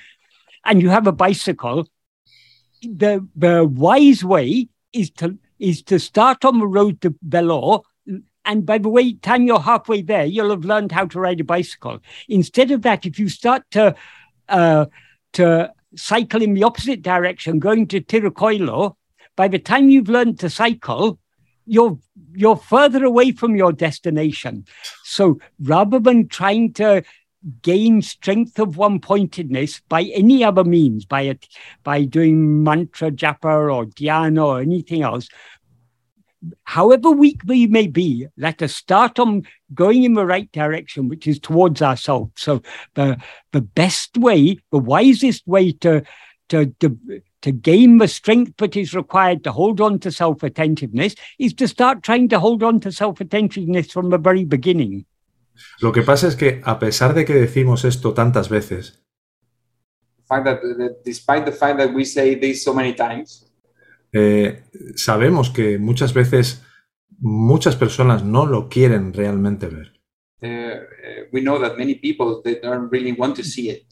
and 0.65 0.81
you 0.81 0.91
have 0.91 1.09
a 1.09 1.13
bicycle, 1.13 1.89
the 2.83 3.27
the 3.35 3.65
wise 3.65 4.25
way 4.25 4.69
is 4.93 5.11
to 5.11 5.37
is 5.59 5.83
to 5.83 5.99
start 5.99 6.45
on 6.45 6.61
the 6.61 6.69
road 6.69 7.01
to 7.01 7.15
Vellore. 7.27 7.83
And 8.45 8.65
by 8.65 8.79
the 8.79 8.89
way, 8.89 9.13
time 9.15 9.47
you're 9.47 9.61
halfway 9.61 10.01
there, 10.01 10.25
you'll 10.25 10.51
have 10.51 10.65
learned 10.65 10.93
how 10.93 11.05
to 11.07 11.21
ride 11.21 11.41
a 11.41 11.45
bicycle. 11.45 11.99
Instead 12.29 12.71
of 12.71 12.83
that, 12.83 13.05
if 13.05 13.19
you 13.19 13.29
start 13.29 13.65
to 13.73 13.97
uh, 14.49 14.87
to 15.33 15.73
cycle 15.97 16.43
in 16.43 16.55
the 16.55 16.63
opposite 16.63 17.03
direction, 17.03 17.59
going 17.59 17.89
to 17.89 18.01
Tirukoilur, 18.01 18.95
by 19.39 19.47
the 19.47 19.59
time 19.61 19.89
you've 19.89 20.09
learned 20.09 20.41
to 20.41 20.51
cycle, 20.51 21.17
you're 21.65 21.97
you're 22.35 22.57
further 22.57 23.05
away 23.05 23.31
from 23.31 23.55
your 23.55 23.73
destination. 23.73 24.67
So 25.05 25.39
rather 25.61 26.01
than 26.01 26.27
trying 26.27 26.73
to 26.75 27.05
gain 27.63 28.03
strength 28.03 28.59
of 28.59 28.77
one 28.77 28.99
pointedness 28.99 29.81
by 29.89 30.03
any 30.03 30.43
other 30.43 30.65
means, 30.65 31.05
by 31.05 31.23
it 31.23 31.47
by 31.85 32.03
doing 32.03 32.65
mantra 32.65 33.13
japa 33.13 33.73
or 33.73 33.87
dhyana 33.87 34.45
or 34.45 34.61
anything 34.61 35.03
else, 35.03 35.29
however 36.65 37.13
weak 37.13 37.41
we 37.47 37.69
may 37.69 37.87
be, 37.87 38.27
let 38.37 38.61
us 38.61 38.75
start 38.75 39.21
on 39.21 39.45
going 39.73 40.03
in 40.03 40.15
the 40.15 40.27
right 40.27 40.51
direction, 40.51 41.09
which 41.09 41.29
is 41.29 41.39
towards 41.39 41.81
ourselves. 41.81 42.33
So 42.35 42.61
the 42.95 43.17
the 43.53 43.61
best 43.61 44.19
way, 44.19 44.59
the 44.73 44.79
wisest 44.79 45.47
way 45.47 45.71
to 45.85 46.03
to, 46.49 46.75
to 46.81 46.99
to 47.43 47.53
gain 47.53 47.99
the 47.99 48.09
strength 48.09 48.57
that 48.59 48.77
is 48.77 48.95
required 48.95 49.43
to 49.45 49.53
hold 49.53 49.81
on 49.81 49.99
to 50.01 50.11
self 50.11 50.43
attentiveness 50.43 51.15
is 51.39 51.55
to 51.55 51.67
start 51.69 52.03
trying 52.03 52.29
to 52.29 52.39
hold 52.39 52.63
on 52.63 52.81
to 52.81 52.91
self 52.93 53.21
attentiveness 53.21 53.91
from 53.93 54.11
the 54.11 54.19
very 54.19 54.45
beginning. 54.45 55.07
Lo 55.81 55.93
que 55.93 56.03
pasa 56.03 56.29
es 56.29 56.37
que 56.37 56.61
a 56.65 56.79
pesar 56.79 57.15
de 57.15 57.25
que 57.25 57.35
decimos 57.35 57.85
esto 57.85 58.15
tantas 58.15 58.49
veces, 58.49 59.03
The 60.19 60.35
fact 60.35 60.45
that, 60.45 60.61
that 60.61 61.05
despite 61.05 61.47
the 61.47 61.53
fact 61.53 61.79
that 61.79 61.95
we 61.95 62.05
say 62.05 62.35
this 62.35 62.63
so 62.63 62.75
many 62.75 62.93
times, 62.93 63.51
eh, 64.13 64.63
sabemos 64.95 65.51
que 65.51 65.79
muchas 65.79 66.13
veces 66.13 66.63
muchas 67.19 67.77
personas 67.77 68.25
no 68.25 68.47
lo 68.47 68.69
quieren 68.69 69.13
realmente 69.15 69.69
ver. 69.69 69.99
uh, 70.43 71.27
we 71.33 71.41
know 71.41 71.59
that 71.59 71.77
many 71.77 71.95
people 71.95 72.43
they 72.45 72.57
don't 72.61 72.89
really 72.91 73.13
want 73.13 73.37
to 73.37 73.43
see 73.45 73.71
it. 73.71 73.88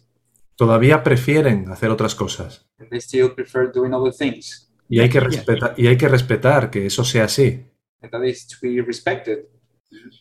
Todavía 0.56 1.02
prefieren 1.02 1.70
hacer 1.70 1.90
otras 1.90 2.14
cosas. 2.14 2.68
They 2.90 3.00
still 3.00 3.30
prefer 3.34 3.70
doing 3.72 3.92
other 3.92 4.12
things. 4.12 4.72
Y 4.88 5.00
hay 5.00 5.08
que, 5.08 5.18
Yeah. 5.18 5.28
respeta- 5.28 5.74
y 5.76 5.86
hay 5.88 5.96
que 5.96 6.08
respetar 6.08 6.70
que 6.70 6.86
eso 6.86 7.04
sea 7.04 7.24
así. 7.24 7.66
And 8.02 8.10
that 8.12 8.22
is 8.24 8.46
to 8.48 8.56
be 8.62 8.80
respected. 8.82 9.46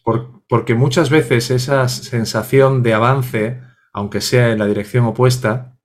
Por- 0.03 0.41
porque 0.47 0.73
muchas 0.75 1.09
veces 1.09 1.49
esa 1.51 1.88
sensación 1.88 2.81
de 2.83 2.93
avance, 2.93 3.61
aunque 3.93 4.21
sea 4.21 4.51
en 4.51 4.59
la 4.59 4.65
dirección 4.67 5.05
opuesta, 5.05 5.77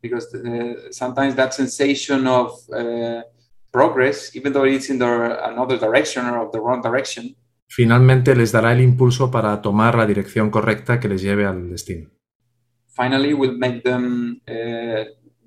because 0.00 0.28
uh, 0.36 0.76
sometimes 0.92 1.34
that 1.36 1.50
sensation 1.52 2.26
of 2.26 2.52
uh, 2.70 3.22
progress, 3.70 4.34
even 4.36 4.52
though 4.52 4.66
it's 4.66 4.90
in 4.90 4.98
the 4.98 5.04
another 5.04 5.78
direction 5.78 6.24
or 6.26 6.38
of 6.46 6.52
the 6.52 6.58
wrong 6.58 6.80
direction, 6.82 7.34
finalmente 7.68 8.34
les 8.36 8.52
dará 8.52 8.72
el 8.72 8.80
impulso 8.80 9.30
para 9.30 9.60
tomar 9.60 9.96
la 9.96 10.06
dirección 10.06 10.50
correcta 10.50 11.00
que 11.00 11.08
les 11.08 11.20
lleve 11.22 11.46
al 11.46 11.68
destino. 11.70 12.10
Finally 12.98 13.32
will 13.32 13.52
make 13.52 13.84
them 13.84 14.40
uh, 14.48 15.04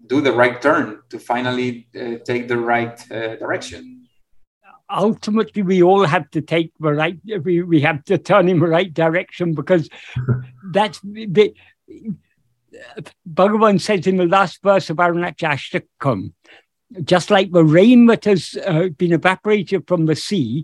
do 0.07 0.21
the 0.21 0.31
right 0.31 0.61
turn 0.61 1.01
to 1.09 1.19
finally 1.19 1.85
uh, 1.93 2.15
take 2.23 2.47
the 2.47 2.57
right 2.57 2.97
uh, 3.11 3.35
direction. 3.35 4.07
Ultimately, 4.89 5.61
we 5.61 5.83
all 5.83 6.05
have 6.05 6.31
to 6.31 6.41
take 6.41 6.71
the 6.79 6.93
right, 6.93 7.17
we, 7.43 7.61
we 7.61 7.81
have 7.81 8.05
to 8.05 8.17
turn 8.17 8.47
in 8.47 8.59
the 8.59 8.67
right 8.67 8.93
direction 8.93 9.53
because 9.53 9.89
that's 10.71 10.99
the. 11.01 11.53
Bhagavan 13.29 13.81
says 13.81 14.07
in 14.07 14.15
the 14.15 14.25
last 14.25 14.63
verse 14.63 14.89
of 14.89 14.97
Arunachalashtakam, 14.97 16.31
just 17.03 17.29
like 17.29 17.51
the 17.51 17.65
rain 17.65 18.05
that 18.05 18.23
has 18.23 18.57
uh, 18.65 18.87
been 18.97 19.11
evaporated 19.11 19.85
from 19.89 20.05
the 20.05 20.15
sea, 20.15 20.63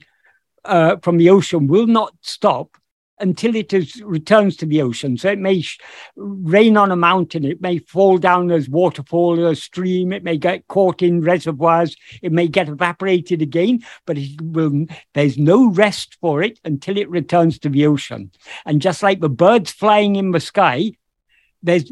uh, 0.64 0.96
from 1.02 1.18
the 1.18 1.30
ocean, 1.30 1.68
will 1.68 1.88
not 1.88 2.14
stop 2.22 2.78
until 3.20 3.56
it 3.56 3.74
is, 3.74 4.02
returns 4.04 4.56
to 4.58 4.66
the 4.66 4.82
ocean. 4.82 5.18
So 5.18 5.30
it 5.30 5.40
may 5.40 5.62
sh- 5.62 5.80
rain 6.16 6.78
on 6.78 6.92
a 6.92 6.96
mountain, 6.96 7.46
it 7.46 7.62
may 7.62 7.80
fall 7.80 8.18
down 8.18 8.52
as 8.52 8.70
waterfall 8.70 9.40
or 9.40 9.52
a 9.52 9.56
stream, 9.56 10.14
it 10.14 10.24
may 10.24 10.38
get 10.38 10.68
caught 10.68 11.02
in 11.02 11.22
reservoirs, 11.22 11.96
it 12.22 12.32
may 12.32 12.48
get 12.48 12.70
evaporated 12.70 13.42
again, 13.42 13.84
but 14.06 14.18
it 14.18 14.42
will. 14.42 14.86
There's 15.14 15.38
no 15.38 15.70
rest 15.70 16.18
for 16.22 16.44
it 16.44 16.60
until 16.64 16.98
it 16.98 17.10
returns 17.10 17.60
to 17.60 17.70
the 17.70 17.86
ocean. 17.86 18.32
And 18.66 18.82
just 18.82 19.04
like 19.04 19.20
the 19.20 19.30
birds 19.30 19.72
flying 19.72 20.16
in 20.16 20.32
the 20.32 20.40
sky, 20.40 20.92
there's 21.64 21.92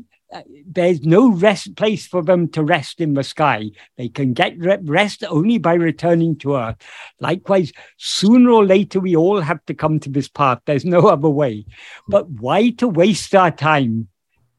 there's 0.66 1.02
no 1.02 1.32
rest 1.32 1.76
place 1.76 2.08
for 2.08 2.24
them 2.24 2.48
to 2.50 2.64
rest 2.64 3.02
in 3.02 3.14
the 3.14 3.24
sky. 3.24 3.72
They 3.98 4.10
can 4.10 4.34
get 4.34 4.56
rest 4.58 5.24
only 5.24 5.58
by 5.58 5.74
returning 5.76 6.38
to 6.40 6.56
earth. 6.56 6.78
Likewise, 7.20 7.72
sooner 7.98 8.52
or 8.52 8.66
later, 8.66 9.00
we 9.00 9.16
all 9.16 9.42
have 9.42 9.66
to 9.66 9.74
come 9.74 10.00
to 10.02 10.10
this 10.10 10.28
path. 10.28 10.60
There's 10.66 10.86
no 10.86 11.08
other 11.08 11.30
way. 11.30 11.66
But 12.08 12.30
why 12.30 12.72
to 12.72 12.88
waste 12.88 13.36
our 13.36 13.52
time 13.52 14.08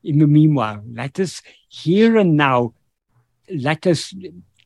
in 0.02 0.18
the 0.18 0.26
meanwhile? 0.26 0.82
Let 0.90 1.18
us 1.20 1.42
here 1.68 2.16
and 2.16 2.36
now, 2.36 2.74
let 3.52 3.86
us 3.86 4.14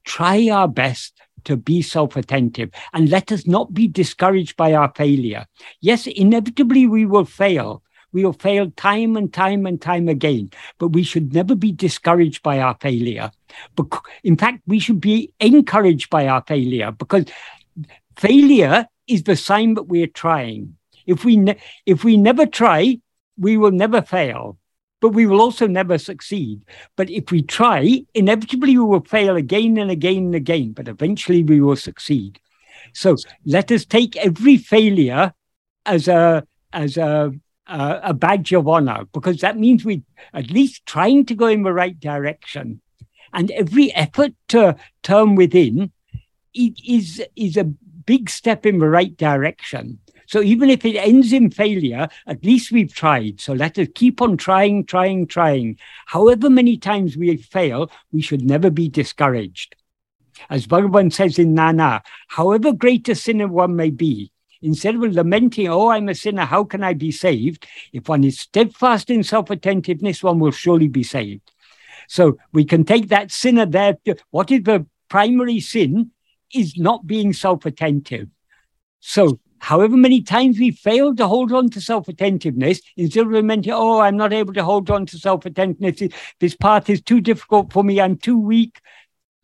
try 0.04 0.48
our 0.48 0.68
best 0.68 1.20
to 1.44 1.56
be 1.56 1.82
self 1.82 2.16
attentive 2.16 2.70
and 2.92 3.08
let 3.08 3.32
us 3.32 3.46
not 3.46 3.72
be 3.72 3.88
discouraged 3.88 4.56
by 4.56 4.74
our 4.74 4.92
failure. 4.94 5.46
Yes, 5.80 6.06
inevitably 6.06 6.86
we 6.86 7.06
will 7.06 7.24
fail. 7.24 7.82
We 8.12 8.24
will 8.24 8.32
fail 8.32 8.70
time 8.72 9.16
and 9.16 9.32
time 9.32 9.66
and 9.66 9.80
time 9.80 10.08
again, 10.08 10.50
but 10.78 10.88
we 10.88 11.02
should 11.02 11.32
never 11.32 11.54
be 11.54 11.72
discouraged 11.72 12.42
by 12.42 12.60
our 12.60 12.76
failure. 12.80 13.30
In 14.24 14.36
fact, 14.36 14.62
we 14.66 14.78
should 14.78 15.00
be 15.00 15.32
encouraged 15.40 16.10
by 16.10 16.26
our 16.26 16.42
failure 16.46 16.90
because 16.92 17.26
failure 18.16 18.86
is 19.06 19.24
the 19.24 19.36
sign 19.36 19.74
that 19.74 19.84
we 19.84 20.02
are 20.02 20.08
trying. 20.08 20.76
If 21.06 21.24
we 21.24 21.36
ne- 21.36 21.58
if 21.86 22.04
we 22.04 22.16
never 22.16 22.46
try, 22.46 22.98
we 23.38 23.56
will 23.56 23.70
never 23.70 24.02
fail, 24.02 24.58
but 25.00 25.10
we 25.10 25.26
will 25.26 25.40
also 25.40 25.66
never 25.66 25.98
succeed. 25.98 26.62
But 26.96 27.10
if 27.10 27.30
we 27.30 27.42
try, 27.42 28.04
inevitably 28.14 28.76
we 28.76 28.84
will 28.84 29.04
fail 29.04 29.36
again 29.36 29.78
and 29.78 29.90
again 29.90 30.26
and 30.26 30.34
again, 30.34 30.72
but 30.72 30.88
eventually 30.88 31.42
we 31.42 31.60
will 31.60 31.76
succeed. 31.76 32.40
So 32.92 33.16
let 33.44 33.70
us 33.72 33.84
take 33.84 34.16
every 34.16 34.56
failure 34.56 35.32
as 35.86 36.08
a 36.08 36.46
as 36.72 36.96
a 36.96 37.32
a, 37.70 38.00
a 38.04 38.14
badge 38.14 38.52
of 38.52 38.68
honor 38.68 39.06
because 39.12 39.38
that 39.38 39.58
means 39.58 39.84
we're 39.84 40.02
at 40.34 40.50
least 40.50 40.84
trying 40.86 41.24
to 41.26 41.34
go 41.34 41.46
in 41.46 41.62
the 41.62 41.72
right 41.72 41.98
direction, 41.98 42.80
and 43.32 43.50
every 43.52 43.94
effort 43.94 44.32
to 44.48 44.76
turn 45.02 45.36
within 45.36 45.92
it 46.52 46.74
is 46.86 47.22
is 47.36 47.56
a 47.56 47.64
big 47.64 48.28
step 48.28 48.66
in 48.66 48.78
the 48.78 48.88
right 48.88 49.16
direction. 49.16 50.00
So 50.26 50.42
even 50.42 50.70
if 50.70 50.84
it 50.84 50.96
ends 50.96 51.32
in 51.32 51.50
failure, 51.50 52.08
at 52.26 52.44
least 52.44 52.70
we've 52.70 52.94
tried. 52.94 53.40
So 53.40 53.52
let 53.52 53.76
us 53.78 53.88
keep 53.96 54.22
on 54.22 54.36
trying, 54.36 54.86
trying, 54.86 55.26
trying. 55.26 55.76
However 56.06 56.48
many 56.48 56.76
times 56.76 57.16
we 57.16 57.36
fail, 57.36 57.90
we 58.12 58.22
should 58.22 58.44
never 58.44 58.70
be 58.70 58.88
discouraged. 58.88 59.74
As 60.48 60.68
Bhagavan 60.68 61.12
says 61.12 61.38
in 61.38 61.54
Nan 61.54 61.78
Yar, 61.78 62.02
however 62.28 62.72
great 62.72 63.08
a 63.08 63.16
sinner 63.16 63.48
one 63.48 63.74
may 63.74 63.90
be, 63.90 64.30
instead 64.62 64.94
of 64.94 65.02
lamenting, 65.02 65.68
oh, 65.68 65.88
I'm 65.88 66.08
a 66.08 66.14
sinner, 66.14 66.44
how 66.44 66.64
can 66.64 66.82
I 66.82 66.94
be 66.94 67.12
saved? 67.12 67.66
If 67.92 68.08
one 68.08 68.24
is 68.24 68.40
steadfast 68.40 69.10
in 69.10 69.22
self 69.22 69.50
attentiveness, 69.50 70.22
one 70.22 70.38
will 70.38 70.50
surely 70.50 70.88
be 70.88 71.02
saved. 71.02 71.50
So 72.08 72.38
we 72.52 72.64
can 72.64 72.84
take 72.84 73.08
that 73.08 73.30
sinner 73.30 73.66
there. 73.66 73.96
What 74.30 74.50
is 74.50 74.62
the 74.62 74.86
primary 75.08 75.60
sin? 75.60 76.12
Is 76.52 76.76
not 76.76 77.06
being 77.06 77.32
self 77.32 77.64
attentive. 77.64 78.28
So 78.98 79.38
however 79.60 79.96
many 79.96 80.20
times 80.20 80.58
we 80.58 80.72
fail 80.72 81.14
to 81.14 81.28
hold 81.28 81.52
on 81.52 81.70
to 81.70 81.80
self 81.80 82.08
attentiveness, 82.08 82.80
instead 82.96 83.26
of 83.26 83.32
lamenting, 83.32 83.72
oh, 83.72 84.00
I'm 84.00 84.16
not 84.16 84.32
able 84.32 84.52
to 84.54 84.64
hold 84.64 84.90
on 84.90 85.06
to 85.06 85.18
self 85.18 85.46
attentiveness, 85.46 86.12
this 86.40 86.56
path 86.56 86.90
is 86.90 87.02
too 87.02 87.20
difficult 87.20 87.72
for 87.72 87.84
me, 87.84 88.00
I'm 88.00 88.16
too 88.16 88.38
weak. 88.38 88.80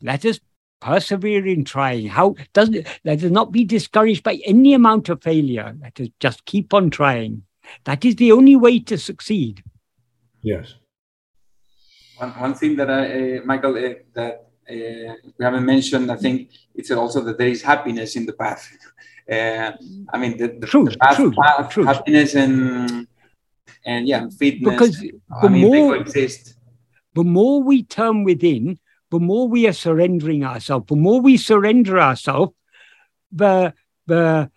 Let 0.03 0.25
us 0.25 0.41
persevere 0.81 1.47
in 1.47 1.65
trying. 1.65 2.07
How 2.09 2.35
does 2.53 2.69
it, 2.71 2.87
let 3.05 3.23
us 3.23 3.31
not 3.31 3.53
be 3.53 3.65
discouraged 3.65 4.23
by 4.23 4.41
any 4.45 4.75
amount 4.75 5.09
of 5.09 5.23
failure. 5.23 5.75
Let 5.81 6.01
us 6.01 6.09
just 6.21 6.45
keep 6.45 6.73
on 6.75 6.91
trying. 6.91 7.43
That 7.85 8.05
is 8.05 8.17
the 8.17 8.33
only 8.33 8.57
way 8.57 8.79
to 8.81 8.97
succeed. 8.99 9.63
Yes. 10.43 10.75
One, 12.19 12.31
one 12.31 12.55
thing 12.55 12.77
that 12.77 12.91
I, 12.91 13.39
uh, 13.39 13.41
Michael, 13.45 13.77
uh, 13.77 13.95
that 14.15 14.49
uh, 14.71 15.15
we 15.39 15.45
haven't 15.45 15.67
mentioned, 15.67 16.11
I 16.11 16.17
think 16.17 16.51
it's 16.75 16.91
also 16.91 17.21
that 17.23 17.39
there 17.39 17.49
is 17.49 17.63
happiness 17.63 18.17
in 18.17 18.27
the 18.27 18.33
path. 18.33 18.69
Uh, 19.31 19.73
I 20.13 20.19
mean, 20.19 20.37
the, 20.37 20.57
the, 20.61 20.67
Truth, 20.67 20.93
the 20.93 20.99
path, 20.99 21.17
truth, 21.17 21.35
path, 21.37 21.71
truth. 21.71 21.87
happiness 21.87 22.35
and 22.35 23.07
and 23.85 24.07
yeah, 24.09 24.29
fitness. 24.39 24.73
Because 24.73 25.03
I 25.03 25.43
the 25.43 25.51
mean, 25.51 25.63
more- 25.63 25.99
they 25.99 26.05
coexist. 26.05 26.55
the 27.15 27.25
more 27.25 27.63
we 27.63 27.83
turn 27.85 28.25
within, 28.25 28.79
the 29.17 29.25
more 29.25 29.49
we 29.49 29.67
are 29.67 29.73
surrendering 29.73 30.45
ourselves. 30.45 30.89
The 30.89 30.97
more 30.97 31.23
we 31.23 31.39
surrender 31.39 31.99
ourselves, 31.99 32.53
the 33.33 33.73
the 34.07 34.51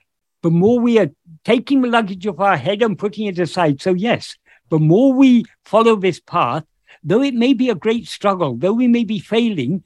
the 0.44 0.52
more 0.52 0.82
we 0.82 1.00
are 1.00 1.12
taking 1.46 1.82
the 1.82 1.88
luggage 1.88 2.28
off 2.28 2.42
our 2.42 2.58
head 2.58 2.82
and 2.82 3.00
putting 3.00 3.28
it 3.28 3.40
aside. 3.40 3.82
So 3.82 3.94
yes, 3.94 4.36
the 4.70 4.80
more 4.80 5.14
we 5.14 5.46
follow 5.64 5.96
this 5.96 6.20
path, 6.20 6.66
though 7.02 7.22
it 7.22 7.34
may 7.34 7.54
be 7.54 7.70
a 7.70 7.76
great 7.86 8.06
struggle, 8.10 8.58
though 8.58 8.74
we 8.74 8.90
may 8.90 9.06
be 9.06 9.20
failing, 9.20 9.86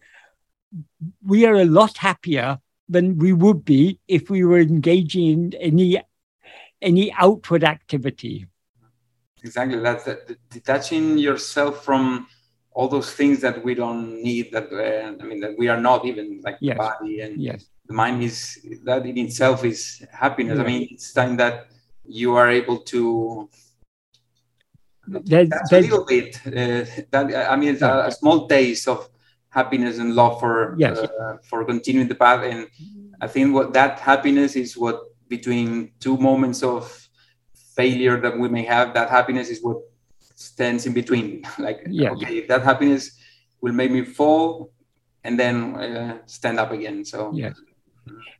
we 1.23 1.45
are 1.45 1.55
a 1.55 1.65
lot 1.65 1.97
happier 1.97 2.57
than 2.89 3.19
we 3.19 3.31
would 3.31 3.63
be 3.63 3.99
if 4.07 4.31
we 4.31 4.43
were 4.43 4.59
engaging 4.59 5.29
in 5.29 5.53
any 5.59 6.01
any 6.81 7.13
outward 7.13 7.63
activity. 7.63 8.47
Exactly. 9.43 9.77
That's 9.77 10.05
that, 10.05 10.35
detaching 10.49 11.19
yourself 11.19 11.85
from 11.85 12.25
all 12.75 12.87
those 12.87 13.11
things 13.13 13.39
that 13.41 13.63
we 13.63 13.75
don't 13.75 14.21
need. 14.21 14.51
That 14.51 14.67
uh, 14.71 15.21
I 15.21 15.25
mean, 15.25 15.39
that 15.41 15.57
we 15.57 15.67
are 15.67 15.79
not 15.79 16.05
even 16.05 16.41
like 16.43 16.57
Yes. 16.59 16.75
the 16.77 16.83
body 16.83 17.21
and 17.21 17.41
Yes. 17.41 17.65
the 17.87 17.93
mind 17.93 18.23
is 18.23 18.37
that 18.85 19.05
in 19.05 19.17
itself 19.17 19.63
is 19.63 20.03
happiness. 20.11 20.59
I 20.59 20.63
mean, 20.63 20.87
it's 20.91 21.13
time 21.13 21.37
that 21.37 21.67
you 22.05 22.35
are 22.35 22.49
able 22.49 22.79
to. 22.93 23.49
There's, 25.05 25.49
That's 25.49 25.71
a 25.71 25.81
little 25.81 26.05
bit. 26.05 26.39
Uh, 26.47 26.85
that 27.11 27.49
I 27.51 27.55
mean, 27.57 27.69
it's 27.73 27.81
a, 27.81 28.05
a 28.07 28.11
small 28.11 28.47
taste 28.47 28.87
of 28.87 29.09
happiness 29.49 29.99
and 29.99 30.15
love 30.15 30.39
for 30.39 30.75
Yes. 30.77 30.97
uh, 30.97 31.37
for 31.43 31.65
continuing 31.65 32.07
the 32.07 32.15
path. 32.15 32.43
And 32.43 32.67
I 33.21 33.27
think 33.27 33.53
what 33.53 33.73
that 33.73 33.99
happiness 33.99 34.55
is 34.55 34.77
what 34.77 34.97
between 35.27 35.91
two 35.99 36.17
moments 36.17 36.63
of 36.63 36.81
failure 37.75 38.19
that 38.21 38.37
we 38.37 38.47
may 38.49 38.63
have. 38.63 38.93
That 38.93 39.09
happiness 39.09 39.49
is 39.49 39.61
what 39.61 39.77
stands 40.43 40.85
in 40.85 40.93
between. 40.93 41.43
like 41.59 41.85
Yeah. 41.89 42.11
okay, 42.11 42.45
that 42.47 42.63
happiness 42.63 43.17
will 43.61 43.73
make 43.73 43.91
me 43.91 44.03
fall 44.03 44.71
and 45.23 45.39
then 45.39 45.75
uh, 45.75 46.17
stand 46.25 46.59
up 46.59 46.71
again. 46.71 47.05
So 47.05 47.31
Yes. 47.33 47.59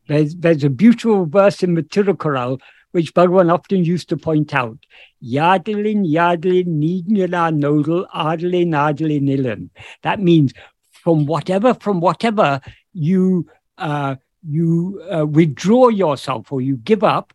There's, 0.07 0.35
there's 0.35 0.63
a 0.65 0.69
beautiful 0.69 1.25
verse 1.25 1.63
in 1.63 1.75
the 1.75 1.83
Tirukural 1.83 2.59
which 2.91 3.13
Bhagavan 3.15 3.51
often 3.51 3.83
used 3.83 4.07
to 4.09 4.17
point 4.17 4.53
out. 4.53 4.77
Yadalin, 5.23 6.05
yadalin, 6.05 6.67
nidnila 6.67 7.55
nodal, 7.55 8.05
adalin, 8.13 8.69
adalin, 8.69 9.27
ilan. 9.35 9.69
That 10.03 10.19
means 10.19 10.53
from 10.91 11.25
whatever, 11.25 11.73
from 11.73 12.01
whatever 12.01 12.61
you 12.93 13.47
uh, 13.79 14.15
you 14.47 15.01
uh, 15.09 15.25
withdraw 15.25 15.87
yourself 15.87 16.51
or 16.51 16.61
you 16.61 16.77
give 16.77 17.03
up, 17.03 17.33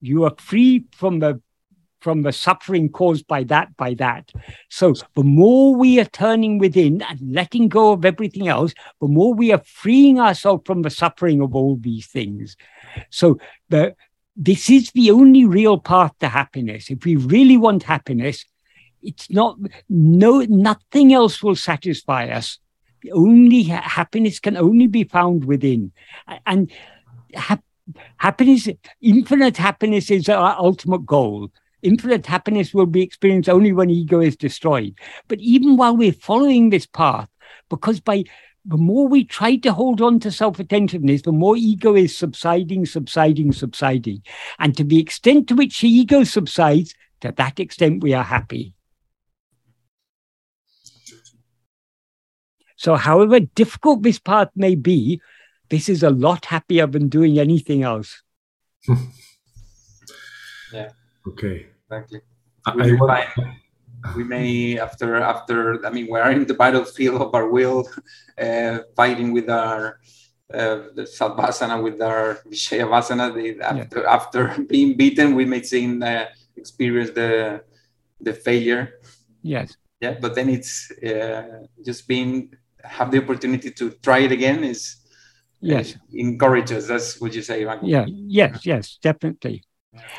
you 0.00 0.24
are 0.24 0.34
free 0.38 0.84
from 0.92 1.18
the 1.18 1.40
from 2.06 2.22
the 2.22 2.30
suffering 2.30 2.88
caused 2.88 3.26
by 3.26 3.42
that, 3.42 3.76
by 3.76 3.92
that. 3.94 4.30
So 4.68 4.94
the 5.16 5.24
more 5.24 5.74
we 5.74 5.98
are 5.98 6.04
turning 6.04 6.58
within 6.58 7.02
and 7.02 7.18
letting 7.20 7.68
go 7.68 7.90
of 7.90 8.04
everything 8.04 8.46
else, 8.46 8.72
the 9.00 9.08
more 9.08 9.34
we 9.34 9.50
are 9.52 9.62
freeing 9.66 10.20
ourselves 10.20 10.62
from 10.64 10.82
the 10.82 10.90
suffering 11.02 11.40
of 11.40 11.56
all 11.56 11.74
these 11.80 12.06
things. 12.06 12.56
So 13.10 13.40
the 13.70 13.96
this 14.36 14.70
is 14.70 14.92
the 14.92 15.10
only 15.10 15.44
real 15.46 15.78
path 15.78 16.12
to 16.20 16.28
happiness. 16.28 16.90
If 16.90 17.04
we 17.04 17.16
really 17.16 17.56
want 17.56 17.82
happiness, 17.82 18.44
it's 19.02 19.28
not 19.28 19.58
no 19.88 20.32
nothing 20.42 21.12
else 21.12 21.42
will 21.42 21.56
satisfy 21.56 22.28
us. 22.28 22.60
Only 23.12 23.64
happiness 23.64 24.38
can 24.38 24.56
only 24.56 24.86
be 24.86 25.02
found 25.02 25.44
within, 25.44 25.90
and 26.46 26.70
hap- 27.34 27.64
happiness, 28.16 28.68
infinite 29.00 29.56
happiness, 29.56 30.08
is 30.08 30.28
our 30.28 30.56
ultimate 30.56 31.04
goal. 31.04 31.50
Infinite 31.86 32.26
happiness 32.26 32.74
will 32.74 32.86
be 32.86 33.02
experienced 33.02 33.48
only 33.48 33.72
when 33.72 33.90
ego 33.90 34.20
is 34.20 34.36
destroyed. 34.36 34.98
But 35.28 35.38
even 35.38 35.76
while 35.76 35.96
we're 35.96 36.12
following 36.12 36.70
this 36.70 36.84
path, 36.84 37.28
because 37.70 38.00
by 38.00 38.24
the 38.64 38.76
more 38.76 39.06
we 39.06 39.22
try 39.24 39.54
to 39.54 39.72
hold 39.72 40.00
on 40.00 40.18
to 40.20 40.32
self 40.32 40.58
attentiveness, 40.58 41.22
the 41.22 41.30
more 41.30 41.56
ego 41.56 41.94
is 41.94 42.18
subsiding, 42.18 42.86
subsiding, 42.86 43.52
subsiding. 43.52 44.22
And 44.58 44.76
to 44.76 44.82
the 44.82 44.98
extent 44.98 45.46
to 45.46 45.54
which 45.54 45.80
the 45.80 45.88
ego 45.88 46.24
subsides, 46.24 46.92
to 47.20 47.30
that 47.36 47.60
extent 47.60 48.02
we 48.02 48.14
are 48.14 48.24
happy. 48.24 48.74
So, 52.74 52.96
however 52.96 53.38
difficult 53.38 54.02
this 54.02 54.18
path 54.18 54.48
may 54.56 54.74
be, 54.74 55.20
this 55.70 55.88
is 55.88 56.02
a 56.02 56.10
lot 56.10 56.46
happier 56.46 56.88
than 56.88 57.08
doing 57.08 57.38
anything 57.38 57.84
else. 57.84 58.22
yeah. 60.72 60.90
Okay. 61.28 61.68
Exactly. 61.86 62.20
I, 62.66 62.74
We 62.74 62.98
I 63.00 63.26
we 64.16 64.24
may 64.24 64.78
after 64.78 65.16
after 65.16 65.84
I 65.86 65.90
mean 65.90 66.06
we 66.10 66.18
are 66.18 66.30
in 66.30 66.46
the 66.46 66.54
battlefield 66.54 67.22
of 67.22 67.34
our 67.34 67.48
will, 67.48 67.88
uh, 68.38 68.78
fighting 68.94 69.32
with 69.32 69.48
our 69.48 70.00
uh, 70.52 70.94
the 70.94 71.06
Sadvasana 71.18 71.82
with 71.82 72.00
our 72.00 72.38
Vishayavasana. 72.46 73.34
The, 73.34 73.64
after 73.64 74.06
after 74.06 74.40
being 74.68 74.96
beaten, 74.96 75.34
we 75.34 75.44
may 75.44 75.62
seem 75.62 76.02
uh, 76.02 76.24
experience 76.56 77.10
the 77.10 77.62
the 78.20 78.32
failure. 78.32 79.00
Yes. 79.42 79.76
Yeah, 80.00 80.18
but 80.20 80.34
then 80.34 80.50
it's 80.50 80.90
uh, 81.02 81.66
just 81.84 82.06
being 82.06 82.54
have 82.84 83.10
the 83.10 83.18
opportunity 83.22 83.70
to 83.70 83.90
try 84.02 84.18
it 84.18 84.32
again 84.32 84.62
is 84.64 84.96
Yes. 85.60 85.96
encourages. 86.12 86.86
That's 86.86 87.18
what 87.20 87.34
you 87.34 87.42
say, 87.42 87.64
Michael. 87.64 87.88
Yeah. 87.88 88.04
Yes. 88.06 88.66
Yes. 88.66 88.98
Definitely. 89.02 89.64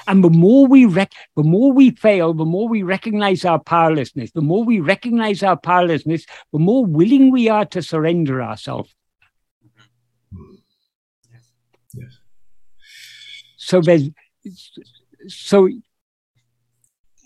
And 0.08 0.24
the 0.24 0.30
more 0.30 0.68
we 0.68 0.86
rec- 0.86 1.14
the 1.36 1.44
more 1.44 1.72
we 1.72 1.92
fail, 1.92 2.34
the 2.34 2.46
more 2.46 2.68
we 2.68 2.84
recognize 2.84 3.46
our 3.46 3.60
powerlessness. 3.60 4.32
The 4.32 4.42
more 4.42 4.64
we 4.64 4.80
recognize 4.80 5.44
our 5.44 5.58
powerlessness, 5.58 6.26
the 6.52 6.60
more 6.60 6.86
willing 6.86 7.32
we 7.32 7.50
are 7.50 7.66
to 7.66 7.82
surrender 7.82 8.42
ourselves. 8.42 8.94
Yes. 11.94 12.20
So 13.58 13.82
there's 13.82 14.10
so 15.28 15.68
e- 15.68 15.82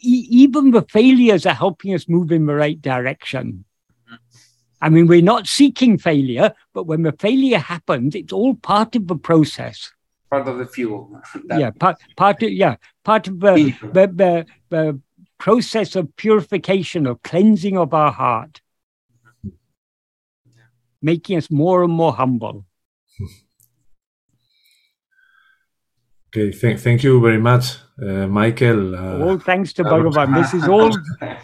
even 0.01 0.71
the 0.71 0.83
failures 0.83 1.45
are 1.45 1.53
helping 1.53 1.93
us 1.93 2.07
move 2.07 2.31
in 2.31 2.45
the 2.45 2.55
right 2.55 2.81
direction. 2.81 3.65
I 4.81 4.89
mean, 4.89 5.05
we're 5.05 5.21
not 5.21 5.47
seeking 5.47 5.99
failure, 5.99 6.53
but 6.73 6.87
when 6.87 7.03
the 7.03 7.11
failure 7.11 7.59
happens, 7.59 8.15
it's 8.15 8.33
all 8.33 8.55
part 8.55 8.95
of 8.95 9.07
the 9.07 9.15
process. 9.15 9.91
Part 10.31 10.47
of 10.47 10.57
the 10.57 10.65
fuel. 10.65 11.21
yeah, 11.57 11.71
part 11.71 11.97
part 12.15 12.41
of 12.41 12.49
yeah, 12.51 12.77
part 13.03 13.27
of 13.27 13.41
the, 13.41 13.75
the 13.93 14.07
the 14.07 14.45
the 14.69 14.99
process 15.37 15.95
of 15.97 16.15
purification 16.15 17.05
of 17.05 17.21
cleansing 17.21 17.77
of 17.77 17.93
our 17.93 18.13
heart, 18.13 18.61
making 21.01 21.35
us 21.37 21.51
more 21.51 21.83
and 21.83 21.91
more 21.91 22.13
humble. 22.13 22.65
Okay. 26.33 26.53
Thank, 26.53 26.79
thank 26.79 27.03
you 27.03 27.19
very 27.19 27.39
much, 27.39 27.75
uh, 28.01 28.25
Michael. 28.25 28.95
Uh, 28.95 29.19
all 29.25 29.37
thanks 29.37 29.73
to 29.73 29.83
uh, 29.85 29.89
Bhagavan. 29.91 30.33
This 30.33 30.53
is 30.53 30.65
all. 30.75 30.89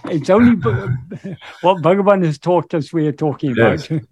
It's 0.06 0.30
only 0.30 0.56
what 1.60 1.82
Bhagavan 1.82 2.24
has 2.24 2.40
taught 2.40 2.74
us. 2.74 2.94
We 2.94 3.06
are 3.08 3.12
talking 3.12 3.54
Yes. 3.54 3.92
about. 3.92 4.02